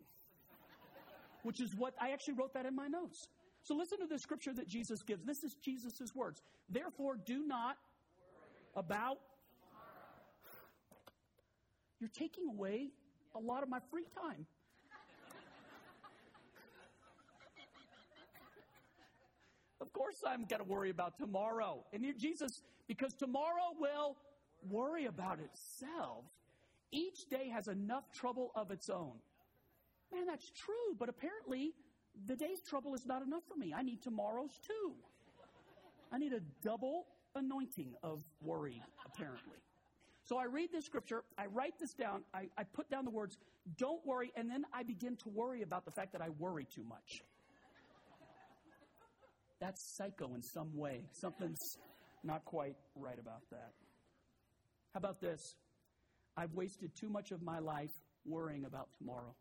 Which 1.42 1.60
is 1.60 1.74
what 1.76 1.96
I 2.00 2.12
actually 2.12 2.36
wrote 2.36 2.54
that 2.54 2.68
in 2.68 2.76
my 2.76 2.88
notes. 2.88 3.28
So 3.64 3.76
listen 3.76 3.98
to 4.00 4.06
the 4.06 4.20
scripture 4.20 4.54
that 4.54 4.68
Jesus 4.68 5.02
gives. 5.02 5.26
This 5.26 5.44
is 5.44 5.56
Jesus' 5.56 6.14
words. 6.14 6.42
Therefore, 6.70 7.18
do 7.26 7.46
not 7.48 7.78
about. 8.76 9.18
You're 12.00 12.10
taking 12.10 12.48
away 12.48 12.90
a 13.36 13.40
lot 13.40 13.64
of 13.64 13.70
my 13.70 13.80
free 13.90 14.06
time. 14.22 14.46
Of 19.80 19.94
course, 19.94 20.24
I'm 20.28 20.46
going 20.46 20.62
to 20.62 20.68
worry 20.68 20.90
about 20.90 21.18
tomorrow. 21.18 21.86
And 21.94 22.06
Jesus, 22.18 22.64
because 22.88 23.14
tomorrow 23.14 23.76
will 23.80 24.18
worry 24.70 25.06
about 25.06 25.40
itself. 25.40 26.26
Each 26.92 27.28
day 27.30 27.50
has 27.50 27.68
enough 27.68 28.12
trouble 28.12 28.52
of 28.56 28.72
its 28.72 28.90
own. 28.90 29.14
Man, 30.12 30.26
that's 30.26 30.52
true, 30.52 30.96
but 30.98 31.10
apparently 31.10 31.74
the 32.26 32.36
day's 32.36 32.62
trouble 32.62 32.96
is 32.96 33.06
not 33.06 33.22
enough 33.22 33.44
for 33.48 33.58
me. 33.58 33.74
I 33.76 33.84
need 33.84 34.02
tomorrow's 34.02 34.58
too. 34.66 34.94
I 36.12 36.18
need 36.18 36.34
a 36.34 36.40
double 36.64 37.08
anointing 37.36 37.94
of 38.02 38.24
worry, 38.42 38.82
apparently. 39.06 39.60
So 40.24 40.38
I 40.38 40.46
read 40.46 40.70
this 40.72 40.86
scripture, 40.86 41.24
I 41.38 41.46
write 41.46 41.80
this 41.80 41.94
down, 41.94 42.24
I, 42.34 42.50
I 42.58 42.64
put 42.64 42.90
down 42.90 43.06
the 43.06 43.12
words, 43.12 43.38
don't 43.78 44.06
worry, 44.06 44.32
and 44.36 44.50
then 44.50 44.66
I 44.74 44.84
begin 44.84 45.16
to 45.18 45.30
worry 45.30 45.62
about 45.62 45.86
the 45.86 45.92
fact 45.92 46.12
that 46.14 46.22
I 46.22 46.30
worry 46.38 46.66
too 46.66 46.84
much. 46.84 47.22
That's 49.60 49.82
psycho 49.98 50.34
in 50.36 50.42
some 50.44 50.76
way. 50.76 51.02
Something's 51.12 51.78
not 52.24 52.46
quite 52.46 52.76
right 52.96 53.18
about 53.20 53.50
that. 53.52 53.72
How 54.94 55.00
about 55.00 55.20
this? 55.20 55.56
I've 56.36 56.54
wasted 56.54 56.96
too 56.96 57.10
much 57.10 57.32
of 57.32 57.42
my 57.42 57.60
life 57.60 57.92
worrying 58.26 58.66
about 58.66 58.90
tomorrow. 58.98 59.36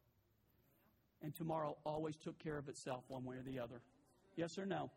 And 1.23 1.35
tomorrow 1.35 1.77
always 1.85 2.17
took 2.17 2.39
care 2.39 2.59
of 2.59 2.69
itself 2.69 3.05
one 3.09 3.25
way 3.25 3.37
or 3.37 3.43
the 3.43 3.59
other. 3.59 3.81
Yes 4.37 4.59
or 4.59 4.67
no? 4.67 4.91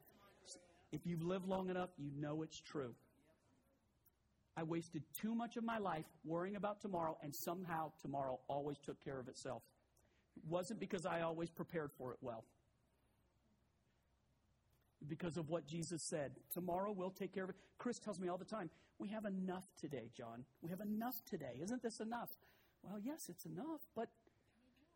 If 0.92 1.06
you've 1.06 1.24
lived 1.24 1.48
long 1.48 1.70
enough, 1.70 1.90
you 1.98 2.12
know 2.18 2.42
it's 2.42 2.60
true. 2.60 2.94
I 4.58 4.64
wasted 4.64 5.04
too 5.14 5.36
much 5.36 5.56
of 5.56 5.64
my 5.64 5.78
life 5.78 6.06
worrying 6.26 6.56
about 6.56 6.82
tomorrow, 6.82 7.18
and 7.24 7.34
somehow 7.34 7.92
tomorrow 8.02 8.40
always 8.50 8.78
took 8.78 9.02
care 9.04 9.20
of 9.20 9.28
itself. 9.30 9.64
It 10.36 10.44
wasn't 10.50 10.80
because 10.80 11.06
I 11.06 11.22
always 11.22 11.50
prepared 11.50 11.92
for 11.98 12.12
it 12.12 12.18
well. 12.22 12.44
Because 15.08 15.38
of 15.38 15.50
what 15.50 15.66
Jesus 15.66 16.02
said. 16.04 16.34
Tomorrow 16.54 16.91
we'll 16.91 17.10
take 17.10 17.34
care 17.34 17.43
of 17.43 17.50
it. 17.50 17.56
Chris 17.78 18.00
tells 18.00 18.20
me 18.20 18.28
all 18.28 18.38
the 18.38 18.45
time, 18.45 18.70
we 18.97 19.08
have 19.10 19.26
enough 19.26 19.66
today, 19.80 20.10
John. 20.16 20.43
We 20.62 20.70
have 20.70 20.82
enough 20.82 21.22
today. 21.26 21.60
Isn't 21.62 21.82
this 21.82 22.00
enough? 22.00 22.30
Well, 22.84 23.00
yes, 23.02 23.28
it's 23.30 23.45
enough, 23.45 23.82
but, 23.95 24.10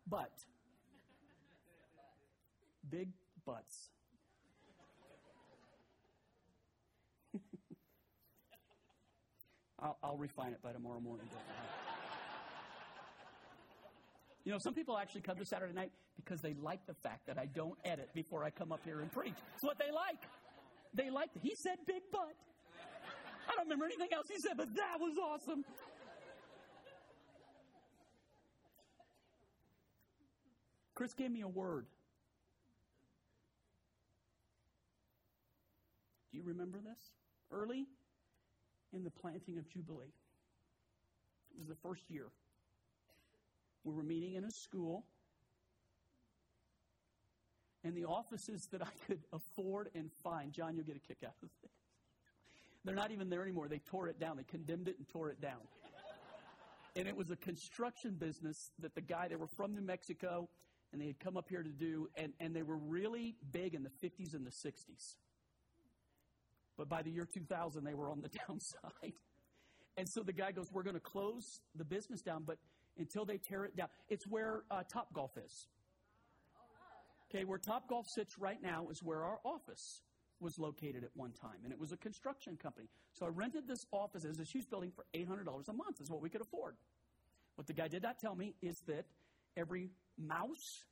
but, 0.08 0.32
big 2.90 3.10
butts. 3.46 3.90
I'll, 9.80 9.98
I'll, 10.02 10.18
refine 10.18 10.54
it 10.54 10.62
by 10.62 10.72
tomorrow 10.72 11.00
morning. 11.00 11.28
You 14.46 14.52
know, 14.52 14.58
some 14.58 14.74
people 14.74 14.98
actually 14.98 15.22
come 15.22 15.38
to 15.38 15.46
Saturday 15.46 15.74
night 15.74 15.92
because 16.16 16.42
they 16.42 16.54
like 16.62 16.86
the 16.88 16.94
fact 16.94 17.28
that 17.28 17.38
I 17.38 17.46
don't 17.46 17.78
edit 17.86 18.10
before 18.14 18.44
I 18.44 18.50
come 18.50 18.72
up 18.72 18.82
here 18.86 19.02
and 19.02 19.12
preach. 19.12 19.34
It's 19.56 19.64
what 19.64 19.78
they 19.78 19.92
like. 19.92 20.20
They 20.94 21.10
like, 21.10 21.30
he 21.42 21.56
said 21.56 21.78
big 21.88 22.04
butt. 22.12 22.36
I 23.50 23.56
don't 23.56 23.66
remember 23.66 23.86
anything 23.86 24.10
else 24.14 24.28
he 24.30 24.40
said, 24.40 24.54
but 24.58 24.74
that 24.76 25.00
was 25.00 25.18
awesome. 25.18 25.66
Chris 30.96 31.14
gave 31.14 31.32
me 31.32 31.42
a 31.42 31.48
word. 31.48 31.88
Do 36.32 36.38
you 36.38 36.44
remember 36.46 36.80
this? 36.80 37.00
Early 37.52 37.88
in 38.94 39.04
the 39.04 39.10
planting 39.10 39.58
of 39.58 39.70
Jubilee. 39.70 40.14
It 41.52 41.60
was 41.60 41.68
the 41.68 41.76
first 41.76 42.04
year. 42.10 42.28
We 43.84 43.94
were 43.94 44.04
meeting 44.04 44.36
in 44.36 44.44
a 44.44 44.52
school. 44.52 45.04
And 47.84 47.96
the 47.96 48.06
offices 48.06 48.68
that 48.72 48.82
I 48.82 48.92
could 49.08 49.20
afford 49.34 49.90
and 49.94 50.10
find, 50.24 50.54
John, 50.54 50.76
you'll 50.76 50.86
get 50.86 50.96
a 50.96 51.00
kick 51.00 51.18
out 51.26 51.36
of 51.44 51.50
this. 51.62 51.72
They're 52.86 52.96
not 52.96 53.12
even 53.12 53.30
there 53.30 53.44
anymore. 53.44 53.68
They 53.68 53.80
tore 53.80 54.08
it 54.08 54.20
down. 54.20 54.38
They 54.38 54.44
condemned 54.44 54.88
it 54.88 54.98
and 54.98 55.08
tore 55.08 55.30
it 55.30 55.42
down. 55.42 55.60
And 56.96 57.08
it 57.08 57.16
was 57.16 57.32
a 57.32 57.36
construction 57.36 58.16
business 58.20 58.72
that 58.80 58.94
the 58.94 59.02
guy, 59.02 59.28
they 59.28 59.36
were 59.36 59.48
from 59.48 59.74
New 59.74 59.82
Mexico, 59.82 60.48
and 60.92 61.02
they 61.02 61.08
had 61.08 61.20
come 61.20 61.38
up 61.38 61.50
here 61.50 61.64
to 61.64 61.70
do, 61.70 62.08
and, 62.16 62.34
and 62.40 62.56
they 62.56 62.62
were 62.62 62.78
really 62.78 63.36
big 63.52 63.74
in 63.74 63.84
the 63.84 63.90
50s 63.90 64.34
and 64.34 64.46
the 64.46 64.52
60s. 64.52 65.16
But 66.78 66.90
by 66.90 67.02
the 67.02 67.10
year 67.10 67.26
2000, 67.26 67.84
they 67.84 67.94
were 67.94 68.10
on 68.10 68.22
the 68.22 68.30
downside. 68.48 69.14
And 69.98 70.08
so 70.08 70.22
the 70.22 70.34
guy 70.34 70.52
goes, 70.52 70.72
We're 70.72 70.84
going 70.84 70.96
to 70.96 71.00
close 71.00 71.62
the 71.76 71.86
business 71.86 72.22
down, 72.22 72.44
but 72.46 72.58
until 72.98 73.26
they 73.26 73.38
tear 73.38 73.66
it 73.66 73.76
down, 73.76 73.90
it's 74.10 74.28
where 74.28 74.64
uh, 74.70 74.84
Top 74.92 75.14
Golf 75.14 75.32
is. 75.38 75.68
Okay, 77.34 77.46
where 77.46 77.58
Top 77.58 77.90
Golf 77.90 78.08
sits 78.08 78.38
right 78.38 78.62
now 78.62 78.88
is 78.92 79.02
where 79.02 79.24
our 79.24 79.40
office 79.44 80.02
was 80.40 80.60
located 80.60 81.04
at 81.04 81.10
one 81.16 81.32
time, 81.32 81.58
and 81.64 81.74
it 81.74 81.80
was 81.80 81.92
a 81.92 81.98
construction 81.98 82.58
company. 82.62 82.88
So 83.14 83.26
I 83.26 83.30
rented 83.30 83.68
this 83.68 83.88
office 83.92 84.24
as 84.24 84.40
a 84.40 84.44
huge 84.44 84.70
building 84.70 84.92
for 84.92 85.06
$800 85.16 85.68
a 85.68 85.74
month, 85.74 86.00
is 86.00 86.12
what 86.12 86.22
we 86.22 86.30
could 86.30 86.42
afford. 86.42 86.76
What 87.56 87.66
the 87.66 87.74
guy 87.74 87.88
did 87.88 88.04
not 88.04 88.20
tell 88.20 88.36
me 88.36 88.54
is 88.62 88.82
that 88.88 89.06
every 89.58 89.90
mouse 90.18 90.84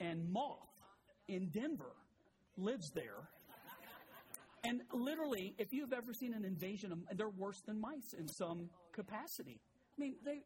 and 0.00 0.28
moth 0.32 0.58
in 1.28 1.50
Denver 1.50 1.94
lives 2.56 2.90
there. 2.90 3.28
And 4.64 4.82
literally, 4.92 5.54
if 5.58 5.72
you've 5.72 5.92
ever 5.92 6.12
seen 6.12 6.34
an 6.34 6.44
invasion, 6.44 6.92
of, 6.92 6.98
they're 7.16 7.28
worse 7.28 7.60
than 7.60 7.80
mice 7.80 8.12
in 8.18 8.28
some 8.28 8.70
capacity. 8.92 9.60
I 9.96 10.00
mean, 10.00 10.16
they. 10.24 10.42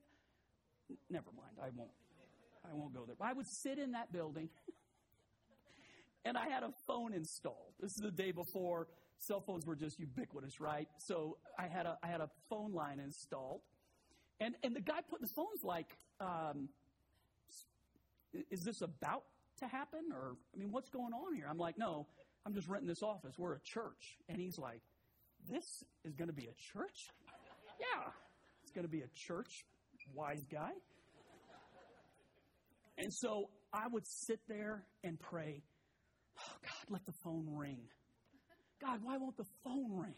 Never 1.10 1.30
mind. 1.36 1.56
I 1.60 1.70
won't. 1.74 1.90
I 2.64 2.74
won't 2.74 2.94
go 2.94 3.04
there. 3.06 3.16
I 3.20 3.32
would 3.32 3.48
sit 3.48 3.78
in 3.78 3.92
that 3.92 4.12
building 4.12 4.48
and 6.24 6.36
I 6.36 6.48
had 6.48 6.62
a 6.62 6.70
phone 6.86 7.12
installed. 7.12 7.74
This 7.80 7.92
is 7.92 8.02
the 8.02 8.10
day 8.10 8.32
before 8.32 8.88
cell 9.18 9.40
phones 9.40 9.66
were 9.66 9.76
just 9.76 9.98
ubiquitous, 9.98 10.60
right? 10.60 10.88
So 10.98 11.38
I 11.58 11.66
had 11.66 11.86
a 11.86 11.98
I 12.02 12.08
had 12.08 12.20
a 12.20 12.28
phone 12.48 12.72
line 12.72 13.00
installed, 13.00 13.60
and 14.40 14.54
and 14.62 14.74
the 14.74 14.80
guy 14.80 15.00
put 15.08 15.20
the 15.20 15.28
phones 15.28 15.62
like, 15.62 15.96
um, 16.20 16.68
is 18.50 18.62
this 18.62 18.82
about 18.82 19.24
to 19.58 19.66
happen, 19.66 20.00
or 20.12 20.36
I 20.54 20.58
mean, 20.58 20.70
what's 20.72 20.90
going 20.90 21.12
on 21.12 21.34
here? 21.34 21.46
I'm 21.48 21.58
like, 21.58 21.78
no, 21.78 22.06
I'm 22.44 22.54
just 22.54 22.68
renting 22.68 22.88
this 22.88 23.02
office. 23.02 23.34
We're 23.38 23.54
a 23.54 23.60
church, 23.60 24.18
and 24.28 24.38
he's 24.38 24.58
like, 24.58 24.80
this 25.50 25.84
is 26.04 26.14
going 26.14 26.28
to 26.28 26.34
be 26.34 26.46
a 26.46 26.72
church? 26.72 27.10
yeah, 27.80 28.10
it's 28.62 28.72
going 28.72 28.84
to 28.84 28.90
be 28.90 29.02
a 29.02 29.08
church. 29.14 29.64
Wise 30.12 30.44
guy. 30.50 30.70
And 32.98 33.12
so 33.12 33.48
I 33.72 33.88
would 33.88 34.06
sit 34.06 34.38
there 34.46 34.84
and 35.02 35.18
pray 35.18 35.62
Oh, 36.38 36.56
God, 36.62 36.90
let 36.90 37.04
the 37.06 37.12
phone 37.12 37.48
ring. 37.50 37.80
God, 38.80 39.00
why 39.02 39.16
won't 39.16 39.36
the 39.36 39.46
phone 39.62 39.96
ring? 39.96 40.14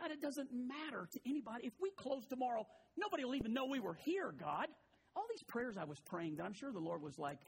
God, 0.00 0.10
it 0.10 0.20
doesn't 0.20 0.50
matter 0.52 1.08
to 1.12 1.20
anybody. 1.26 1.66
If 1.66 1.72
we 1.80 1.90
close 1.90 2.26
tomorrow, 2.26 2.66
nobody 2.96 3.24
will 3.24 3.34
even 3.34 3.52
know 3.52 3.66
we 3.66 3.80
were 3.80 3.94
here, 3.94 4.32
God. 4.38 4.68
All 5.14 5.24
these 5.30 5.42
prayers 5.42 5.76
I 5.76 5.84
was 5.84 6.00
praying 6.00 6.36
that 6.36 6.44
I'm 6.44 6.52
sure 6.52 6.70
the 6.70 6.78
Lord 6.78 7.00
was 7.02 7.18
like, 7.18 7.38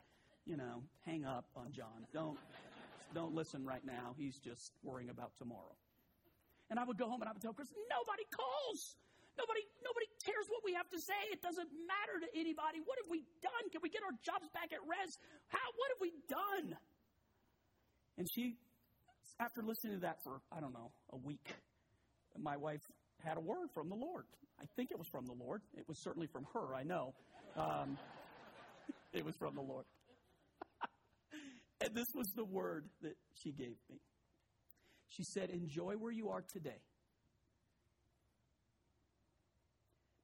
you 0.47 0.57
know, 0.57 0.83
hang 1.05 1.25
up 1.25 1.45
on 1.57 1.73
John. 1.73 2.09
Don't, 2.13 2.39
don't 3.15 3.35
listen 3.35 3.67
right 3.67 3.85
now. 3.85 4.15
He's 4.17 4.39
just 4.39 4.73
worrying 4.83 5.11
about 5.11 5.37
tomorrow. 5.37 5.77
And 6.71 6.79
I 6.79 6.85
would 6.85 6.97
go 6.97 7.09
home 7.09 7.21
and 7.21 7.29
I 7.29 7.33
would 7.33 7.43
tell 7.43 7.53
Chris, 7.53 7.69
nobody 7.89 8.25
calls. 8.33 8.97
Nobody, 9.37 9.61
nobody 9.85 10.09
cares 10.25 10.49
what 10.49 10.65
we 10.65 10.75
have 10.75 10.89
to 10.91 10.99
say. 10.99 11.17
It 11.31 11.41
doesn't 11.41 11.69
matter 11.87 12.17
to 12.25 12.29
anybody. 12.35 12.81
What 12.83 12.99
have 12.99 13.07
we 13.09 13.23
done? 13.39 13.71
Can 13.71 13.81
we 13.85 13.89
get 13.89 14.03
our 14.03 14.17
jobs 14.25 14.49
back 14.51 14.73
at 14.73 14.83
res? 14.83 15.21
How, 15.47 15.63
what 15.77 15.89
have 15.95 16.01
we 16.03 16.13
done? 16.27 16.75
And 18.19 18.27
she, 18.35 18.57
after 19.41 19.63
listening 19.63 19.95
to 19.95 20.01
that 20.01 20.17
for, 20.25 20.41
I 20.53 20.61
don't 20.61 20.75
know, 20.75 20.91
a 21.13 21.17
week, 21.17 21.55
my 22.37 22.57
wife 22.57 22.81
had 23.25 23.37
a 23.37 23.41
word 23.41 23.69
from 23.73 23.89
the 23.89 23.95
Lord. 23.95 24.25
I 24.61 24.65
think 24.75 24.91
it 24.91 24.99
was 24.99 25.07
from 25.09 25.25
the 25.25 25.35
Lord. 25.35 25.63
It 25.77 25.85
was 25.89 25.99
certainly 26.03 26.27
from 26.27 26.45
her, 26.53 26.75
I 26.75 26.83
know. 26.83 27.15
Um, 27.57 27.97
it 29.13 29.25
was 29.25 29.37
from 29.37 29.55
the 29.55 29.63
Lord. 29.63 29.85
and 31.81 31.95
this 31.95 32.07
was 32.15 32.27
the 32.35 32.45
word 32.45 32.87
that 33.03 33.17
she 33.35 33.53
gave 33.53 33.77
me. 33.89 34.01
She 35.07 35.23
said, 35.23 35.51
Enjoy 35.51 35.95
where 35.95 36.13
you 36.13 36.29
are 36.31 36.43
today. 36.53 36.83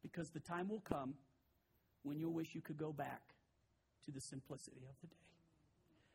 Because 0.03 0.29
the 0.31 0.41
time 0.41 0.69
will 0.69 0.83
come 0.83 1.15
when 2.03 2.19
you'll 2.19 2.35
wish 2.35 2.49
you 2.55 2.61
could 2.61 2.77
go 2.77 2.93
back 2.93 3.23
to 4.05 4.11
the 4.11 4.21
simplicity 4.21 4.83
of 4.89 4.95
the 5.01 5.07
day. 5.07 5.24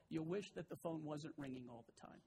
You'll 0.10 0.26
wish 0.26 0.51
that 0.55 0.70
the 0.70 0.76
phone 0.76 1.03
wasn't 1.03 1.34
ringing 1.38 1.66
all 1.70 1.86
the 1.86 2.07
time. 2.07 2.20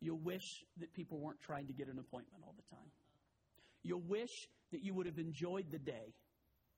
You'll 0.00 0.18
wish 0.18 0.64
that 0.78 0.92
people 0.92 1.18
weren't 1.18 1.40
trying 1.40 1.68
to 1.68 1.72
get 1.72 1.88
an 1.88 1.98
appointment 1.98 2.42
all 2.44 2.54
the 2.56 2.74
time. 2.74 2.90
You'll 3.82 4.00
wish 4.00 4.48
that 4.72 4.82
you 4.82 4.92
would 4.94 5.06
have 5.06 5.18
enjoyed 5.18 5.66
the 5.70 5.78
day 5.78 6.14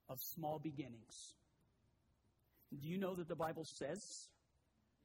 of 0.08 0.20
small 0.20 0.58
beginnings. 0.58 1.34
Do 2.80 2.88
you 2.88 2.98
know 2.98 3.14
that 3.14 3.28
the 3.28 3.34
Bible 3.34 3.64
says 3.64 4.28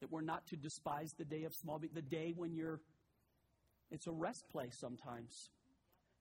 that 0.01 0.11
we're 0.11 0.21
not 0.21 0.45
to 0.47 0.57
despise 0.57 1.13
the 1.17 1.23
day 1.23 1.45
of 1.45 1.53
small 1.53 1.79
be- 1.79 1.87
the 1.87 2.01
day 2.01 2.33
when 2.35 2.53
you're 2.53 2.81
it's 3.89 4.07
a 4.07 4.11
rest 4.11 4.49
place 4.49 4.75
sometimes. 4.79 5.49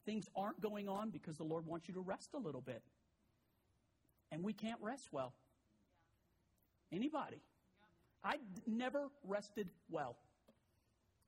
Things 0.04 0.28
aren't 0.36 0.60
going 0.60 0.88
on 0.88 1.10
because 1.10 1.38
the 1.38 1.44
Lord 1.44 1.66
wants 1.66 1.88
you 1.88 1.94
to 1.94 2.00
rest 2.00 2.30
a 2.34 2.38
little 2.38 2.60
bit. 2.60 2.82
And 4.30 4.42
we 4.44 4.52
can't 4.52 4.80
rest 4.82 5.08
well. 5.10 5.32
Anybody? 6.92 7.40
I 8.24 8.36
never 8.66 9.08
rested 9.24 9.68
well. 9.90 10.16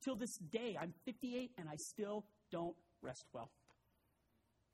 Till 0.02 0.16
this 0.16 0.36
day, 0.36 0.76
I'm 0.80 0.92
58 1.04 1.52
and 1.58 1.68
I 1.68 1.76
still 1.76 2.24
don't 2.50 2.76
rest 3.02 3.26
well. 3.32 3.50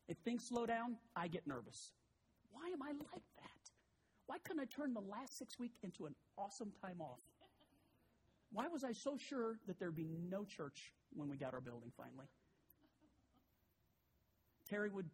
If 0.09 0.18
things 0.18 0.45
slow 0.45 0.66
down, 0.66 0.97
I 1.14 1.29
get 1.29 1.47
nervous. 1.47 1.93
Why 2.51 2.68
am 2.73 2.83
I 2.83 2.89
like 2.89 3.23
that? 3.37 3.71
Why 4.27 4.39
couldn't 4.39 4.61
I 4.61 4.64
turn 4.64 4.93
the 4.93 5.01
last 5.01 5.39
six 5.39 5.59
weeks 5.59 5.79
into 5.83 6.07
an 6.07 6.14
awesome 6.37 6.73
time 6.83 7.01
off? 7.01 7.21
Why 8.53 8.66
was 8.66 8.83
I 8.83 8.93
so 8.93 9.16
sure 9.16 9.59
that 9.66 9.79
there'd 9.79 9.95
be 9.95 10.09
no 10.29 10.45
church 10.45 10.93
when 11.12 11.29
we 11.29 11.37
got 11.37 11.55
our 11.55 11.61
building 11.61 11.93
finally? 11.97 12.27
Terry 14.68 14.91
would 14.91 15.09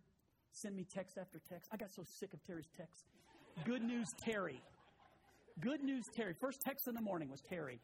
send 0.51 0.77
me 0.77 0.85
text 0.85 1.19
after 1.19 1.41
text. 1.49 1.69
I 1.73 1.77
got 1.77 1.93
so 1.93 2.03
sick 2.05 2.33
of 2.33 2.43
Terry's 2.47 2.71
texts. 2.77 3.05
Good 3.65 3.83
news, 3.83 4.09
Terry. 4.19 4.63
Good 5.61 5.83
news, 5.83 6.05
Terry. 6.15 6.35
First 6.39 6.61
text 6.61 6.87
in 6.87 6.95
the 6.95 7.01
morning 7.01 7.31
was 7.31 7.41
Terry. 7.41 7.81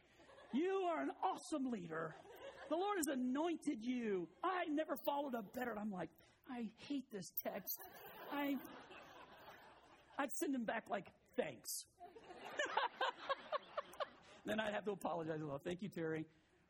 You 0.52 0.88
are 0.90 1.00
an 1.00 1.10
awesome 1.24 1.70
leader. 1.70 2.14
The 2.68 2.76
Lord 2.76 2.98
has 2.98 3.06
anointed 3.06 3.82
you. 3.82 4.28
I 4.44 4.66
never 4.66 4.94
followed 4.94 5.34
up 5.34 5.54
better. 5.54 5.74
I'm 5.78 5.90
like, 5.90 6.10
I 6.50 6.68
hate 6.86 7.10
this 7.10 7.32
text. 7.42 7.78
I, 8.30 8.56
I'd 10.18 10.32
send 10.32 10.54
him 10.54 10.64
back 10.64 10.84
like, 10.90 11.06
thanks. 11.34 11.86
then 14.44 14.60
I'd 14.60 14.74
have 14.74 14.84
to 14.84 14.92
apologize. 14.92 15.40
Well, 15.42 15.60
thank 15.64 15.80
you, 15.80 15.88
Terry, 15.88 16.26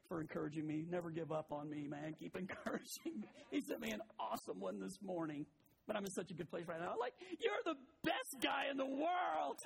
for 0.09 0.21
encouraging 0.21 0.69
me. 0.69 0.85
Never 0.89 1.11
give 1.11 1.33
up 1.33 1.51
on 1.51 1.69
me, 1.69 1.89
man. 1.89 2.15
Keep 2.17 2.37
encouraging 2.39 3.23
me. 3.23 3.29
He 3.51 3.61
sent 3.61 3.81
me 3.81 3.91
an 3.91 4.03
awesome 4.21 4.61
one 4.61 4.79
this 4.79 5.01
morning. 5.03 5.47
But 5.89 5.97
I'm 5.97 6.05
in 6.05 6.13
such 6.13 6.31
a 6.31 6.35
good 6.35 6.49
place 6.49 6.67
right 6.69 6.81
now. 6.81 6.95
Like, 6.99 7.15
you're 7.41 7.53
the 7.65 7.75
best 8.05 8.41
guy 8.41 8.67
in 8.71 8.77
the 8.77 8.87
world. 8.87 9.59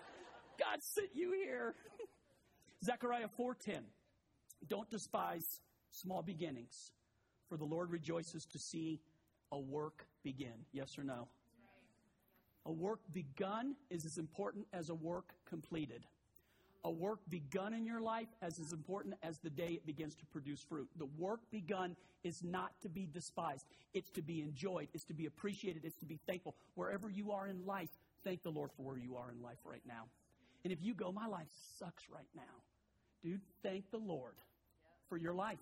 God 0.59 0.83
sent 0.83 1.11
you 1.15 1.33
here. 1.33 1.75
Zechariah 2.85 3.29
4:10. 3.39 3.81
Don't 4.69 4.91
despise 4.91 5.61
Small 5.97 6.23
beginnings. 6.23 6.93
For 7.49 7.57
the 7.57 7.65
Lord 7.65 7.91
rejoices 7.91 8.45
to 8.47 8.59
see 8.59 9.01
a 9.51 9.59
work 9.59 10.07
begin. 10.23 10.67
Yes 10.73 10.99
or 10.99 11.05
no? 11.05 11.29
A 12.67 12.73
work 12.73 13.01
begun 13.13 13.77
is 13.89 14.05
as 14.05 14.19
important 14.19 14.67
as 14.73 14.91
a 14.91 14.95
work 14.95 15.33
completed. 15.49 16.05
A 16.85 16.91
work 16.91 17.21
begun 17.31 17.73
in 17.73 17.87
your 17.87 18.01
life 18.01 18.29
as 18.43 18.59
as 18.59 18.73
important 18.73 19.15
as 19.23 19.39
the 19.39 19.51
day 19.51 19.69
it 19.69 19.87
begins 19.87 20.15
to 20.17 20.27
produce 20.27 20.61
fruit. 20.61 20.89
The 20.99 21.09
work 21.19 21.41
begun 21.51 21.97
is 22.25 22.43
not 22.45 22.73
to 22.83 22.89
be 22.89 23.07
despised. 23.07 23.65
It's 23.95 24.11
to 24.11 24.23
be 24.23 24.43
enjoyed. 24.43 24.89
It's 24.93 25.05
to 25.05 25.15
be 25.15 25.27
appreciated. 25.27 25.85
It's 25.85 25.97
to 25.97 26.07
be 26.07 26.21
thankful. 26.27 26.57
Wherever 26.75 27.09
you 27.09 27.33
are 27.33 27.47
in 27.47 27.65
life, 27.65 27.91
thank 28.23 28.43
the 28.43 28.51
Lord 28.51 28.71
for 28.77 28.83
where 28.83 28.99
you 28.99 29.17
are 29.17 29.31
in 29.31 29.43
life 29.43 29.59
right 29.65 29.83
now. 29.87 30.05
And 30.67 30.73
if 30.73 30.83
you 30.83 30.95
go, 30.95 31.13
my 31.13 31.29
life 31.29 31.47
sucks 31.79 32.11
right 32.11 32.27
now, 32.35 32.43
dude, 33.23 33.41
thank 33.63 33.89
the 33.93 33.99
Lord 33.99 34.35
for 35.09 35.17
your 35.17 35.33
life. 35.33 35.61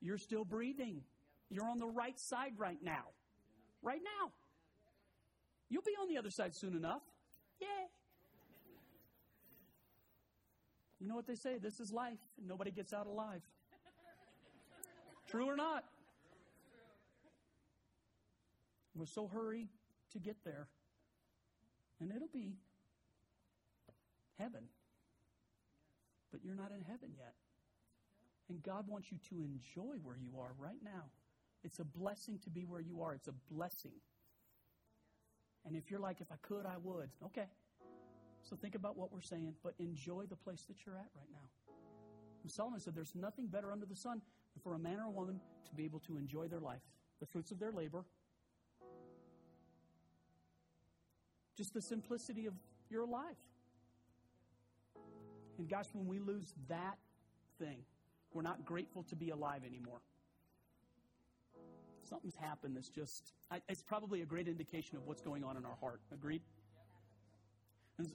You're 0.00 0.18
still 0.18 0.44
breathing. 0.44 1.02
You're 1.48 1.68
on 1.68 1.78
the 1.78 1.86
right 1.86 2.18
side 2.18 2.54
right 2.58 2.82
now. 2.82 3.04
Right 3.80 4.00
now. 4.02 4.32
You'll 5.68 5.82
be 5.82 5.94
on 6.02 6.08
the 6.08 6.18
other 6.18 6.28
side 6.28 6.56
soon 6.56 6.74
enough. 6.74 7.02
Yay. 7.60 7.68
You 10.98 11.06
know 11.06 11.14
what 11.14 11.28
they 11.28 11.36
say? 11.36 11.58
This 11.58 11.78
is 11.78 11.92
life. 11.92 12.18
Nobody 12.44 12.72
gets 12.72 12.92
out 12.92 13.06
alive. 13.06 13.42
True 15.28 15.48
or 15.48 15.54
not? 15.54 15.84
We're 18.96 19.06
so 19.06 19.28
hurry 19.28 19.68
to 20.14 20.18
get 20.18 20.38
there. 20.44 20.66
And 22.00 22.10
it'll 22.10 22.26
be 22.26 22.56
heaven. 24.38 24.64
But 26.30 26.44
you're 26.44 26.54
not 26.54 26.70
in 26.70 26.82
heaven 26.82 27.10
yet. 27.16 27.34
And 28.48 28.62
God 28.62 28.88
wants 28.88 29.10
you 29.10 29.18
to 29.30 29.42
enjoy 29.42 29.96
where 30.02 30.16
you 30.16 30.40
are 30.40 30.52
right 30.58 30.82
now. 30.82 31.10
It's 31.64 31.78
a 31.78 31.84
blessing 31.84 32.38
to 32.44 32.50
be 32.50 32.64
where 32.64 32.80
you 32.80 33.02
are. 33.02 33.14
It's 33.14 33.28
a 33.28 33.34
blessing. 33.50 33.92
And 35.64 35.76
if 35.76 35.90
you're 35.90 36.00
like, 36.00 36.20
if 36.20 36.32
I 36.32 36.36
could, 36.42 36.66
I 36.66 36.76
would. 36.82 37.10
Okay. 37.26 37.46
So 38.42 38.56
think 38.56 38.74
about 38.74 38.96
what 38.96 39.12
we're 39.12 39.20
saying, 39.20 39.54
but 39.62 39.74
enjoy 39.78 40.24
the 40.28 40.36
place 40.36 40.64
that 40.68 40.84
you're 40.84 40.96
at 40.96 41.08
right 41.14 41.28
now. 41.30 41.74
And 42.42 42.50
Solomon 42.50 42.80
said 42.80 42.94
there's 42.94 43.14
nothing 43.14 43.46
better 43.46 43.70
under 43.70 43.86
the 43.86 43.94
sun 43.94 44.20
than 44.54 44.62
for 44.62 44.74
a 44.74 44.78
man 44.78 44.98
or 44.98 45.04
a 45.04 45.10
woman 45.10 45.40
to 45.68 45.74
be 45.74 45.84
able 45.84 46.00
to 46.00 46.16
enjoy 46.16 46.48
their 46.48 46.60
life, 46.60 46.82
the 47.20 47.26
fruits 47.26 47.52
of 47.52 47.60
their 47.60 47.70
labor, 47.70 48.04
just 51.56 51.72
the 51.72 51.82
simplicity 51.82 52.46
of 52.46 52.54
you're 52.90 53.02
alive. 53.02 53.36
And 55.62 55.70
gosh, 55.70 55.86
when 55.92 56.08
we 56.08 56.18
lose 56.18 56.54
that 56.68 56.98
thing, 57.60 57.78
we're 58.34 58.42
not 58.42 58.64
grateful 58.64 59.04
to 59.04 59.14
be 59.14 59.30
alive 59.30 59.60
anymore. 59.64 60.00
Something's 62.02 62.34
happened 62.34 62.74
that's 62.74 62.88
just, 62.88 63.32
it's 63.68 63.80
probably 63.80 64.22
a 64.22 64.24
great 64.24 64.48
indication 64.48 64.96
of 64.96 65.06
what's 65.06 65.22
going 65.22 65.44
on 65.44 65.56
in 65.56 65.64
our 65.64 65.76
heart. 65.80 66.00
Agreed? 66.12 66.42
And 67.96 68.10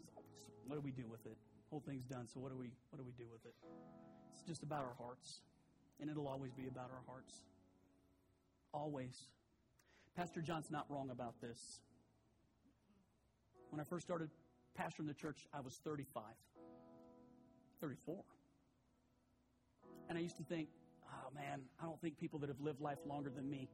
what 0.65 0.75
do 0.75 0.81
we 0.81 0.91
do 0.91 1.05
with 1.09 1.25
it? 1.25 1.37
Whole 1.69 1.79
thing's 1.79 2.03
done, 2.03 2.27
so 2.27 2.41
what 2.41 2.51
do 2.51 2.57
we 2.57 2.69
what 2.89 2.97
do 2.97 3.05
we 3.05 3.13
do 3.13 3.29
with 3.31 3.45
it? 3.45 3.53
It's 4.33 4.41
just 4.41 4.63
about 4.63 4.81
our 4.81 4.95
hearts. 4.99 5.39
And 6.01 6.09
it'll 6.09 6.27
always 6.27 6.51
be 6.51 6.67
about 6.67 6.91
our 6.91 7.01
hearts. 7.07 7.33
Always. 8.73 9.29
Pastor 10.17 10.41
John's 10.41 10.69
not 10.69 10.85
wrong 10.89 11.11
about 11.11 11.39
this. 11.39 11.79
When 13.69 13.79
I 13.79 13.85
first 13.85 14.05
started 14.05 14.31
pastoring 14.77 15.07
the 15.07 15.13
church, 15.13 15.47
I 15.53 15.61
was 15.61 15.79
35. 15.85 16.23
34. 17.82 18.23
And 20.09 20.17
I 20.17 20.21
used 20.21 20.38
to 20.38 20.43
think, 20.43 20.69
oh 21.09 21.34
man, 21.36 21.61
I 21.82 21.86
don't 21.86 21.99
think 22.01 22.17
people 22.17 22.39
that 22.39 22.49
have 22.49 22.61
lived 22.61 22.82
life 22.82 22.99
longer 23.05 23.30
than 23.30 23.49
me 23.49 23.69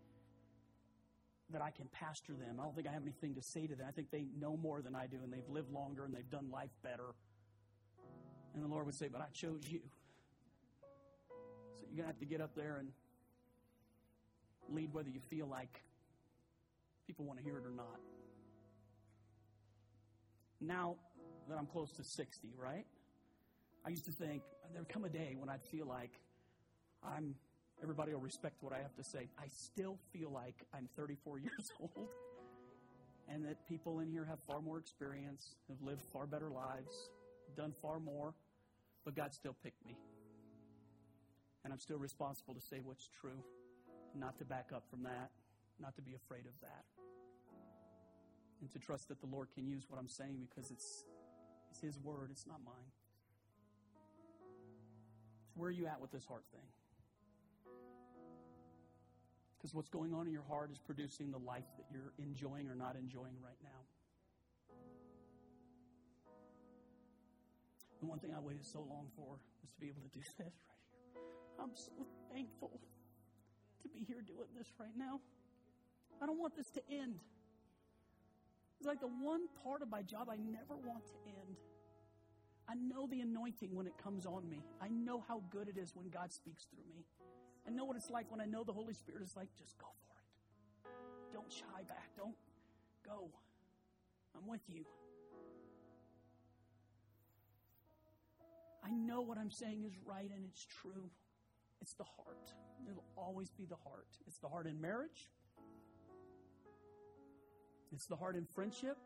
that 1.51 1.61
I 1.61 1.69
can 1.69 1.87
pastor 1.91 2.33
them. 2.33 2.59
I 2.59 2.63
don't 2.63 2.75
think 2.75 2.87
I 2.87 2.91
have 2.91 3.03
anything 3.03 3.35
to 3.35 3.41
say 3.41 3.67
to 3.67 3.75
them. 3.75 3.85
I 3.87 3.91
think 3.91 4.09
they 4.11 4.25
know 4.39 4.57
more 4.57 4.81
than 4.81 4.95
I 4.95 5.07
do 5.07 5.17
and 5.23 5.31
they've 5.31 5.47
lived 5.49 5.71
longer 5.71 6.05
and 6.05 6.13
they've 6.13 6.29
done 6.29 6.49
life 6.51 6.71
better. 6.81 7.13
And 8.53 8.63
the 8.63 8.67
Lord 8.67 8.85
would 8.85 8.95
say, 8.95 9.07
But 9.11 9.21
I 9.21 9.27
chose 9.33 9.61
you. 9.69 9.81
So 11.75 11.85
you're 11.87 11.97
going 11.97 12.03
to 12.03 12.07
have 12.07 12.19
to 12.19 12.25
get 12.25 12.41
up 12.41 12.55
there 12.55 12.77
and 12.77 12.89
lead 14.69 14.93
whether 14.93 15.09
you 15.09 15.19
feel 15.29 15.47
like 15.47 15.81
people 17.07 17.25
want 17.25 17.39
to 17.39 17.43
hear 17.43 17.57
it 17.57 17.65
or 17.65 17.71
not. 17.75 17.99
Now 20.61 20.95
that 21.49 21.57
I'm 21.57 21.65
close 21.65 21.91
to 21.93 22.03
60, 22.03 22.49
right? 22.57 22.85
I 23.85 23.89
used 23.89 24.05
to 24.05 24.11
think 24.11 24.43
there'd 24.73 24.89
come 24.89 25.05
a 25.05 25.09
day 25.09 25.35
when 25.37 25.49
I'd 25.49 25.63
feel 25.63 25.85
like 25.85 26.19
I'm 27.03 27.35
everybody 27.81 28.13
will 28.13 28.21
respect 28.21 28.55
what 28.61 28.71
I 28.71 28.77
have 28.77 28.95
to 28.95 29.03
say. 29.03 29.27
I 29.37 29.47
still 29.47 29.97
feel 30.13 30.31
like 30.31 30.55
I'm 30.73 30.87
34 30.95 31.39
years 31.39 31.71
old 31.79 32.07
and 33.29 33.45
that 33.45 33.67
people 33.67 33.99
in 33.99 34.09
here 34.09 34.25
have 34.25 34.39
far 34.47 34.61
more 34.61 34.77
experience, 34.77 35.55
have 35.69 35.81
lived 35.81 36.01
far 36.11 36.25
better 36.25 36.49
lives, 36.49 37.09
done 37.57 37.73
far 37.81 37.99
more, 37.99 38.33
but 39.05 39.15
God 39.15 39.33
still 39.33 39.55
picked 39.63 39.85
me. 39.85 39.97
And 41.63 41.71
I'm 41.71 41.79
still 41.79 41.97
responsible 41.97 42.53
to 42.53 42.61
say 42.61 42.79
what's 42.83 43.09
true, 43.21 43.43
not 44.17 44.37
to 44.39 44.45
back 44.45 44.69
up 44.73 44.83
from 44.89 45.03
that, 45.03 45.31
not 45.79 45.95
to 45.95 46.01
be 46.01 46.13
afraid 46.13 46.45
of 46.45 46.53
that. 46.61 46.83
And 48.61 48.71
to 48.71 48.79
trust 48.79 49.09
that 49.09 49.19
the 49.19 49.27
Lord 49.27 49.49
can 49.53 49.67
use 49.67 49.85
what 49.89 49.99
I'm 49.99 50.09
saying 50.09 50.47
because 50.49 50.71
it's, 50.71 51.05
it's 51.71 51.79
His 51.81 51.99
word, 51.99 52.29
it's 52.31 52.47
not 52.47 52.59
mine. 52.65 52.91
Where 55.55 55.69
are 55.69 55.71
you 55.71 55.87
at 55.87 56.01
with 56.01 56.11
this 56.11 56.25
heart 56.25 56.43
thing? 56.51 56.65
Because 59.57 59.73
what's 59.73 59.89
going 59.89 60.13
on 60.13 60.27
in 60.27 60.33
your 60.33 60.43
heart 60.43 60.71
is 60.71 60.77
producing 60.77 61.31
the 61.31 61.37
life 61.37 61.69
that 61.77 61.85
you're 61.91 62.11
enjoying 62.17 62.67
or 62.67 62.75
not 62.75 62.95
enjoying 62.95 63.37
right 63.41 63.59
now. 63.63 63.79
The 68.01 68.05
one 68.05 68.19
thing 68.19 68.33
I 68.35 68.41
waited 68.41 68.65
so 68.65 68.79
long 68.79 69.07
for 69.15 69.39
was 69.61 69.71
to 69.71 69.79
be 69.79 69.87
able 69.87 70.01
to 70.01 70.09
do 70.09 70.19
this 70.37 70.37
right 70.37 70.51
here. 71.13 71.23
I'm 71.63 71.71
so 71.75 71.91
thankful 72.33 72.81
to 73.83 73.87
be 73.87 74.03
here 74.03 74.21
doing 74.21 74.49
this 74.57 74.67
right 74.79 74.97
now. 74.97 75.21
I 76.21 76.25
don't 76.25 76.39
want 76.39 76.55
this 76.57 76.69
to 76.71 76.81
end. 76.91 77.19
It's 78.79 78.87
like 78.87 78.99
the 78.99 79.07
one 79.07 79.47
part 79.63 79.81
of 79.81 79.89
my 79.89 80.01
job 80.01 80.27
I 80.29 80.35
never 80.35 80.75
want 80.75 81.05
to 81.07 81.13
end. 81.25 81.55
I 82.67 82.75
know 82.75 83.07
the 83.07 83.21
anointing 83.21 83.75
when 83.75 83.87
it 83.87 83.97
comes 83.97 84.25
on 84.25 84.49
me. 84.49 84.63
I 84.81 84.87
know 84.89 85.23
how 85.27 85.41
good 85.49 85.67
it 85.67 85.77
is 85.77 85.95
when 85.95 86.09
God 86.09 86.31
speaks 86.31 86.65
through 86.65 86.85
me. 86.89 87.05
I 87.67 87.71
know 87.71 87.85
what 87.85 87.95
it's 87.97 88.09
like 88.09 88.31
when 88.31 88.41
I 88.41 88.45
know 88.45 88.63
the 88.63 88.73
Holy 88.73 88.93
Spirit 88.93 89.21
is 89.21 89.35
like, 89.35 89.49
just 89.57 89.77
go 89.77 89.87
for 90.07 90.17
it. 90.19 91.33
Don't 91.33 91.51
shy 91.51 91.83
back. 91.87 92.09
Don't 92.17 92.35
go. 93.05 93.29
I'm 94.35 94.47
with 94.47 94.61
you. 94.67 94.85
I 98.85 98.91
know 98.91 99.21
what 99.21 99.37
I'm 99.37 99.51
saying 99.51 99.83
is 99.85 99.93
right 100.05 100.29
and 100.33 100.45
it's 100.45 100.65
true. 100.81 101.09
It's 101.81 101.93
the 101.93 102.03
heart. 102.03 102.53
It'll 102.89 103.03
always 103.17 103.49
be 103.51 103.65
the 103.65 103.77
heart. 103.87 104.07
It's 104.27 104.39
the 104.39 104.47
heart 104.47 104.67
in 104.67 104.79
marriage. 104.79 105.29
It's 107.93 108.07
the 108.07 108.15
heart 108.15 108.35
in 108.35 108.45
friendship. 108.45 108.97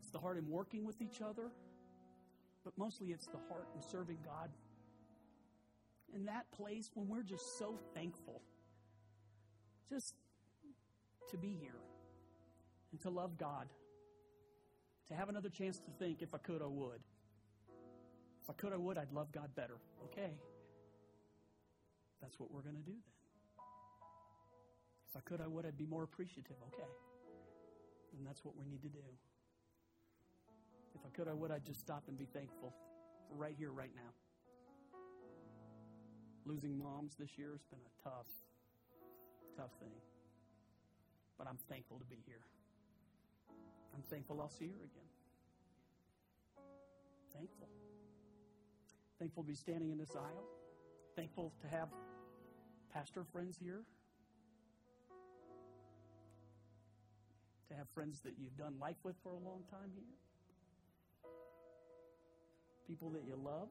It's 0.00 0.10
the 0.10 0.18
heart 0.18 0.38
in 0.38 0.48
working 0.48 0.86
with 0.86 1.02
each 1.02 1.20
other. 1.20 1.50
But 2.64 2.76
mostly 2.76 3.08
it's 3.08 3.26
the 3.26 3.38
heart 3.48 3.68
and 3.74 3.82
serving 3.82 4.18
God 4.24 4.50
in 6.14 6.26
that 6.26 6.50
place 6.52 6.90
when 6.94 7.08
we're 7.08 7.22
just 7.22 7.58
so 7.58 7.78
thankful 7.94 8.42
just 9.88 10.14
to 11.30 11.36
be 11.36 11.56
here 11.60 11.80
and 12.92 13.00
to 13.02 13.10
love 13.10 13.38
God, 13.38 13.68
to 15.08 15.14
have 15.14 15.28
another 15.28 15.48
chance 15.48 15.78
to 15.78 15.90
think 15.98 16.22
if 16.22 16.34
I 16.34 16.38
could, 16.38 16.62
I 16.62 16.66
would. 16.66 17.00
If 18.42 18.50
I 18.50 18.52
could, 18.54 18.72
I 18.72 18.76
would, 18.76 18.98
I'd 18.98 19.12
love 19.12 19.32
God 19.32 19.54
better. 19.54 19.76
Okay. 20.04 20.32
That's 22.20 22.38
what 22.40 22.50
we're 22.52 22.62
going 22.62 22.76
to 22.76 22.82
do 22.82 22.92
then. 22.92 23.14
If 25.10 25.16
I 25.16 25.20
could, 25.20 25.40
I 25.40 25.46
would, 25.46 25.64
I'd 25.64 25.78
be 25.78 25.86
more 25.86 26.02
appreciative. 26.02 26.56
Okay. 26.72 26.88
And 28.16 28.26
that's 28.26 28.44
what 28.44 28.56
we 28.56 28.64
need 28.66 28.82
to 28.82 28.88
do. 28.88 28.98
If 30.98 31.06
I 31.06 31.10
could, 31.16 31.28
I 31.28 31.32
would, 31.32 31.50
I'd 31.52 31.64
just 31.64 31.80
stop 31.80 32.04
and 32.08 32.18
be 32.18 32.26
thankful 32.32 32.74
right 33.36 33.54
here, 33.56 33.70
right 33.70 33.92
now. 33.94 34.10
Losing 36.44 36.76
moms 36.76 37.14
this 37.14 37.38
year 37.38 37.52
has 37.52 37.62
been 37.70 37.78
a 37.78 38.02
tough, 38.02 38.26
tough 39.56 39.70
thing. 39.78 39.94
But 41.36 41.46
I'm 41.46 41.58
thankful 41.68 41.98
to 41.98 42.04
be 42.06 42.18
here. 42.26 42.40
I'm 43.94 44.02
thankful 44.10 44.40
I'll 44.40 44.48
see 44.48 44.66
her 44.66 44.84
again. 44.84 45.08
Thankful. 47.32 47.68
Thankful 49.20 49.44
to 49.44 49.48
be 49.48 49.54
standing 49.54 49.90
in 49.90 49.98
this 49.98 50.16
aisle. 50.16 50.44
Thankful 51.14 51.52
to 51.60 51.68
have 51.68 51.88
pastor 52.92 53.24
friends 53.24 53.56
here. 53.62 53.82
To 57.68 57.74
have 57.76 57.88
friends 57.94 58.20
that 58.22 58.34
you've 58.40 58.56
done 58.56 58.74
life 58.80 58.96
with 59.04 59.14
for 59.22 59.34
a 59.34 59.38
long 59.38 59.62
time 59.70 59.90
here. 59.94 60.27
People 62.88 63.10
that 63.10 63.22
you 63.26 63.36
love. 63.36 63.68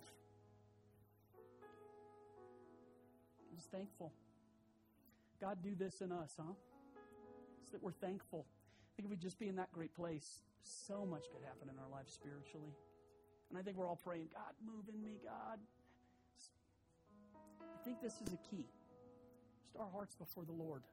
Just 3.56 3.72
thankful. 3.72 4.14
God, 5.42 5.58
do 5.64 5.74
this 5.76 6.02
in 6.02 6.12
us, 6.12 6.36
huh? 6.38 6.54
So 7.66 7.72
that 7.72 7.84
we're 7.84 7.92
thankful. 7.92 8.46
I 8.46 8.90
think 8.96 9.08
if 9.08 9.10
we 9.10 9.18
just 9.18 9.40
be 9.40 9.48
in 9.48 9.56
that 9.56 9.72
great 9.72 9.96
place, 9.96 10.42
so 10.62 11.06
much 11.06 11.24
could 11.32 11.44
happen 11.44 11.68
in 11.70 11.80
our 11.80 11.90
lives 11.90 12.14
spiritually. 12.14 12.74
And 13.50 13.58
I 13.58 13.64
think 13.64 13.78
we're 13.78 13.88
all 13.88 14.00
praying, 14.04 14.28
God, 14.34 14.54
move 14.64 14.86
in 14.94 15.02
me, 15.02 15.20
God. 15.24 15.60
I 17.60 17.84
think 17.84 18.02
this 18.02 18.22
is 18.22 18.34
a 18.34 18.38
key. 18.50 18.66
Just 19.64 19.78
our 19.80 19.90
hearts 19.92 20.16
before 20.16 20.44
the 20.46 20.52
Lord. 20.52 20.84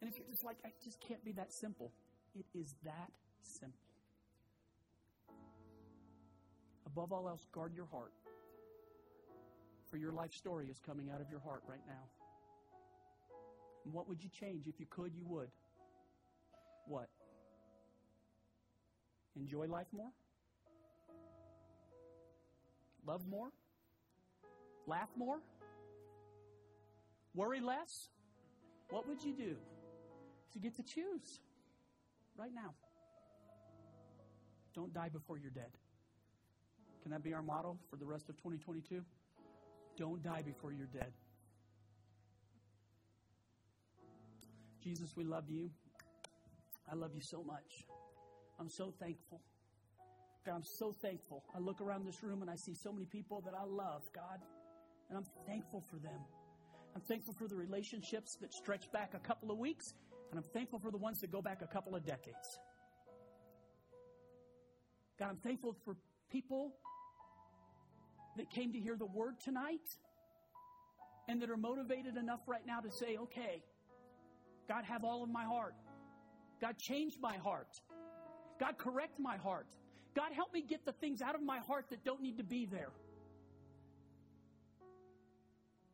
And 0.00 0.10
if 0.10 0.18
you're 0.18 0.26
just 0.28 0.44
like, 0.44 0.56
I 0.64 0.70
just 0.82 1.00
can't 1.00 1.24
be 1.24 1.32
that 1.32 1.52
simple, 1.52 1.92
it 2.34 2.46
is 2.58 2.74
that 2.84 3.10
simple. 3.42 3.83
Above 6.96 7.12
all 7.12 7.28
else, 7.28 7.44
guard 7.50 7.74
your 7.74 7.86
heart. 7.86 8.12
For 9.90 9.96
your 9.96 10.12
life 10.12 10.32
story 10.32 10.68
is 10.70 10.78
coming 10.78 11.10
out 11.12 11.20
of 11.20 11.28
your 11.28 11.40
heart 11.40 11.62
right 11.68 11.82
now. 11.88 12.04
And 13.84 13.92
what 13.92 14.08
would 14.08 14.22
you 14.22 14.30
change? 14.30 14.68
If 14.68 14.78
you 14.78 14.86
could, 14.88 15.12
you 15.12 15.24
would. 15.26 15.48
What? 16.86 17.08
Enjoy 19.34 19.66
life 19.66 19.88
more? 19.92 20.10
Love 23.04 23.26
more? 23.28 23.48
Laugh 24.86 25.10
more? 25.16 25.40
Worry 27.34 27.60
less? 27.60 28.08
What 28.90 29.08
would 29.08 29.24
you 29.24 29.32
do? 29.32 29.56
You 30.54 30.60
get 30.60 30.76
to 30.76 30.84
choose 30.84 31.40
right 32.36 32.54
now. 32.54 32.72
Don't 34.76 34.94
die 34.94 35.08
before 35.08 35.38
you're 35.38 35.50
dead. 35.50 35.72
Can 37.04 37.12
that 37.12 37.22
be 37.22 37.34
our 37.34 37.42
motto 37.42 37.76
for 37.90 37.96
the 37.96 38.06
rest 38.06 38.30
of 38.30 38.36
2022? 38.38 39.04
Don't 39.98 40.22
die 40.22 40.40
before 40.40 40.72
you're 40.72 40.86
dead. 40.86 41.12
Jesus, 44.82 45.14
we 45.14 45.22
love 45.22 45.50
you. 45.50 45.70
I 46.90 46.94
love 46.94 47.10
you 47.14 47.20
so 47.20 47.42
much. 47.42 47.84
I'm 48.58 48.70
so 48.70 48.90
thankful. 48.98 49.42
God, 50.46 50.54
I'm 50.54 50.64
so 50.64 50.92
thankful. 50.92 51.44
I 51.54 51.58
look 51.58 51.82
around 51.82 52.06
this 52.06 52.22
room 52.22 52.40
and 52.40 52.50
I 52.50 52.56
see 52.56 52.72
so 52.72 52.90
many 52.90 53.04
people 53.04 53.42
that 53.42 53.52
I 53.52 53.64
love, 53.64 54.02
God, 54.14 54.40
and 55.10 55.18
I'm 55.18 55.26
thankful 55.46 55.82
for 55.82 55.96
them. 55.96 56.20
I'm 56.94 57.02
thankful 57.02 57.34
for 57.34 57.48
the 57.48 57.54
relationships 57.54 58.38
that 58.40 58.54
stretch 58.54 58.90
back 58.92 59.12
a 59.12 59.18
couple 59.18 59.50
of 59.50 59.58
weeks, 59.58 59.92
and 60.30 60.38
I'm 60.38 60.46
thankful 60.54 60.78
for 60.78 60.90
the 60.90 60.96
ones 60.96 61.20
that 61.20 61.30
go 61.30 61.42
back 61.42 61.60
a 61.60 61.66
couple 61.66 61.94
of 61.94 62.06
decades. 62.06 62.58
God, 65.18 65.28
I'm 65.28 65.36
thankful 65.36 65.76
for 65.84 65.96
people 66.30 66.72
that 68.36 68.50
came 68.50 68.72
to 68.72 68.78
hear 68.78 68.96
the 68.96 69.06
word 69.06 69.40
tonight 69.40 69.96
and 71.28 71.40
that 71.42 71.50
are 71.50 71.56
motivated 71.56 72.16
enough 72.16 72.40
right 72.46 72.66
now 72.66 72.80
to 72.80 72.90
say, 72.90 73.16
okay, 73.16 73.62
God, 74.68 74.84
have 74.84 75.04
all 75.04 75.22
of 75.22 75.30
my 75.30 75.44
heart. 75.44 75.74
God, 76.60 76.78
change 76.78 77.14
my 77.20 77.36
heart. 77.36 77.80
God, 78.58 78.78
correct 78.78 79.18
my 79.18 79.36
heart. 79.36 79.66
God, 80.14 80.32
help 80.32 80.52
me 80.52 80.62
get 80.62 80.84
the 80.84 80.92
things 80.92 81.22
out 81.22 81.34
of 81.34 81.42
my 81.42 81.58
heart 81.58 81.86
that 81.90 82.04
don't 82.04 82.22
need 82.22 82.38
to 82.38 82.44
be 82.44 82.66
there. 82.66 82.92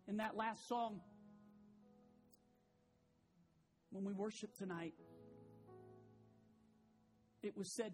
In 0.09 0.19
that 0.19 0.37
last 0.37 0.69
song, 0.69 1.01
when 3.91 4.05
we 4.05 4.13
worship 4.13 4.57
tonight, 4.57 4.95
it 7.43 7.57
was 7.57 7.73
said, 7.73 7.93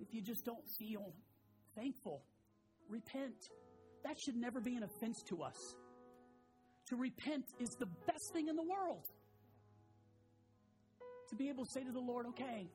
if 0.00 0.14
you 0.14 0.22
just 0.22 0.44
don't 0.44 0.68
feel 0.78 1.12
thankful, 1.76 2.22
repent. 2.90 3.48
That 4.04 4.18
should 4.18 4.36
never 4.36 4.60
be 4.60 4.76
an 4.76 4.82
offense 4.82 5.22
to 5.28 5.42
us. 5.42 5.76
To 6.88 6.96
repent 6.96 7.44
is 7.58 7.70
the 7.78 7.86
best 8.06 8.32
thing 8.32 8.48
in 8.48 8.56
the 8.56 8.64
world. 8.64 9.04
To 11.28 11.36
be 11.36 11.48
able 11.48 11.64
to 11.64 11.70
say 11.70 11.84
to 11.84 11.92
the 11.92 12.00
Lord, 12.00 12.26
okay, 12.30 12.68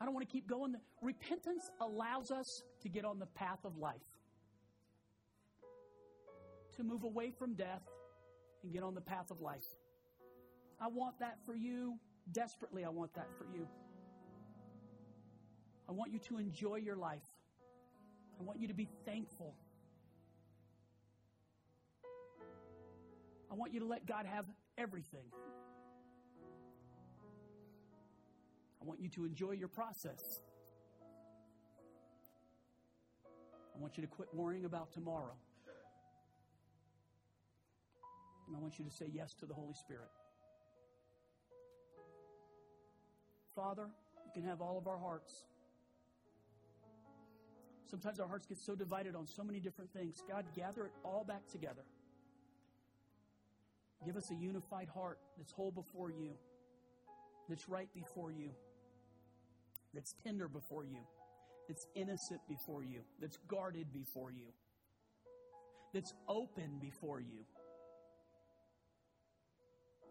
I 0.00 0.04
don't 0.04 0.14
want 0.14 0.26
to 0.26 0.32
keep 0.32 0.48
going. 0.48 0.74
Repentance 1.02 1.70
allows 1.80 2.30
us 2.30 2.62
to 2.82 2.88
get 2.88 3.04
on 3.04 3.18
the 3.18 3.26
path 3.26 3.58
of 3.64 3.76
life, 3.76 3.96
to 6.76 6.82
move 6.82 7.04
away 7.04 7.32
from 7.38 7.54
death 7.54 7.82
and 8.62 8.72
get 8.72 8.82
on 8.82 8.94
the 8.94 9.00
path 9.00 9.30
of 9.30 9.40
life. 9.40 9.66
I 10.80 10.88
want 10.88 11.18
that 11.18 11.38
for 11.44 11.54
you. 11.54 11.98
Desperately, 12.32 12.84
I 12.84 12.88
want 12.88 13.12
that 13.14 13.28
for 13.36 13.44
you. 13.52 13.66
I 15.88 15.92
want 15.92 16.12
you 16.12 16.18
to 16.28 16.38
enjoy 16.38 16.76
your 16.76 16.96
life. 16.96 17.22
I 18.38 18.42
want 18.44 18.60
you 18.60 18.68
to 18.68 18.74
be 18.74 18.88
thankful. 19.04 19.54
I 23.50 23.54
want 23.54 23.72
you 23.72 23.80
to 23.80 23.86
let 23.86 24.06
God 24.06 24.26
have 24.26 24.44
everything. 24.76 25.24
I 28.80 28.84
want 28.84 29.00
you 29.00 29.08
to 29.10 29.24
enjoy 29.24 29.52
your 29.52 29.68
process. 29.68 30.42
I 33.74 33.80
want 33.80 33.96
you 33.96 34.02
to 34.02 34.08
quit 34.08 34.28
worrying 34.32 34.64
about 34.64 34.92
tomorrow. 34.92 35.34
And 38.46 38.56
I 38.56 38.60
want 38.60 38.78
you 38.78 38.84
to 38.84 38.90
say 38.90 39.06
yes 39.12 39.34
to 39.34 39.46
the 39.46 39.54
Holy 39.54 39.74
Spirit. 39.74 40.08
Father, 43.54 43.88
you 44.24 44.32
can 44.32 44.48
have 44.48 44.60
all 44.60 44.78
of 44.78 44.86
our 44.86 44.98
hearts. 44.98 45.44
Sometimes 47.90 48.20
our 48.20 48.28
hearts 48.28 48.46
get 48.46 48.58
so 48.58 48.74
divided 48.74 49.16
on 49.16 49.26
so 49.26 49.42
many 49.42 49.60
different 49.60 49.90
things. 49.92 50.22
God, 50.28 50.44
gather 50.54 50.84
it 50.84 50.92
all 51.04 51.24
back 51.24 51.48
together. 51.50 51.84
Give 54.04 54.16
us 54.16 54.30
a 54.30 54.34
unified 54.34 54.88
heart 54.88 55.18
that's 55.36 55.52
whole 55.52 55.72
before 55.72 56.10
you, 56.10 56.34
that's 57.48 57.68
right 57.68 57.88
before 57.94 58.30
you, 58.30 58.50
that's 59.94 60.14
tender 60.22 60.48
before 60.48 60.84
you, 60.84 61.00
that's 61.66 61.86
innocent 61.94 62.40
before 62.48 62.84
you, 62.84 63.00
that's 63.20 63.38
guarded 63.48 63.92
before 63.92 64.30
you, 64.30 64.52
that's 65.92 66.12
open 66.28 66.78
before 66.80 67.20
you, 67.20 67.44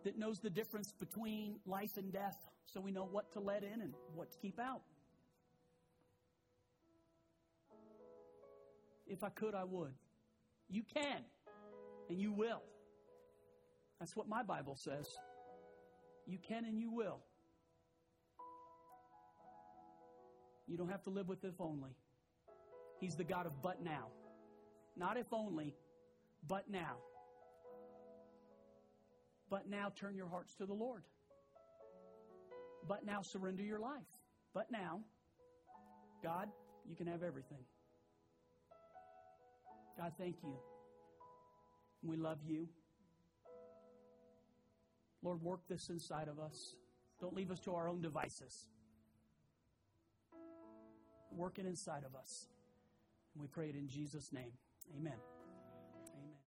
that 0.03 0.17
knows 0.17 0.39
the 0.39 0.49
difference 0.49 0.91
between 0.91 1.59
life 1.65 1.97
and 1.97 2.11
death 2.11 2.37
so 2.65 2.81
we 2.81 2.91
know 2.91 3.07
what 3.09 3.31
to 3.33 3.39
let 3.39 3.63
in 3.63 3.81
and 3.81 3.93
what 4.15 4.31
to 4.31 4.37
keep 4.39 4.59
out. 4.59 4.81
If 9.09 9.23
I 9.23 9.29
could, 9.29 9.55
I 9.55 9.63
would. 9.63 9.93
You 10.69 10.83
can, 10.83 11.21
and 12.09 12.19
you 12.19 12.31
will. 12.31 12.61
That's 13.99 14.15
what 14.15 14.27
my 14.27 14.43
Bible 14.43 14.75
says. 14.75 15.07
You 16.25 16.37
can 16.45 16.65
and 16.65 16.77
you 16.77 16.91
will. 16.91 17.19
You 20.67 20.77
don't 20.77 20.89
have 20.89 21.03
to 21.03 21.09
live 21.09 21.29
with 21.29 21.43
if 21.45 21.59
only. 21.59 21.91
He's 22.99 23.15
the 23.15 23.23
God 23.23 23.45
of 23.45 23.61
but 23.61 23.81
now. 23.81 24.07
Not 24.97 25.17
if 25.17 25.31
only, 25.31 25.73
but 26.47 26.69
now. 26.69 26.97
But 29.49 29.69
now 29.69 29.93
turn 29.95 30.15
your 30.15 30.27
hearts 30.27 30.55
to 30.55 30.65
the 30.65 30.73
Lord. 30.73 31.03
But 32.87 33.05
now 33.05 33.21
surrender 33.21 33.63
your 33.63 33.79
life. 33.79 34.07
But 34.53 34.71
now, 34.71 35.01
God, 36.23 36.49
you 36.87 36.95
can 36.95 37.07
have 37.07 37.23
everything. 37.23 37.63
God, 39.97 40.11
thank 40.17 40.35
you. 40.43 40.53
We 42.03 42.17
love 42.17 42.37
you. 42.45 42.67
Lord, 45.23 45.41
work 45.41 45.61
this 45.67 45.89
inside 45.89 46.27
of 46.27 46.39
us. 46.39 46.75
Don't 47.19 47.33
leave 47.33 47.49
us 47.49 47.59
to 47.61 47.73
our 47.73 47.89
own 47.89 48.01
devices. 48.01 48.67
Work 51.31 51.57
it 51.59 51.65
inside 51.65 52.03
of 52.05 52.15
us. 52.15 52.47
We 53.35 53.47
pray 53.47 53.69
it 53.69 53.75
in 53.75 53.87
Jesus' 53.87 54.31
name. 54.31 54.51
Amen. 54.95 55.36